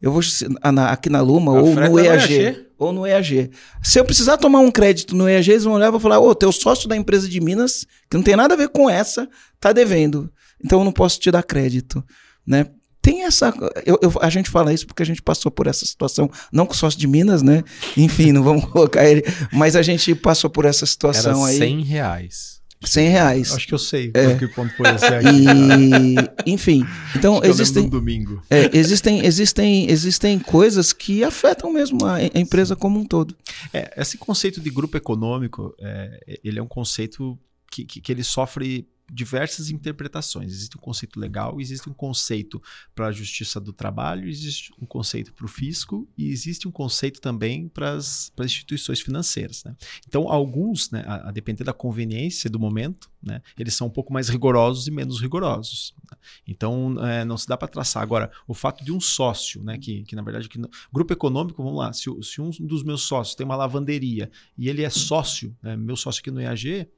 [0.04, 0.20] Eu vou
[0.60, 2.34] ah, na- aqui na Luma ou Afeta no no EAG.
[2.34, 2.66] EAG?
[2.78, 3.50] Ou no EAG.
[3.82, 6.34] Se eu precisar tomar um crédito no EAG, eles vão olhar e vão falar: Ô,
[6.34, 9.26] teu sócio da empresa de Minas, que não tem nada a ver com essa,
[9.58, 10.30] tá devendo.
[10.62, 12.04] Então eu não posso te dar crédito.
[12.46, 12.66] Né?
[13.00, 13.54] Tem essa.
[13.86, 16.74] eu- eu- a gente fala isso porque a gente passou por essa situação, não com
[16.74, 17.62] sócio de Minas, né?
[17.96, 19.22] Enfim, não vamos colocar ele.
[19.52, 21.56] Mas a gente passou por essa Era situação aí.
[21.58, 22.53] 100 reais.
[22.86, 23.52] 100 reais.
[23.52, 24.34] Acho que eu sei É.
[24.36, 25.44] que ponto foi esse aqui.
[26.46, 26.84] E, enfim,
[27.16, 28.42] então Acho que eu lembro existem, do domingo.
[28.50, 33.34] é, existem, existem, existem coisas que afetam mesmo a, a empresa como um todo.
[33.72, 37.38] É, esse conceito de grupo econômico, é, ele é um conceito
[37.70, 40.52] que, que, que ele sofre diversas interpretações.
[40.52, 42.62] Existe um conceito legal, existe um conceito
[42.94, 47.20] para a justiça do trabalho, existe um conceito para o fisco e existe um conceito
[47.20, 49.62] também para as instituições financeiras.
[49.64, 49.76] né?
[50.06, 54.12] Então, alguns, né, a, a depender da conveniência do momento, né, eles são um pouco
[54.12, 55.94] mais rigorosos e menos rigorosos.
[56.10, 56.16] né?
[56.46, 58.02] Então, é, não se dá para traçar.
[58.02, 61.62] Agora, o fato de um sócio, né, que, que na verdade, que, no- grupo econômico,
[61.62, 65.56] vamos lá, se, se um dos meus sócios tem uma lavanderia e ele é sócio,
[65.62, 66.88] né, meu sócio aqui no IAG,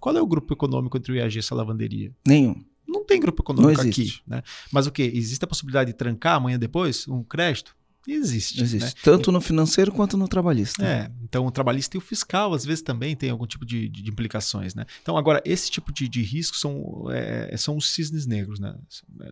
[0.00, 2.12] qual é o grupo econômico entre o IAG e essa lavanderia?
[2.26, 2.64] Nenhum.
[2.86, 4.14] Não tem grupo econômico aqui.
[4.26, 4.42] Né?
[4.72, 5.02] Mas o que?
[5.02, 7.76] Existe a possibilidade de trancar amanhã depois um crédito?
[8.06, 8.62] Existe.
[8.62, 8.96] Existe.
[8.96, 9.02] né?
[9.02, 10.84] Tanto no financeiro quanto no trabalhista.
[10.84, 14.08] É, então o trabalhista e o fiscal às vezes também tem algum tipo de, de
[14.08, 14.86] implicações, né?
[15.02, 18.74] Então agora esse tipo de, de risco são, é, são os cisnes negros, né?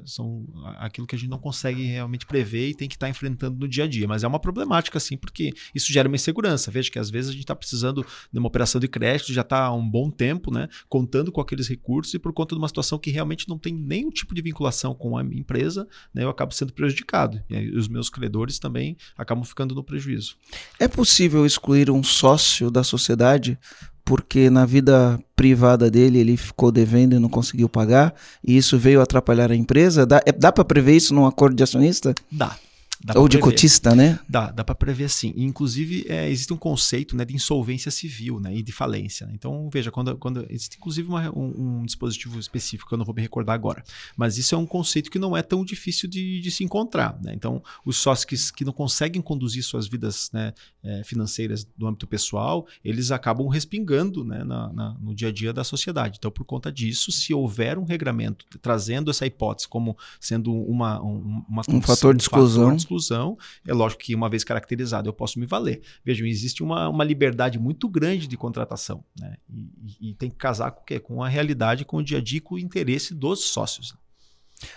[0.04, 0.46] São,
[0.78, 3.84] aquilo que a gente não consegue realmente prever e tem que estar enfrentando no dia
[3.84, 6.70] a dia, mas é uma problemática assim porque isso gera uma insegurança.
[6.70, 9.64] Veja que às vezes a gente está precisando de uma operação de crédito já está
[9.64, 10.68] há um bom tempo, né?
[10.88, 14.10] Contando com aqueles recursos e por conta de uma situação que realmente não tem nenhum
[14.10, 16.24] tipo de vinculação com a empresa, né?
[16.24, 20.36] Eu acabo sendo prejudicado e aí os meus credores também acabam ficando no prejuízo.
[20.78, 23.58] É possível excluir um sócio da sociedade
[24.04, 29.00] porque na vida privada dele ele ficou devendo e não conseguiu pagar e isso veio
[29.00, 30.06] atrapalhar a empresa?
[30.06, 32.14] Dá, é- dá para prever isso num acordo de acionista?
[32.30, 32.56] Dá.
[33.14, 33.52] Ou de prever.
[33.52, 34.18] cotista, né?
[34.28, 35.32] Dá, dá para prever sim.
[35.36, 39.26] E, Inclusive, é, existe um conceito né, de insolvência civil né, e de falência.
[39.26, 39.32] né?
[39.34, 43.14] Então, veja, quando, quando existe inclusive uma- um, um dispositivo específico, que eu não vou
[43.14, 43.84] me recordar agora.
[44.16, 47.18] Mas isso é um conceito que não é tão difícil de, de se encontrar.
[47.22, 47.32] né?
[47.34, 50.52] Então, os sócios que, que não conseguem conduzir suas vidas né,
[50.82, 55.52] eh, financeiras do âmbito pessoal, eles acabam respingando né, na- na- no dia a dia
[55.52, 56.16] da sociedade.
[56.18, 61.44] Então, por conta disso, se houver um regramento trazendo essa hipótese como sendo uma, um,
[61.48, 62.62] uma Um fator de exclusão.
[62.64, 62.95] fator de exclusão,
[63.66, 65.82] É lógico que, uma vez caracterizado, eu posso me valer.
[66.04, 69.04] Vejam, existe uma, uma liberdade muito grande de contratação.
[69.18, 69.36] Né?
[69.48, 69.70] E,
[70.00, 70.98] e, e tem que casar com o quê?
[70.98, 73.94] Com a realidade, com o dia a dia, com o interesse dos sócios.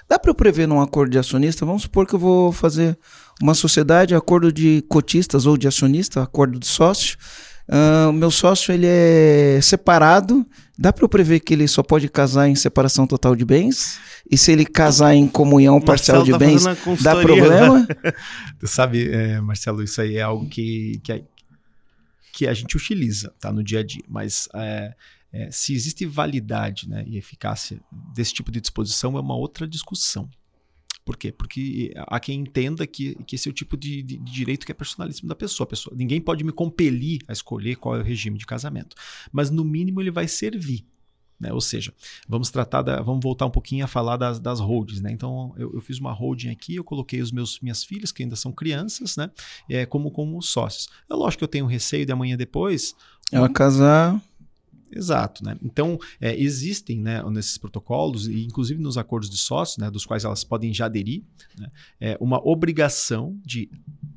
[0.07, 1.65] Dá para eu prever num acordo de acionista?
[1.65, 2.97] Vamos supor que eu vou fazer
[3.41, 7.17] uma sociedade, acordo de cotistas ou de acionista, acordo de sócio.
[7.69, 10.43] Uh, o meu sócio ele é separado.
[10.75, 13.99] Dá para eu prever que ele só pode casar em separação total de bens?
[14.29, 16.63] E se ele casar em comunhão parcial de tá bens,
[17.01, 17.87] dá problema?
[18.65, 21.23] Sabe, é, Marcelo, isso aí é algo que, que,
[22.33, 24.03] que a gente utiliza tá, no dia a dia.
[24.07, 24.95] Mas é,
[25.31, 27.79] é, se existe validade né, e eficácia
[28.15, 30.27] desse tipo de disposição é uma outra discussão.
[31.09, 31.31] Por quê?
[31.31, 34.71] Porque há quem entenda que, que esse é o tipo de, de, de, direito que
[34.71, 35.65] é personalíssimo da pessoa.
[35.65, 35.95] pessoa.
[35.97, 38.95] Ninguém pode me compelir a escolher qual é o regime de casamento.
[39.31, 40.85] Mas, no mínimo, ele vai servir.
[41.39, 41.51] Né?
[41.51, 41.91] Ou seja,
[42.27, 45.11] vamos tratar da, vamos voltar um pouquinho a falar das, das holdings, né?
[45.11, 48.35] Então eu, eu, fiz uma holding aqui, eu coloquei os meus minhas filhas que ainda
[48.35, 49.31] são crianças, né?
[49.67, 50.89] É, como como sócios.
[51.09, 52.93] É lógico que eu tenho receio de amanhã depois
[53.31, 54.21] ela casar
[54.91, 55.57] Exato, né?
[55.63, 60.23] Então, é, existem né, nesses protocolos, e inclusive nos acordos de sócios, né, dos quais
[60.23, 61.23] elas podem já aderir,
[61.57, 63.69] né, é uma obrigação de,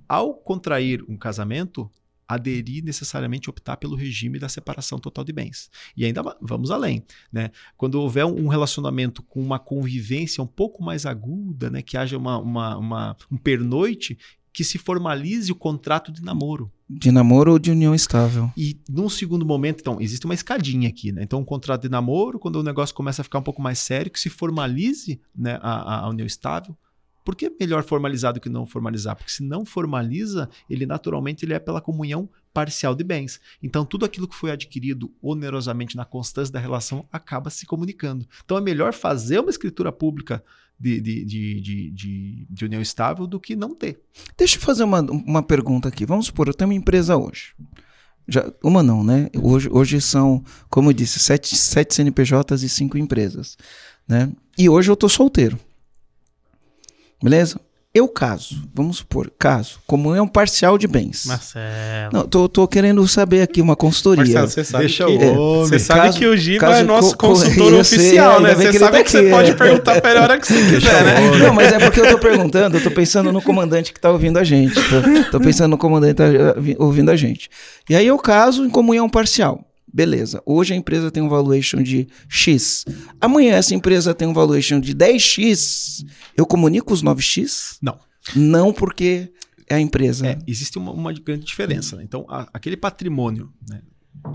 [0.09, 1.91] ao contrair um casamento,
[2.27, 5.71] aderir necessariamente optar pelo regime da separação total de bens.
[5.97, 7.51] E ainda vamos além, né?
[7.77, 12.39] Quando houver um relacionamento com uma convivência um pouco mais aguda, né, que haja uma,
[12.39, 14.19] uma, uma um pernoite,
[14.53, 16.71] que se formalize o contrato de namoro.
[16.89, 18.53] De namoro ou de união estável.
[18.57, 21.23] E num segundo momento, então, existe uma escadinha aqui, né?
[21.23, 24.11] Então, um contrato de namoro, quando o negócio começa a ficar um pouco mais sério,
[24.11, 26.77] que se formalize né, a, a união estável.
[27.25, 29.17] Por que melhor formalizado que não formalizar?
[29.17, 33.41] Porque se não formaliza, ele naturalmente ele é pela comunhão parcial de bens.
[33.63, 38.27] Então, tudo aquilo que foi adquirido onerosamente na constância da relação acaba se comunicando.
[38.45, 40.45] Então, é melhor fazer uma escritura pública
[40.79, 44.01] de, de, de, de, de união estável do que não ter.
[44.37, 46.05] Deixa eu fazer uma, uma pergunta aqui.
[46.05, 47.55] Vamos supor, eu tenho uma empresa hoje.
[48.27, 49.29] Já, uma não, né?
[49.41, 53.57] Hoje, hoje são, como eu disse, sete, sete CNPJs e cinco empresas.
[54.07, 54.33] Né?
[54.57, 55.59] E hoje eu estou solteiro.
[57.23, 57.61] Beleza?
[57.95, 61.27] Eu caso, vamos supor, caso, comunhão parcial de bens.
[61.27, 62.11] Marcelo.
[62.11, 64.25] Não, tô, tô querendo saber aqui uma consultoria.
[64.25, 67.15] Marcelo, você sabe, Deixa que, o você sabe caso, que o Giba caso é nosso
[67.15, 68.55] co consultor oficial, sei, né?
[68.55, 71.39] Você sabe tá que você pode perguntar pra ele a hora que você quiser, né?
[71.39, 74.39] Não, mas é porque eu tô perguntando, eu tô pensando no comandante que tá ouvindo
[74.39, 74.75] a gente.
[74.75, 77.51] Tô, tô pensando no comandante que tá ouvindo a gente.
[77.91, 79.63] E aí eu caso em comunhão parcial.
[79.93, 80.43] Beleza.
[80.47, 82.85] Hoje a empresa tem um valuation de X.
[83.21, 86.07] Amanhã essa empresa tem um valuation de 10X.
[86.37, 87.79] Eu comunico os 9X?
[87.83, 87.99] Não.
[88.35, 89.33] Não porque
[89.69, 90.27] é a empresa.
[90.27, 91.97] É, existe uma, uma, grande diferença.
[91.97, 92.05] Né?
[92.05, 93.83] Então, a, aquele patrimônio, né,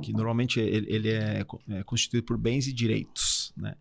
[0.02, 3.76] que normalmente ele, ele é, é, constituído por bens e direitos, né?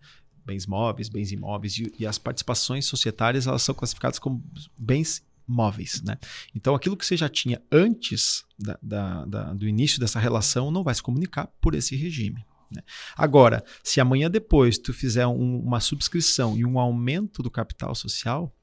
[0.45, 4.45] bens móveis, bens imóveis, e, e, as participações societárias elas são classificadas como
[4.79, 6.03] bens móveis.
[6.03, 6.17] Né?
[6.55, 10.83] Então, aquilo que você já tinha antes da, da, da, do início dessa relação não
[10.83, 12.45] vai se comunicar por esse regime.
[12.71, 12.83] Né?
[13.17, 18.55] Agora, se amanhã depois tu fizer um, uma subscrição e um aumento do capital social,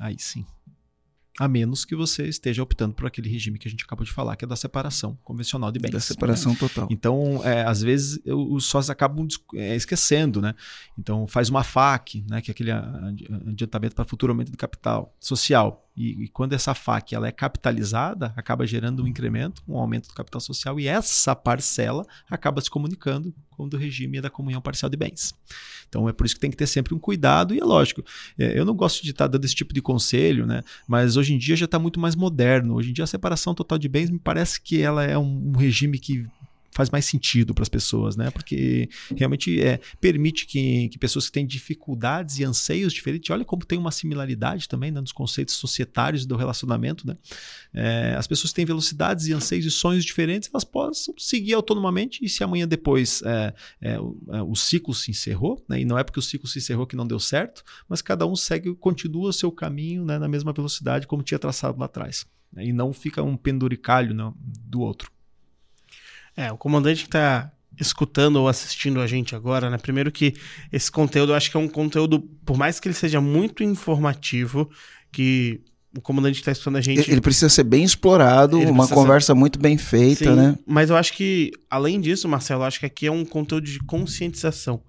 [0.00, 0.46] aí sim
[1.38, 4.34] a menos que você esteja optando por aquele regime que a gente acabou de falar,
[4.34, 5.92] que é da separação convencional de bens.
[5.92, 6.58] Da separação né?
[6.58, 6.88] total.
[6.90, 10.54] Então, é, às vezes, os sócios acabam é, esquecendo, né?
[10.98, 15.87] Então, faz uma FAC, né, que é aquele adiantamento para futuro aumento de capital social.
[15.98, 20.14] E, e, quando essa FAC ela é capitalizada, acaba gerando um incremento, um aumento do
[20.14, 24.88] capital social, e essa parcela acaba se comunicando com o do regime da comunhão parcial
[24.88, 25.34] de bens.
[25.88, 28.04] Então é por isso que tem que ter sempre um cuidado, e é lógico,
[28.38, 30.62] é, eu não gosto de estar dando esse tipo de conselho, né?
[30.86, 32.76] mas hoje em dia já está muito mais moderno.
[32.76, 35.56] Hoje em dia a separação total de bens me parece que ela é um, um
[35.56, 36.28] regime que
[36.78, 38.30] faz mais sentido para as pessoas, né?
[38.30, 43.64] Porque realmente é, permite que, que pessoas que têm dificuldades e anseios diferentes, olha como
[43.64, 47.16] tem uma similaridade também né, nos conceitos societários do relacionamento, né?
[47.74, 52.24] É, as pessoas que têm velocidades e anseios e sonhos diferentes, elas possam seguir autonomamente
[52.24, 55.80] e se amanhã depois é, é o, é, o, ciclo se encerrou, né?
[55.80, 58.36] E não é porque o ciclo se encerrou que não deu certo, mas cada um
[58.36, 62.24] segue, continua o seu caminho né, na mesma velocidade como tinha traçado lá atrás.
[62.52, 62.66] Né?
[62.66, 65.17] E não fica um penduricalho né, do outro.
[66.38, 67.50] É, o comandante que tá
[67.80, 69.76] escutando ou assistindo a gente agora, né?
[69.76, 70.34] Primeiro que
[70.72, 74.70] esse conteúdo, eu acho que é um conteúdo, por mais que ele seja muito informativo,
[75.10, 75.60] que
[75.96, 77.10] o comandante que está escutando a gente.
[77.10, 79.34] Ele precisa ser bem explorado, uma conversa ser...
[79.34, 80.58] muito bem feita, Sim, né?
[80.64, 84.80] Mas eu acho que, além disso, Marcelo, acho que aqui é um conteúdo de conscientização.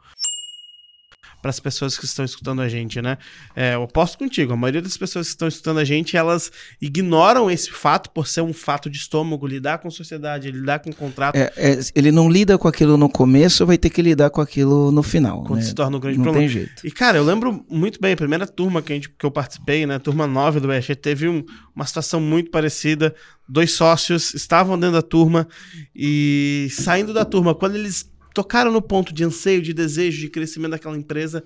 [1.41, 3.17] Para as pessoas que estão escutando a gente, né?
[3.55, 6.51] É, eu aposto contigo, a maioria das pessoas que estão escutando a gente, elas
[6.81, 11.35] ignoram esse fato por ser um fato de estômago, lidar com sociedade, lidar com contrato,
[11.35, 14.91] É, é, ele não lida com aquilo no começo, vai ter que lidar com aquilo
[14.91, 15.43] no final.
[15.43, 15.65] quando né?
[15.65, 16.47] se torna um grande Não problema.
[16.47, 16.85] tem jeito.
[16.85, 19.85] E, cara, eu lembro muito bem, a primeira turma que, a gente, que eu participei,
[19.85, 19.99] né?
[19.99, 21.43] Turma 9 do BSG, teve um-
[21.75, 23.15] uma situação muito parecida.
[23.47, 25.47] Dois sócios estavam dentro da turma
[25.95, 30.71] e saindo da turma, quando eles tocaram no ponto de anseio, de desejo, de crescimento
[30.71, 31.43] daquela empresa,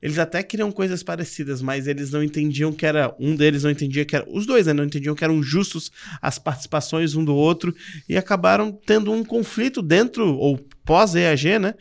[0.00, 3.14] eles até queriam coisas parecidas, mas eles não entendiam que era.
[3.18, 4.24] Um deles não entendia que era.
[4.30, 4.72] Os dois, né?
[4.72, 5.90] Não entendiam que eram justos
[6.22, 7.74] as participações um do outro
[8.08, 11.74] e acabaram tendo um conflito dentro, ou pós-EAG, né?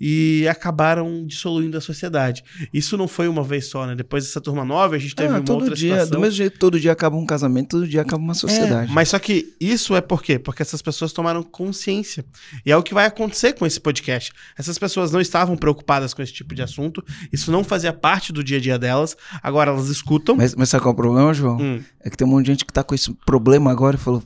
[0.00, 2.44] E acabaram dissoluindo a sociedade.
[2.72, 3.96] Isso não foi uma vez só, né?
[3.96, 6.12] Depois dessa turma nova, a gente teve Ah, uma todo outra dia, situação.
[6.12, 8.92] do mesmo jeito, todo dia acaba um casamento, todo dia acaba uma É, sociedade.
[8.92, 10.38] mas só que isso é por quê?
[10.38, 12.24] Porque essas pessoas tomaram consciência.
[12.64, 14.32] E é o que vai acontecer com esse podcast.
[14.56, 17.04] Essas pessoas não estavam preocupadas com esse tipo de assunto.
[17.32, 19.16] Isso não fazia parte do dia a dia delas.
[19.42, 20.36] Agora elas escutam.
[20.36, 21.56] Mas, mas sabe qual é o problema, João?
[21.60, 23.98] Hum, É que tem um monte de gente que tá com esse problema agora e
[23.98, 24.22] falou,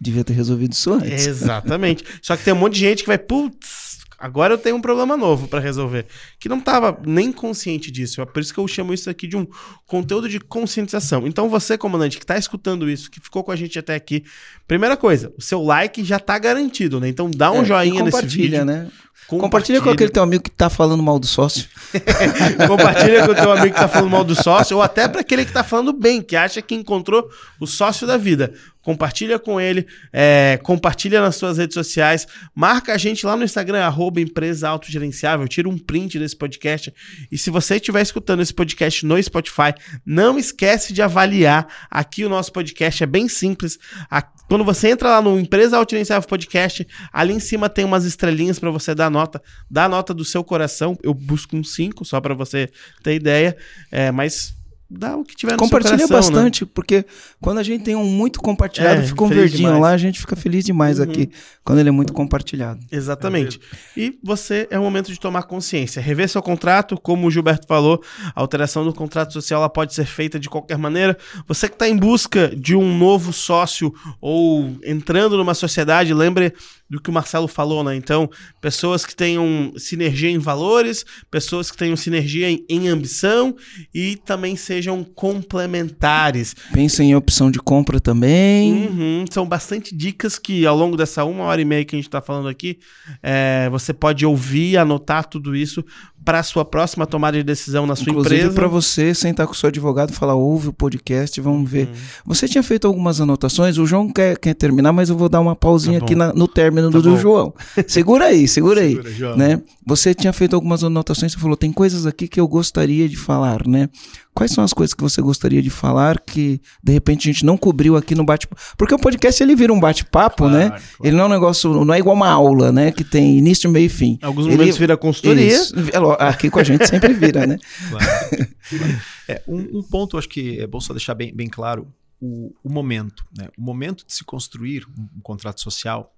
[0.00, 1.26] devia ter resolvido isso antes.
[1.26, 2.04] exatamente.
[2.22, 5.16] só que tem um monte de gente que vai, putz, agora eu tenho um problema
[5.16, 6.06] novo pra resolver.
[6.40, 8.20] Que não tava nem consciente disso.
[8.20, 9.46] É por isso que eu chamo isso aqui de um
[9.86, 11.26] conteúdo de conscientização.
[11.26, 14.24] Então você, comandante, que tá escutando isso, que ficou com a gente até aqui,
[14.66, 17.08] primeira coisa, o seu like já tá garantido, né?
[17.08, 18.64] Então dá um É, joinha nesse compartilha, vídeo.
[18.64, 18.90] né?
[19.26, 21.66] Compartilha com aquele teu amigo que tá falando mal do sócio.
[22.66, 25.44] Compartilha com o teu amigo que tá falando mal do sócio, ou até para aquele
[25.44, 27.28] que tá falando bem, que acha que encontrou
[27.60, 28.52] o sócio da vida.
[28.80, 33.84] Compartilha com ele, é, compartilha nas suas redes sociais, marca a gente lá no Instagram,
[33.84, 36.94] arroba empresa autogerenciável, tira um print desse podcast.
[37.30, 39.74] E se você estiver escutando esse podcast no Spotify,
[40.06, 43.78] não esquece de avaliar aqui o nosso podcast, é bem simples.
[44.10, 48.58] A- quando você entra lá no Empresa Autogerenciável Podcast, ali em cima tem umas estrelinhas
[48.58, 50.96] para você dar nota, dá a nota do seu coração.
[51.02, 52.68] Eu busco um 5, só para você
[53.02, 53.56] ter ideia,
[53.90, 54.56] é, mas
[54.90, 56.36] dá o que tiver no Compartilha seu coração, né?
[56.36, 57.04] bastante, porque
[57.42, 59.82] quando a gente tem um muito compartilhado, É, fica um verdinho demais.
[59.82, 61.04] lá, a gente fica feliz demais Uhum.
[61.04, 61.30] aqui,
[61.62, 62.80] quando ele é muito compartilhado.
[62.90, 63.60] Exatamente.
[63.94, 66.00] E você é o momento de tomar consciência.
[66.00, 68.02] Rever seu contrato, como o Gilberto falou,
[68.34, 71.18] a alteração do contrato social ela pode ser feita de qualquer maneira.
[71.46, 76.54] Você que está em busca de um novo sócio ou entrando numa sociedade, lembre
[76.88, 77.94] do que o Marcelo falou, né?
[77.94, 83.54] Então, pessoas que tenham sinergia em valores, pessoas que tenham sinergia em, em ambição
[83.92, 86.54] e também sejam complementares.
[86.72, 88.72] Pensa em opção de compra também.
[88.72, 92.08] Uhum, São bastante dicas que ao longo dessa uma hora e meia que a gente
[92.08, 92.78] está falando aqui,
[93.22, 95.84] é, você pode ouvir, anotar tudo isso
[96.28, 98.54] para a sua próxima tomada de decisão na sua Inclusive empresa.
[98.54, 101.86] para você sentar com o seu advogado e falar, ouve o podcast, vamos ver.
[101.86, 101.94] Uhum.
[102.26, 105.56] Você tinha feito algumas anotações, o João quer, quer terminar, mas eu vou dar uma
[105.56, 107.16] pausinha Tá aqui na- no término Tá do, do.
[107.16, 107.54] João.
[107.88, 109.00] Segura aí, segura aí.
[109.02, 109.62] Segura, né?
[109.86, 113.66] Você tinha feito algumas anotações, você falou, tem coisas aqui que eu gostaria de falar,
[113.66, 113.88] né?
[114.34, 117.56] Quais são as coisas que você gostaria de falar que de repente a gente não
[117.56, 118.60] cobriu aqui no bate-papo?
[118.76, 120.68] Porque o podcast ele vira um bate-papo, Claro, né?
[120.68, 120.82] claro.
[121.02, 122.92] Ele não é um negócio, não é igual uma aula, né?
[122.92, 124.16] Que tem início, meio e fim.
[124.22, 125.44] Alguns Ele- momentos vira consultoria.
[125.56, 125.74] Isso.
[126.18, 127.56] Aqui com a gente sempre vira, né?
[127.90, 128.48] Claro.
[129.26, 131.90] É, um, um ponto, acho que é bom só deixar bem, bem claro,
[132.20, 133.24] o, o momento.
[133.36, 133.48] Né?
[133.56, 136.14] O momento de se construir um, um contrato social,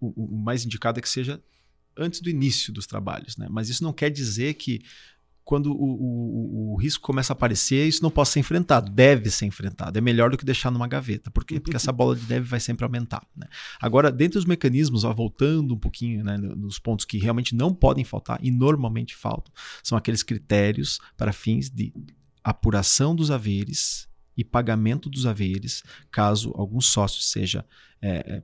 [0.00, 1.42] o- o mais indicado é que seja
[1.96, 3.36] antes do início dos trabalhos.
[3.36, 3.46] Né?
[3.50, 4.82] Mas isso não quer dizer que
[5.44, 8.90] quando o, o- o- risco começa a aparecer, isso não possa ser enfrentado.
[8.90, 9.98] Deve ser enfrentado.
[9.98, 11.30] É melhor do que deixar numa gaveta.
[11.30, 11.60] Por quê?
[11.60, 13.26] Porque essa bola de neve vai sempre aumentar.
[13.36, 13.46] né?
[13.80, 18.04] Agora, dentre os mecanismos, ó, voltando um pouquinho né, nos pontos que realmente não podem
[18.04, 19.52] faltar e normalmente faltam,
[19.82, 21.92] são aqueles critérios para fins de
[22.42, 27.64] apuração dos haveres e pagamento dos haveres, caso algum sócio seja
[28.02, 28.42] é, é,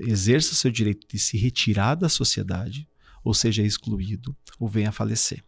[0.00, 2.86] exerça seu direito de se retirar da sociedade,
[3.24, 5.42] ou seja excluído, ou venha a falecer.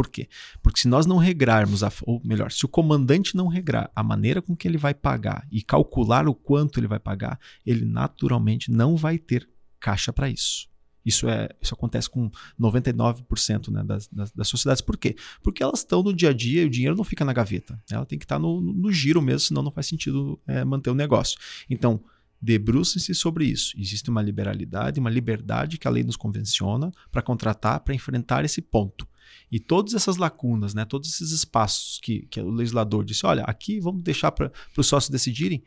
[0.00, 0.30] Por quê?
[0.62, 4.40] Porque se nós não regrarmos, a, ou melhor, se o comandante não regrar a maneira
[4.40, 8.96] com que ele vai pagar e calcular o quanto ele vai pagar, ele naturalmente não
[8.96, 9.46] vai ter
[9.78, 10.70] caixa para isso.
[11.04, 14.80] Isso, é, isso acontece com 99% né, das, das, das sociedades.
[14.80, 15.14] Por quê?
[15.42, 17.78] Porque elas estão no dia a dia e o dinheiro não fica na gaveta.
[17.90, 20.94] Ela tem que estar no, no giro mesmo, senão não faz sentido é, manter o
[20.94, 21.38] negócio.
[21.68, 22.02] Então,
[22.40, 23.78] debrucem-se sobre isso.
[23.78, 28.62] Existe uma liberalidade, uma liberdade que a lei nos convenciona para contratar, para enfrentar esse
[28.62, 29.06] ponto.
[29.50, 33.80] E todas essas lacunas, né, todos esses espaços que, que o legislador disse, olha, aqui
[33.80, 35.62] vamos deixar para os sócios decidirem,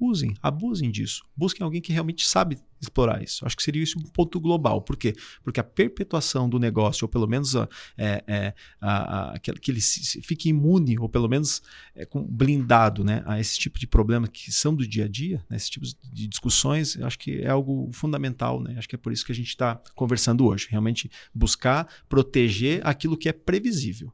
[0.00, 1.24] usem, abusem disso.
[1.36, 3.44] Busquem alguém que realmente sabe explorar isso.
[3.44, 4.80] Acho que seria isso um ponto global.
[4.82, 5.14] Por quê?
[5.42, 9.80] Porque a perpetuação do negócio, ou pelo menos a, é, é, a, a, que, ele
[9.80, 11.62] se, se fique imune, ou pelo menos
[11.94, 15.56] é, blindado né, a esse tipo de problema que são do dia a dia, né,
[15.56, 18.60] esse tipo de discussões, acho que é algo fundamental.
[18.62, 18.76] Né?
[18.78, 20.68] Acho que é por isso que a gente está conversando hoje.
[20.70, 24.12] Realmente buscar proteger aquilo que é previsível.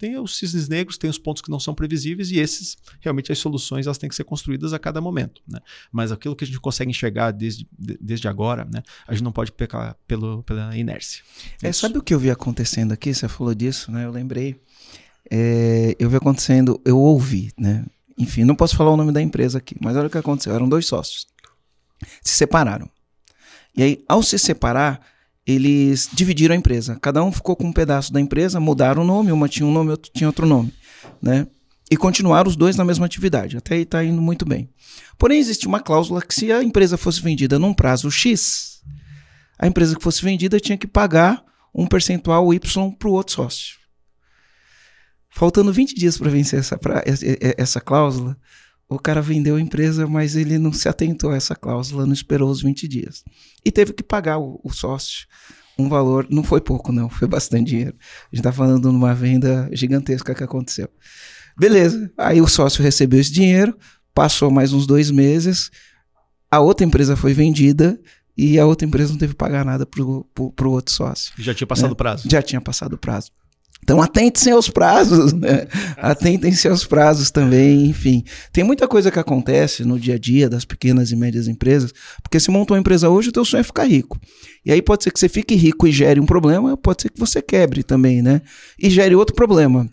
[0.00, 3.38] Tem os cisnes negros, tem os pontos que não são previsíveis e esses, realmente, as
[3.38, 5.42] soluções elas têm que ser construídas a cada momento.
[5.46, 5.60] Né?
[5.92, 9.52] Mas aquilo que a gente consegue enxergar desde, desde agora, né, a gente não pode
[9.52, 11.22] pecar pelo, pela inércia.
[11.62, 13.12] É, sabe o que eu vi acontecendo aqui?
[13.12, 14.06] Você falou disso, né?
[14.06, 14.58] Eu lembrei.
[15.30, 17.84] É, eu vi acontecendo, eu ouvi, né?
[18.16, 20.54] Enfim, não posso falar o nome da empresa aqui, mas olha o que aconteceu.
[20.54, 21.26] Eram dois sócios.
[22.22, 22.88] Se separaram.
[23.76, 25.06] E aí, ao se separar,
[25.50, 26.98] eles dividiram a empresa.
[27.00, 29.90] Cada um ficou com um pedaço da empresa, mudaram o nome, uma tinha um nome,
[29.90, 30.72] outra tinha outro nome,
[31.20, 31.46] né?
[31.90, 33.56] E continuaram os dois na mesma atividade.
[33.56, 34.70] Até aí está indo muito bem.
[35.18, 38.80] Porém, existe uma cláusula que se a empresa fosse vendida num prazo X,
[39.58, 41.44] a empresa que fosse vendida tinha que pagar
[41.74, 43.76] um percentual Y para o outro sócio.
[45.30, 47.02] Faltando 20 dias para vencer essa, pra,
[47.56, 48.36] essa cláusula,
[48.90, 52.50] o cara vendeu a empresa, mas ele não se atentou a essa cláusula, não esperou
[52.50, 53.22] os 20 dias.
[53.64, 55.28] E teve que pagar o, o sócio
[55.78, 57.96] um valor, não foi pouco, não, foi bastante dinheiro.
[57.98, 60.88] A gente está falando de uma venda gigantesca que aconteceu.
[61.58, 63.76] Beleza, aí o sócio recebeu esse dinheiro,
[64.14, 65.70] passou mais uns dois meses,
[66.50, 67.98] a outra empresa foi vendida
[68.36, 71.32] e a outra empresa não teve que pagar nada para o outro sócio.
[71.38, 71.96] Já tinha passado o né?
[71.96, 72.28] prazo.
[72.28, 73.30] Já tinha passado o prazo.
[73.82, 75.66] Então atentem-se aos prazos, né?
[75.96, 78.24] Atentem-se aos prazos também, enfim.
[78.52, 81.92] Tem muita coisa que acontece no dia a dia das pequenas e médias empresas,
[82.22, 84.18] porque se monta uma empresa hoje, o teu sonho é ficar rico.
[84.64, 87.18] E aí pode ser que você fique rico e gere um problema, pode ser que
[87.18, 88.42] você quebre também, né?
[88.78, 89.88] E gere outro problema.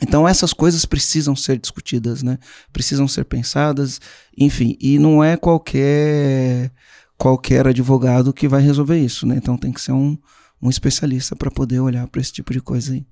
[0.00, 2.38] Então essas coisas precisam ser discutidas, né?
[2.72, 4.00] Precisam ser pensadas,
[4.36, 6.70] enfim, e não é qualquer
[7.16, 9.34] qualquer advogado que vai resolver isso, né?
[9.36, 10.16] Então tem que ser um,
[10.62, 13.04] um especialista para poder olhar para esse tipo de coisa aí.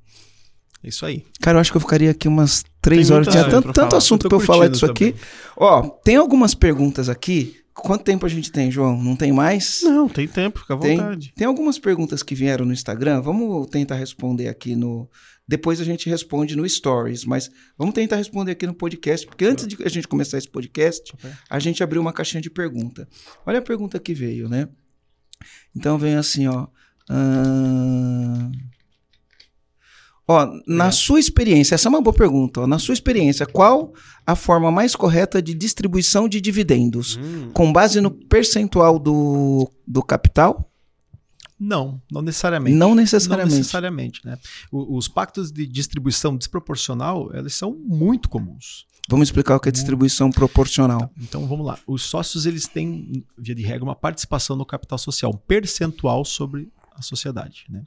[0.82, 1.24] É isso aí.
[1.40, 3.28] Cara, eu acho que eu ficaria aqui umas três horas.
[3.28, 5.10] Tinha tanto, tanto assunto para eu falar disso também.
[5.10, 5.20] aqui.
[5.56, 7.56] Ó, tem algumas perguntas aqui.
[7.74, 9.02] Quanto tempo a gente tem, João?
[9.02, 9.82] Não tem mais?
[9.82, 11.32] Não, tem tempo, fica à tem, vontade.
[11.36, 13.20] Tem algumas perguntas que vieram no Instagram.
[13.20, 15.08] Vamos tentar responder aqui no.
[15.46, 19.66] Depois a gente responde no Stories, mas vamos tentar responder aqui no podcast, porque antes
[19.66, 21.12] de a gente começar esse podcast,
[21.48, 23.06] a gente abriu uma caixinha de pergunta.
[23.44, 24.68] Olha a pergunta que veio, né?
[25.74, 26.66] Então vem assim, ó.
[27.08, 28.75] Uh...
[30.28, 32.62] Ó, na sua experiência, essa é uma boa pergunta.
[32.62, 33.94] Ó, na sua experiência, qual
[34.26, 37.16] a forma mais correta de distribuição de dividendos?
[37.16, 37.50] Hum.
[37.52, 40.68] Com base no percentual do, do capital?
[41.58, 42.76] Não, não necessariamente.
[42.76, 43.52] Não necessariamente.
[43.52, 44.36] Não necessariamente, né?
[44.70, 48.84] O, os pactos de distribuição desproporcional, eles são muito comuns.
[49.08, 51.00] Vamos explicar o que é distribuição proporcional.
[51.00, 51.78] Tá, então vamos lá.
[51.86, 56.68] Os sócios eles têm, via de regra, uma participação no capital social, um percentual sobre
[56.94, 57.64] a sociedade.
[57.70, 57.84] Né?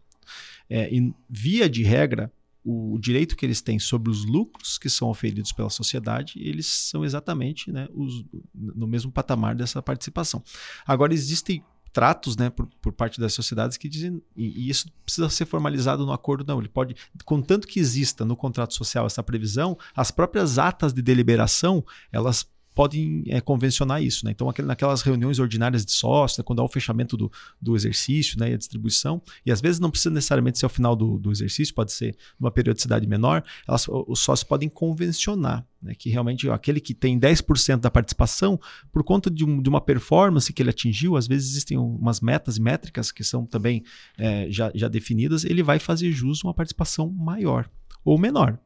[0.70, 2.32] É, e via de regra,
[2.64, 7.04] o direito que eles têm sobre os lucros que são oferidos pela sociedade, eles são
[7.04, 8.24] exatamente né, os,
[8.54, 10.44] no mesmo patamar dessa participação.
[10.86, 15.30] Agora, existem tratos né, por, por, parte das sociedades que dizem, e, e, isso precisa
[15.30, 16.60] ser formalizado no acordo, não.
[16.60, 21.84] Ele pode, contanto que exista no contrato social essa previsão, as próprias atas de deliberação,
[22.12, 24.26] elas podem é, convencionar isso.
[24.26, 24.32] Né?
[24.32, 27.32] Então, naquelas reuniões ordinárias de sócio, né, quando há o fechamento do,
[27.62, 30.96] do exercício né, e a distribuição, e às vezes não precisa necessariamente ser ao final
[30.96, 36.10] do, do exercício, pode ser uma periodicidade menor, elas, os sócios podem convencionar né, que
[36.10, 38.60] realmente aquele que tem 10% da participação,
[38.92, 42.58] por conta de, um, de, uma performance que ele atingiu, às vezes existem umas metas
[42.58, 43.84] e métricas que são também
[44.18, 47.70] é, já, já definidas, ele vai fazer jus a uma participação maior
[48.04, 48.60] ou menor.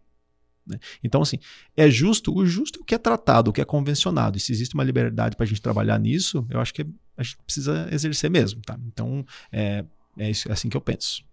[0.66, 0.80] Né?
[1.04, 1.38] Então, assim,
[1.76, 4.38] é justo, o justo é o que é tratado, o que é convencionado.
[4.38, 6.86] E se existe uma liberdade para a gente trabalhar nisso, eu acho que
[7.18, 8.62] a gente precisa exercer mesmo.
[8.62, 8.78] Tá?
[8.88, 9.86] Então, é,
[10.18, 11.24] é, isso, é assim que eu penso.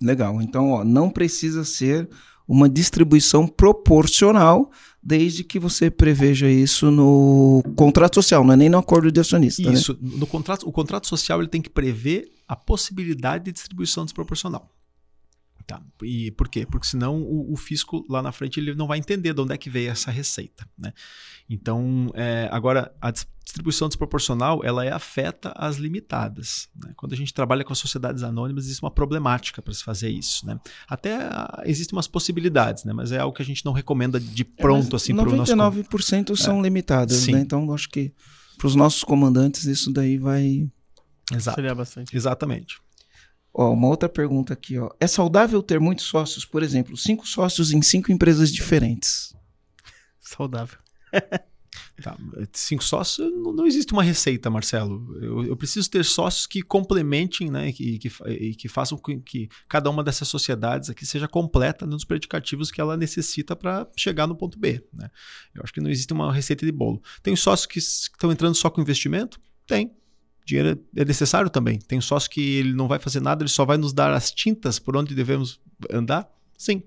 [0.00, 0.40] Legal.
[0.40, 2.08] Então, ó, não precisa ser
[2.48, 8.76] uma distribuição proporcional, desde que você preveja isso no contrato social, não é nem no
[8.76, 9.62] acordo de acionista.
[9.62, 9.74] Né?
[9.74, 9.96] Isso.
[10.00, 10.16] Né?
[10.16, 14.68] No contrato, o contrato social ele tem que prever a possibilidade de distribuição desproporcional.
[15.66, 15.80] Tá.
[16.02, 16.66] E por quê?
[16.66, 19.58] Porque senão o, o, fisco lá na frente ele não vai entender de onde é
[19.58, 20.66] que veio essa receita.
[20.76, 20.92] Né?
[21.48, 26.68] Então, é, agora, a distribuição desproporcional ela é afeta as limitadas.
[26.74, 26.92] Né?
[26.96, 30.46] Quando a gente trabalha com as sociedades anônimas, existe uma problemática para se fazer isso.
[30.46, 30.58] Né?
[30.88, 32.92] Até uh, existem umas possibilidades, né?
[32.92, 35.36] mas é algo que a gente não recomenda de é, pronto é, assim para o
[35.36, 35.52] nosso.
[35.52, 36.62] 99% são é.
[36.62, 37.40] limitadas, né?
[37.40, 38.12] então acho que
[38.56, 40.68] para os nossos comandantes isso daí vai.
[41.32, 41.54] Exato.
[41.54, 42.16] Seria bastante.
[42.16, 42.80] Exatamente.
[43.52, 44.90] Ó, uma outra pergunta aqui, ó.
[45.00, 49.34] É saudável ter muitos sócios, por exemplo, cinco sócios em cinco empresas diferentes?
[50.20, 50.78] Saudável.
[52.00, 52.16] tá,
[52.52, 55.16] cinco sócios, não, não, existe uma receita, Marcelo.
[55.20, 59.48] Eu, eu, preciso ter sócios que complementem, né, e que, que, que façam com que
[59.68, 64.36] cada uma dessas sociedades aqui seja completa nos predicativos que ela necessita para chegar no
[64.36, 64.84] ponto B.
[64.92, 65.10] Né?
[65.54, 67.02] Eu acho que não existe uma receita de bolo.
[67.22, 69.40] Tem sócios que estão entrando só com investimento?
[69.66, 69.92] Tem
[70.50, 71.78] dinheiro é necessário também.
[71.78, 74.78] Tem sócio que ele não vai fazer nada, ele só vai nos dar as tintas
[74.78, 75.60] por onde devemos
[75.90, 76.28] andar?
[76.56, 76.82] Sim.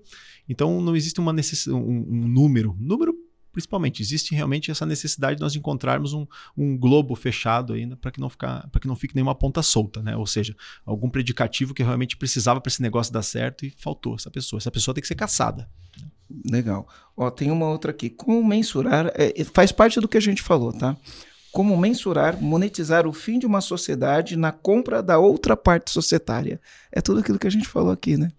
[0.48, 1.66] Então não existe uma necess...
[1.66, 3.14] um, um número, número
[3.54, 6.26] principalmente existe realmente essa necessidade de nós encontrarmos um,
[6.56, 10.02] um globo fechado ainda para que não ficar para que não fique nenhuma ponta solta,
[10.02, 10.16] né?
[10.16, 14.28] Ou seja, algum predicativo que realmente precisava para esse negócio dar certo e faltou essa
[14.28, 14.58] pessoa.
[14.58, 15.70] Essa pessoa tem que ser caçada.
[16.50, 16.88] Legal.
[17.16, 18.10] Ó, tem uma outra aqui.
[18.10, 19.12] Como mensurar?
[19.14, 20.96] é, faz parte do que a gente falou, tá?
[21.54, 26.60] Como mensurar, monetizar o fim de uma sociedade na compra da outra parte societária.
[26.90, 28.32] É tudo aquilo que a gente falou aqui, né?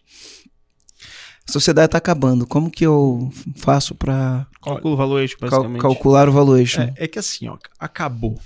[1.47, 2.45] A sociedade está acabando.
[2.45, 5.81] Como que eu faço para Calcula o valuation, cal- basicamente.
[5.81, 6.81] calcular o valuation?
[6.81, 8.37] É, é que assim, ó, acabou.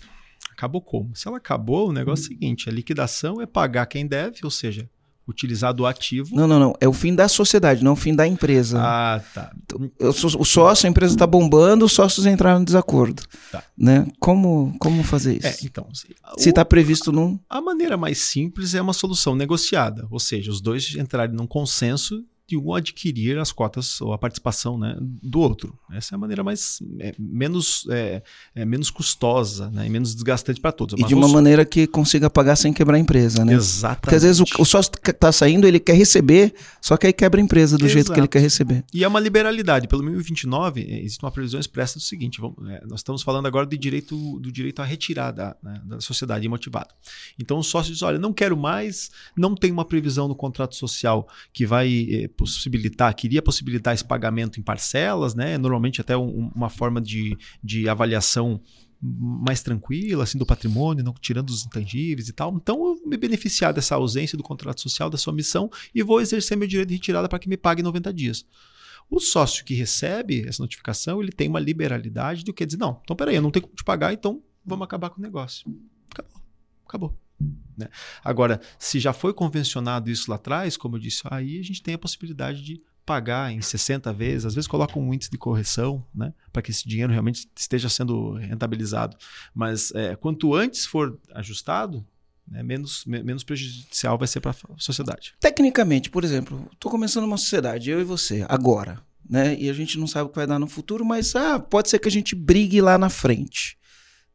[0.52, 1.16] Acabou como?
[1.16, 4.52] Se ela acabou, o negócio é o seguinte: a liquidação é pagar quem deve, ou
[4.52, 4.88] seja,
[5.30, 6.36] utilizar do ativo.
[6.36, 6.74] Não, não, não.
[6.82, 8.80] É o fim da sociedade, não o fim da empresa.
[8.82, 9.52] Ah, tá.
[10.00, 13.24] Eu sou- o sócio, a empresa está bombando, os sócios entraram em desacordo.
[13.52, 13.64] Tá.
[13.78, 14.08] Né?
[14.20, 15.48] Como, como fazer isso?
[15.48, 16.08] É, então, se,
[16.38, 17.40] Se o- está previsto num.
[17.50, 22.24] a maneira mais simples é uma solução negociada, ou seja, os dois entrarem num consenso
[22.50, 25.78] de um adquirir as cotas ou a participação né, do outro.
[25.92, 28.22] Essa é a maneira mais é, menos é,
[28.56, 31.00] é menos custosa né, e menos desgastante para todos.
[31.00, 33.54] É E de uma maneira que consiga pagar sem quebrar a empresa, né?
[33.54, 34.02] Exatamente.
[34.02, 37.14] Porque às vezes o, o sócio que tá saindo, ele quer receber, só que aí
[37.14, 38.32] quebra a empresa do jeito que ele Exato.
[38.32, 38.84] quer receber.
[38.94, 39.88] E é uma liberalidade.
[39.88, 43.66] Pelo 1029, eh, existe uma previsão expressa do seguinte: vamos- eh, nós estamos falando agora
[43.66, 46.90] de direito, do direito à retirada né, da sociedade imotivada.
[47.38, 51.28] Então o sócio diz: olha, não quero mais, não tem uma previsão no contrato social
[51.54, 55.58] que vai eh, possibilitar, queria possibilitar esse pagamento em parcelas, né?
[55.58, 58.62] Normalmente até um- uma forma de, de avaliação
[59.02, 62.54] mais tranquila, assim, do patrimônio, não tirando os intangíveis e tal.
[62.56, 66.58] Então, eu me beneficiar dessa ausência do contrato social, da sua missão, e vou exercer
[66.58, 68.46] meu direito de retirada para que me pague em 90 dias.
[69.10, 73.16] O sócio que recebe essa notificação, ele tem uma liberalidade do que dizer, não, então
[73.16, 75.66] peraí, eu não tenho como te pagar, então vamos acabar com o negócio.
[76.12, 76.42] Acabou.
[76.86, 77.18] Acabou.
[77.78, 77.88] Né?
[78.24, 81.94] Agora, se já foi convencionado isso lá atrás, como eu disse, aí a gente tem
[81.94, 86.32] a possibilidade de pagar em 60 vezes, às vezes coloca um índice de correção, né,
[86.54, 89.18] para que esse dinheiro realmente esteja sendo rentabilizado.
[89.54, 92.06] Mas é, quanto antes for ajustado,
[92.48, 95.34] né, menos, me- menos prejudicial vai ser para a sociedade.
[95.40, 99.56] Tecnicamente, por exemplo, estou começando uma sociedade, eu e você, agora, né?
[99.60, 101.98] E a gente não sabe o que vai dar no futuro, mas ah, pode ser
[102.00, 103.78] que a gente brigue lá na frente.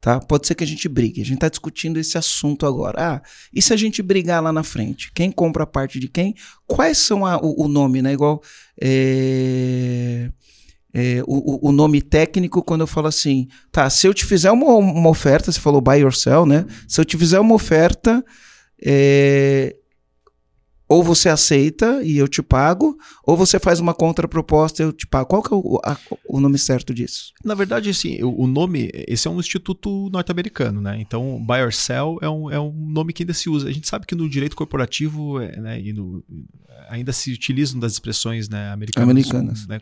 [0.04, 0.20] Tá?
[0.20, 1.22] Pode ser que a gente brigue.
[1.22, 2.94] A gente está discutindo esse assunto agora.
[3.14, 3.22] Ah,
[3.54, 5.10] e se a gente brigar lá na frente?
[5.14, 6.34] Quem compra a parte de quem?
[6.66, 8.12] Quais são a- o, o nome, né?
[8.12, 8.42] Igual
[8.78, 10.30] é,
[10.92, 14.74] é, o, o- nome técnico quando eu falo assim, tá, se eu te fizer uma,
[14.76, 16.66] uma oferta, você falou buy or sell, né?
[16.86, 18.22] Se eu te fizer uma oferta,
[18.84, 19.74] é,
[20.88, 25.06] ou você aceita e eu te pago, ou você faz uma contraproposta e eu te
[25.06, 25.28] pago.
[25.28, 25.98] Qual que é o, a-
[26.28, 27.32] o nome certo disso?
[27.44, 30.98] Na verdade, assim, o, o nome, esse é um instituto norte-americano, né?
[31.00, 33.68] Então, buy or sell é um, é um nome que ainda se usa.
[33.68, 36.22] A gente sabe que no direito corporativo é, né, e no-
[36.90, 39.66] ainda se utilizam das expressões né, americanas, Americanas.
[39.66, 39.80] né,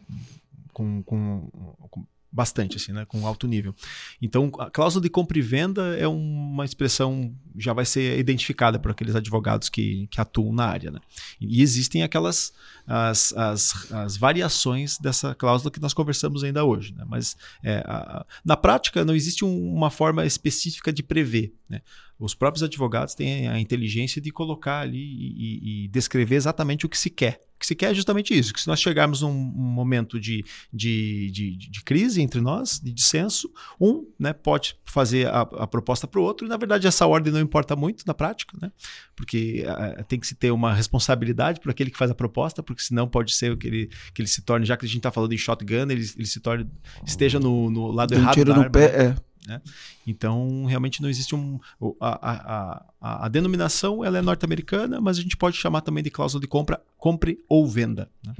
[0.72, 1.48] com, com-
[1.90, 3.74] com bastante, assim, né, com alto nível.
[4.20, 8.90] Então, a cláusula de compra e venda é uma expressão já vai ser identificada por
[8.90, 10.98] aqueles advogados que, que atuam na área, né?
[11.38, 12.52] E existem aquelas
[12.86, 17.04] as, as, as variações dessa cláusula que nós conversamos ainda hoje, né?
[17.06, 21.82] Mas é, a- na prática não existe um- uma forma específica de prever, né?
[22.24, 25.32] Os próprios advogados têm a inteligência de colocar ali e,
[25.82, 27.40] e- e descrever exatamente o que se quer.
[27.56, 29.34] O que se quer é justamente isso, que se nós chegarmos num um
[29.72, 33.48] momento de, de, de, de crise entre nós, de dissenso,
[33.80, 37.32] um né, pode fazer a, a proposta para o outro, e na verdade essa ordem
[37.32, 38.72] não importa muito na prática, né?
[39.14, 42.82] porque ah, tem que se ter uma responsabilidade por aquele que faz a proposta, porque
[42.82, 45.32] senão pode ser que ele, que ele se torne, já que a gente está falando
[45.32, 46.68] em shotgun, ele, ele se torne,
[47.06, 49.14] esteja no, no lado Um errado tiro da no arma, pé,
[49.46, 49.60] né?
[50.06, 51.58] Então, realmente não existe um.
[52.00, 56.10] A, a, a, a denominação ela é norte-americana, mas a gente pode chamar também de
[56.10, 58.08] cláusula de compra, compre ou venda.
[58.26, 58.34] né?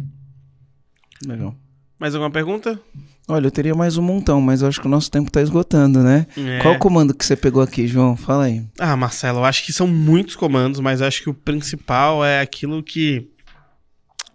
[1.27, 1.55] Legal.
[1.99, 2.81] Mais alguma pergunta?
[3.29, 6.03] Olha, eu teria mais um montão, mas eu acho que o nosso tempo está esgotando,
[6.03, 6.27] né?
[6.37, 6.59] É.
[6.61, 8.17] Qual o comando que você pegou aqui, João?
[8.17, 8.67] Fala aí.
[8.79, 12.41] Ah, Marcelo, eu acho que são muitos comandos, mas eu acho que o principal é
[12.41, 13.31] aquilo que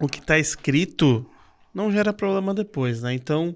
[0.00, 1.26] o que tá escrito
[1.74, 3.12] não gera problema depois, né?
[3.12, 3.54] Então,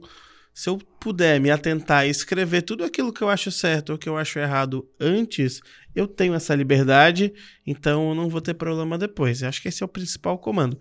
[0.55, 4.09] se eu puder me atentar e escrever tudo aquilo que eu acho certo ou que
[4.09, 5.61] eu acho errado antes,
[5.95, 7.33] eu tenho essa liberdade,
[7.66, 9.43] então eu não vou ter problema depois.
[9.43, 10.79] Eu acho que esse é o principal comando.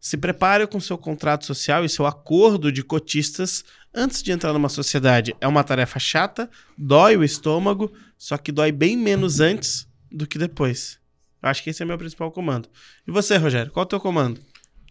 [0.00, 3.64] Se prepare com seu contrato social e seu acordo de cotistas
[3.94, 5.34] antes de entrar numa sociedade.
[5.40, 10.38] É uma tarefa chata, dói o estômago, só que dói bem menos antes do que
[10.38, 10.98] depois.
[11.42, 12.68] Eu acho que esse é meu principal comando.
[13.06, 14.40] E você, Rogério, qual é o teu comando?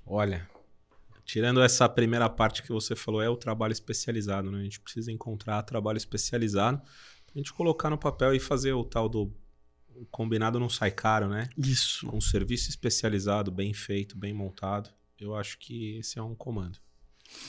[0.06, 0.48] Olha,
[1.28, 4.62] tirando essa primeira parte que você falou, é o trabalho especializado, né?
[4.62, 9.10] A gente precisa encontrar trabalho especializado pra gente colocar no papel e fazer o tal
[9.10, 9.32] do
[9.94, 11.50] o combinado não sai caro, né?
[11.58, 12.08] Isso.
[12.14, 14.90] Um serviço especializado, bem feito, bem montado.
[15.20, 16.78] eu acho que esse é um comando.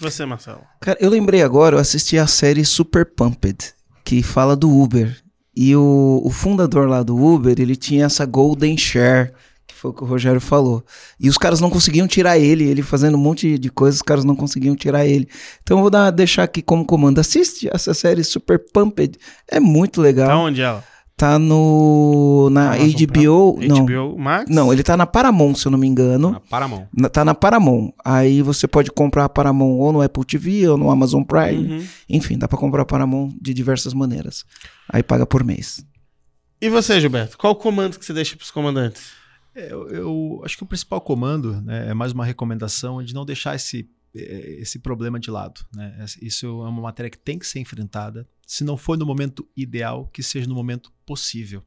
[0.01, 0.65] Você, Marcelo.
[0.81, 5.23] Cara, eu lembrei agora, eu assisti a série Super Pumped, que fala do Uber.
[5.55, 9.35] E o, o fundador lá do Uber, ele tinha essa Golden Share,
[9.69, 10.83] que foi o que o Rogério falou.
[11.21, 14.25] E os caras não conseguiam tirar ele, ele fazendo um monte de coisas, os caras
[14.25, 15.29] não conseguiam tirar ele.
[15.63, 17.19] Então eu vou dar, deixar aqui como comando.
[17.21, 20.27] Assiste essa série Super Pumped, é muito legal.
[20.29, 20.83] Tá onde ela?
[21.17, 23.69] Tá no na Amazon HBO, Prime?
[23.69, 23.85] não.
[23.87, 24.49] HBO Max?
[24.51, 26.31] Não, ele tá na Paramount, se eu não me engano.
[26.31, 26.87] Na Paramount.
[26.97, 27.91] Na- Tá na Paramount.
[28.05, 31.73] Aí você pode comprar a Paramount ou no Apple TV ou no Amazon Prime.
[31.75, 31.87] Uhum.
[32.09, 34.45] Enfim, dá pra comprar a Paramount de diversas maneiras.
[34.89, 35.85] Aí paga por mês.
[36.61, 37.37] E você, Gilberto?
[37.37, 39.18] Qual o comando que você deixa pros comandantes?
[39.59, 43.25] É, eu, eu acho que o principal comando né, é mais uma recomendação de não
[43.25, 45.67] deixar esse, eh, esse problema de lado.
[45.75, 46.05] Né?
[46.23, 48.29] Isso é uma matéria que tem que ser enfrentada.
[48.47, 51.63] Se não for no momento ideal, que seja no momento possível.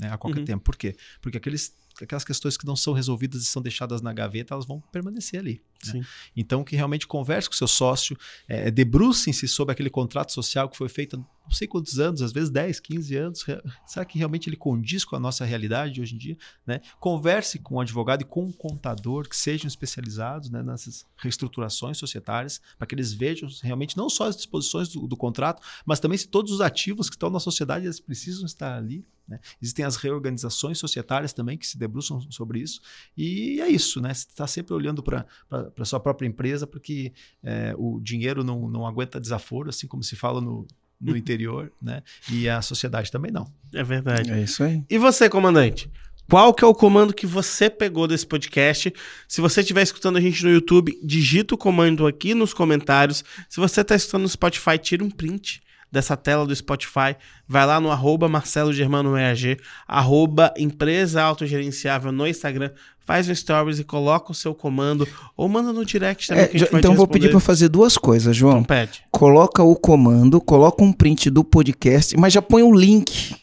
[0.00, 0.44] Né, a qualquer Uhum.
[0.46, 0.64] tempo.
[0.64, 0.96] Por quê?
[1.20, 4.80] Porque aqueles, aquelas questões que não são resolvidas e são deixadas na gaveta, elas vão
[4.92, 5.62] permanecer ali.
[5.86, 6.04] né?
[6.36, 8.16] Então, que realmente converse com o seu sócio,
[8.48, 12.32] é, debrucem-se sobre aquele contrato social que foi feito há não sei quantos anos, às
[12.32, 13.44] vezes 10, 15 anos.
[13.84, 16.36] Será que realmente ele condiz com a nossa realidade de hoje em dia?
[16.66, 16.80] Né?
[17.00, 22.60] Converse com o advogado e com o contador que sejam especializados né, nessas reestruturações societárias,
[22.78, 26.28] para que eles vejam realmente não só as disposições do, do contrato, mas também se
[26.28, 29.04] todos os ativos que estão na sociedade eles precisam estar ali.
[29.32, 29.40] Né?
[29.60, 32.80] Existem as reorganizações societárias também que se debruçam sobre isso.
[33.16, 34.12] E é isso, né?
[34.12, 38.86] Você está sempre olhando para a sua própria empresa, porque é, o dinheiro não, não
[38.86, 40.66] aguenta desaforo, assim como se fala no,
[41.00, 42.02] no interior, né?
[42.30, 43.50] E a sociedade também não.
[43.72, 44.30] É verdade.
[44.30, 44.84] É isso aí.
[44.88, 45.90] E você, comandante?
[46.28, 48.92] Qual que é o comando que você pegou desse podcast?
[49.26, 53.24] Se você estiver escutando a gente no YouTube, digita o comando aqui nos comentários.
[53.48, 57.14] Se você está escutando no Spotify, tira um print dessa tela do Spotify.
[57.46, 62.70] Vai lá no arroba Marcelo Germano EAG, arroba Empresa Autogerenciável no Instagram.
[63.04, 65.06] Faz um stories e coloca o seu comando.
[65.36, 67.40] Ou manda no direct também É, que a gente vai então te vou pedir pra
[67.40, 68.60] fazer duas coisas, João.
[68.60, 69.02] Então pede.
[69.10, 73.34] Coloca o comando, coloca um print do podcast, mas já põe um link.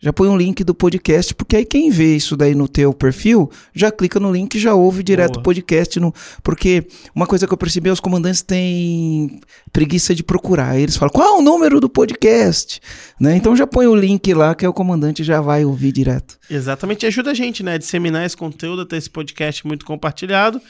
[0.00, 3.50] Já põe um link do podcast, porque aí quem vê isso daí no teu perfil,
[3.74, 5.98] já clica no link e já ouve direto o podcast.
[5.98, 9.40] No, porque uma coisa que eu percebi, é os comandantes têm
[9.72, 10.78] preguiça de procurar.
[10.78, 12.80] Eles falam, qual é o número do podcast?
[13.20, 13.36] Né?
[13.36, 16.38] Então já põe o link lá, que aí o comandante já vai ouvir direto.
[16.48, 20.60] Exatamente, ajuda a gente, né, a disseminar esse conteúdo, a ter esse podcast muito compartilhado.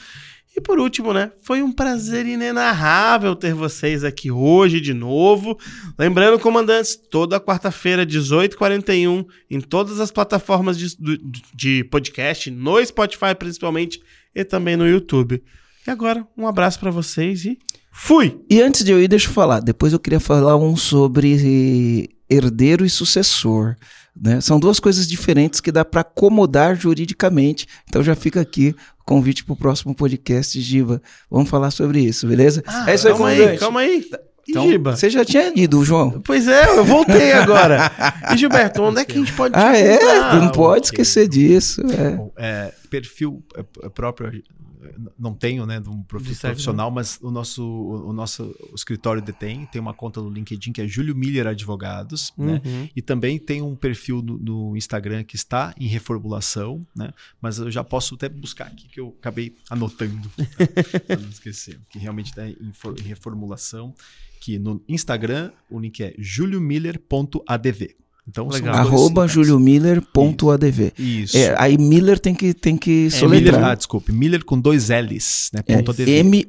[0.59, 5.57] E por último, né, foi um prazer inenarrável ter vocês aqui hoje de novo.
[5.97, 10.97] Lembrando, comandantes, toda quarta-feira, 18h41, em todas as plataformas de,
[11.55, 14.01] de podcast, no Spotify principalmente,
[14.35, 15.41] e também no YouTube.
[15.87, 17.57] E agora, um abraço pra vocês e
[17.89, 18.41] fui!
[18.49, 19.61] E antes de eu ir, deixa eu falar.
[19.61, 23.77] Depois eu queria falar um sobre herdeiro e sucessor.
[24.21, 24.41] Né?
[24.41, 27.65] São duas coisas diferentes que dá para acomodar juridicamente.
[27.87, 28.75] Então já fica aqui
[29.09, 31.01] convite para o próximo podcast, Giba.
[31.31, 32.63] Vamos falar sobre isso, beleza?
[32.85, 34.05] é isso aí, calma aí, calma aí.
[34.47, 34.95] Então, Giba?
[34.95, 36.21] você já tinha ido, João.
[36.21, 37.91] Pois é, eu voltei agora.
[38.31, 39.99] E Gilberto, onde é que a gente pode Ah, é?
[40.35, 40.83] Não pode ok.
[40.85, 41.81] esquecer disso.
[42.37, 42.67] é.
[42.67, 44.31] É, perfil é, é próprio,
[45.17, 46.51] não tenho, né, de um Instagram.
[46.51, 50.81] profissional, mas o nosso, o, o nosso escritório detém, tem uma conta no LinkedIn que
[50.81, 52.61] é Júlio Miller Advogados, né?
[52.63, 52.89] Uhum.
[52.95, 57.13] E também tem um perfil no, no Instagram que está em reformulação, né?
[57.41, 60.29] Mas eu já posso até buscar aqui que eu acabei anotando,
[61.05, 62.71] para não esquecer, que realmente está em
[63.03, 63.93] reformulação.
[64.41, 67.95] Que no Instagram o link é juliomiller.adv.
[68.29, 68.75] Então Legal.
[68.75, 70.93] Arroba juliomiller.adv.
[70.97, 71.35] Isso.
[71.35, 73.55] É, aí Miller tem que, tem que É, soletrar.
[73.55, 75.61] Miller, ah, desculpe, Miller com dois L's, né?
[75.67, 76.45] É, ADV.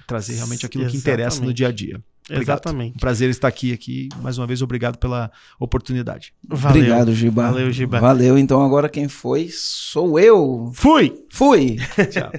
[0.06, 1.56] Trazer realmente aquilo que interessa no Exatamente.
[1.56, 2.04] dia a dia.
[2.30, 2.58] Obrigado.
[2.58, 2.96] Exatamente.
[2.96, 4.08] Um prazer estar aqui, aqui.
[4.22, 6.32] Mais uma vez, obrigado pela oportunidade.
[6.48, 6.82] Valeu.
[6.82, 7.42] Obrigado, Giba.
[7.42, 8.00] Valeu, Giba.
[8.00, 8.38] Valeu.
[8.38, 10.70] Então agora quem foi sou eu.
[10.74, 11.24] Fui!
[11.30, 11.76] Fui.
[12.10, 12.32] Tchau.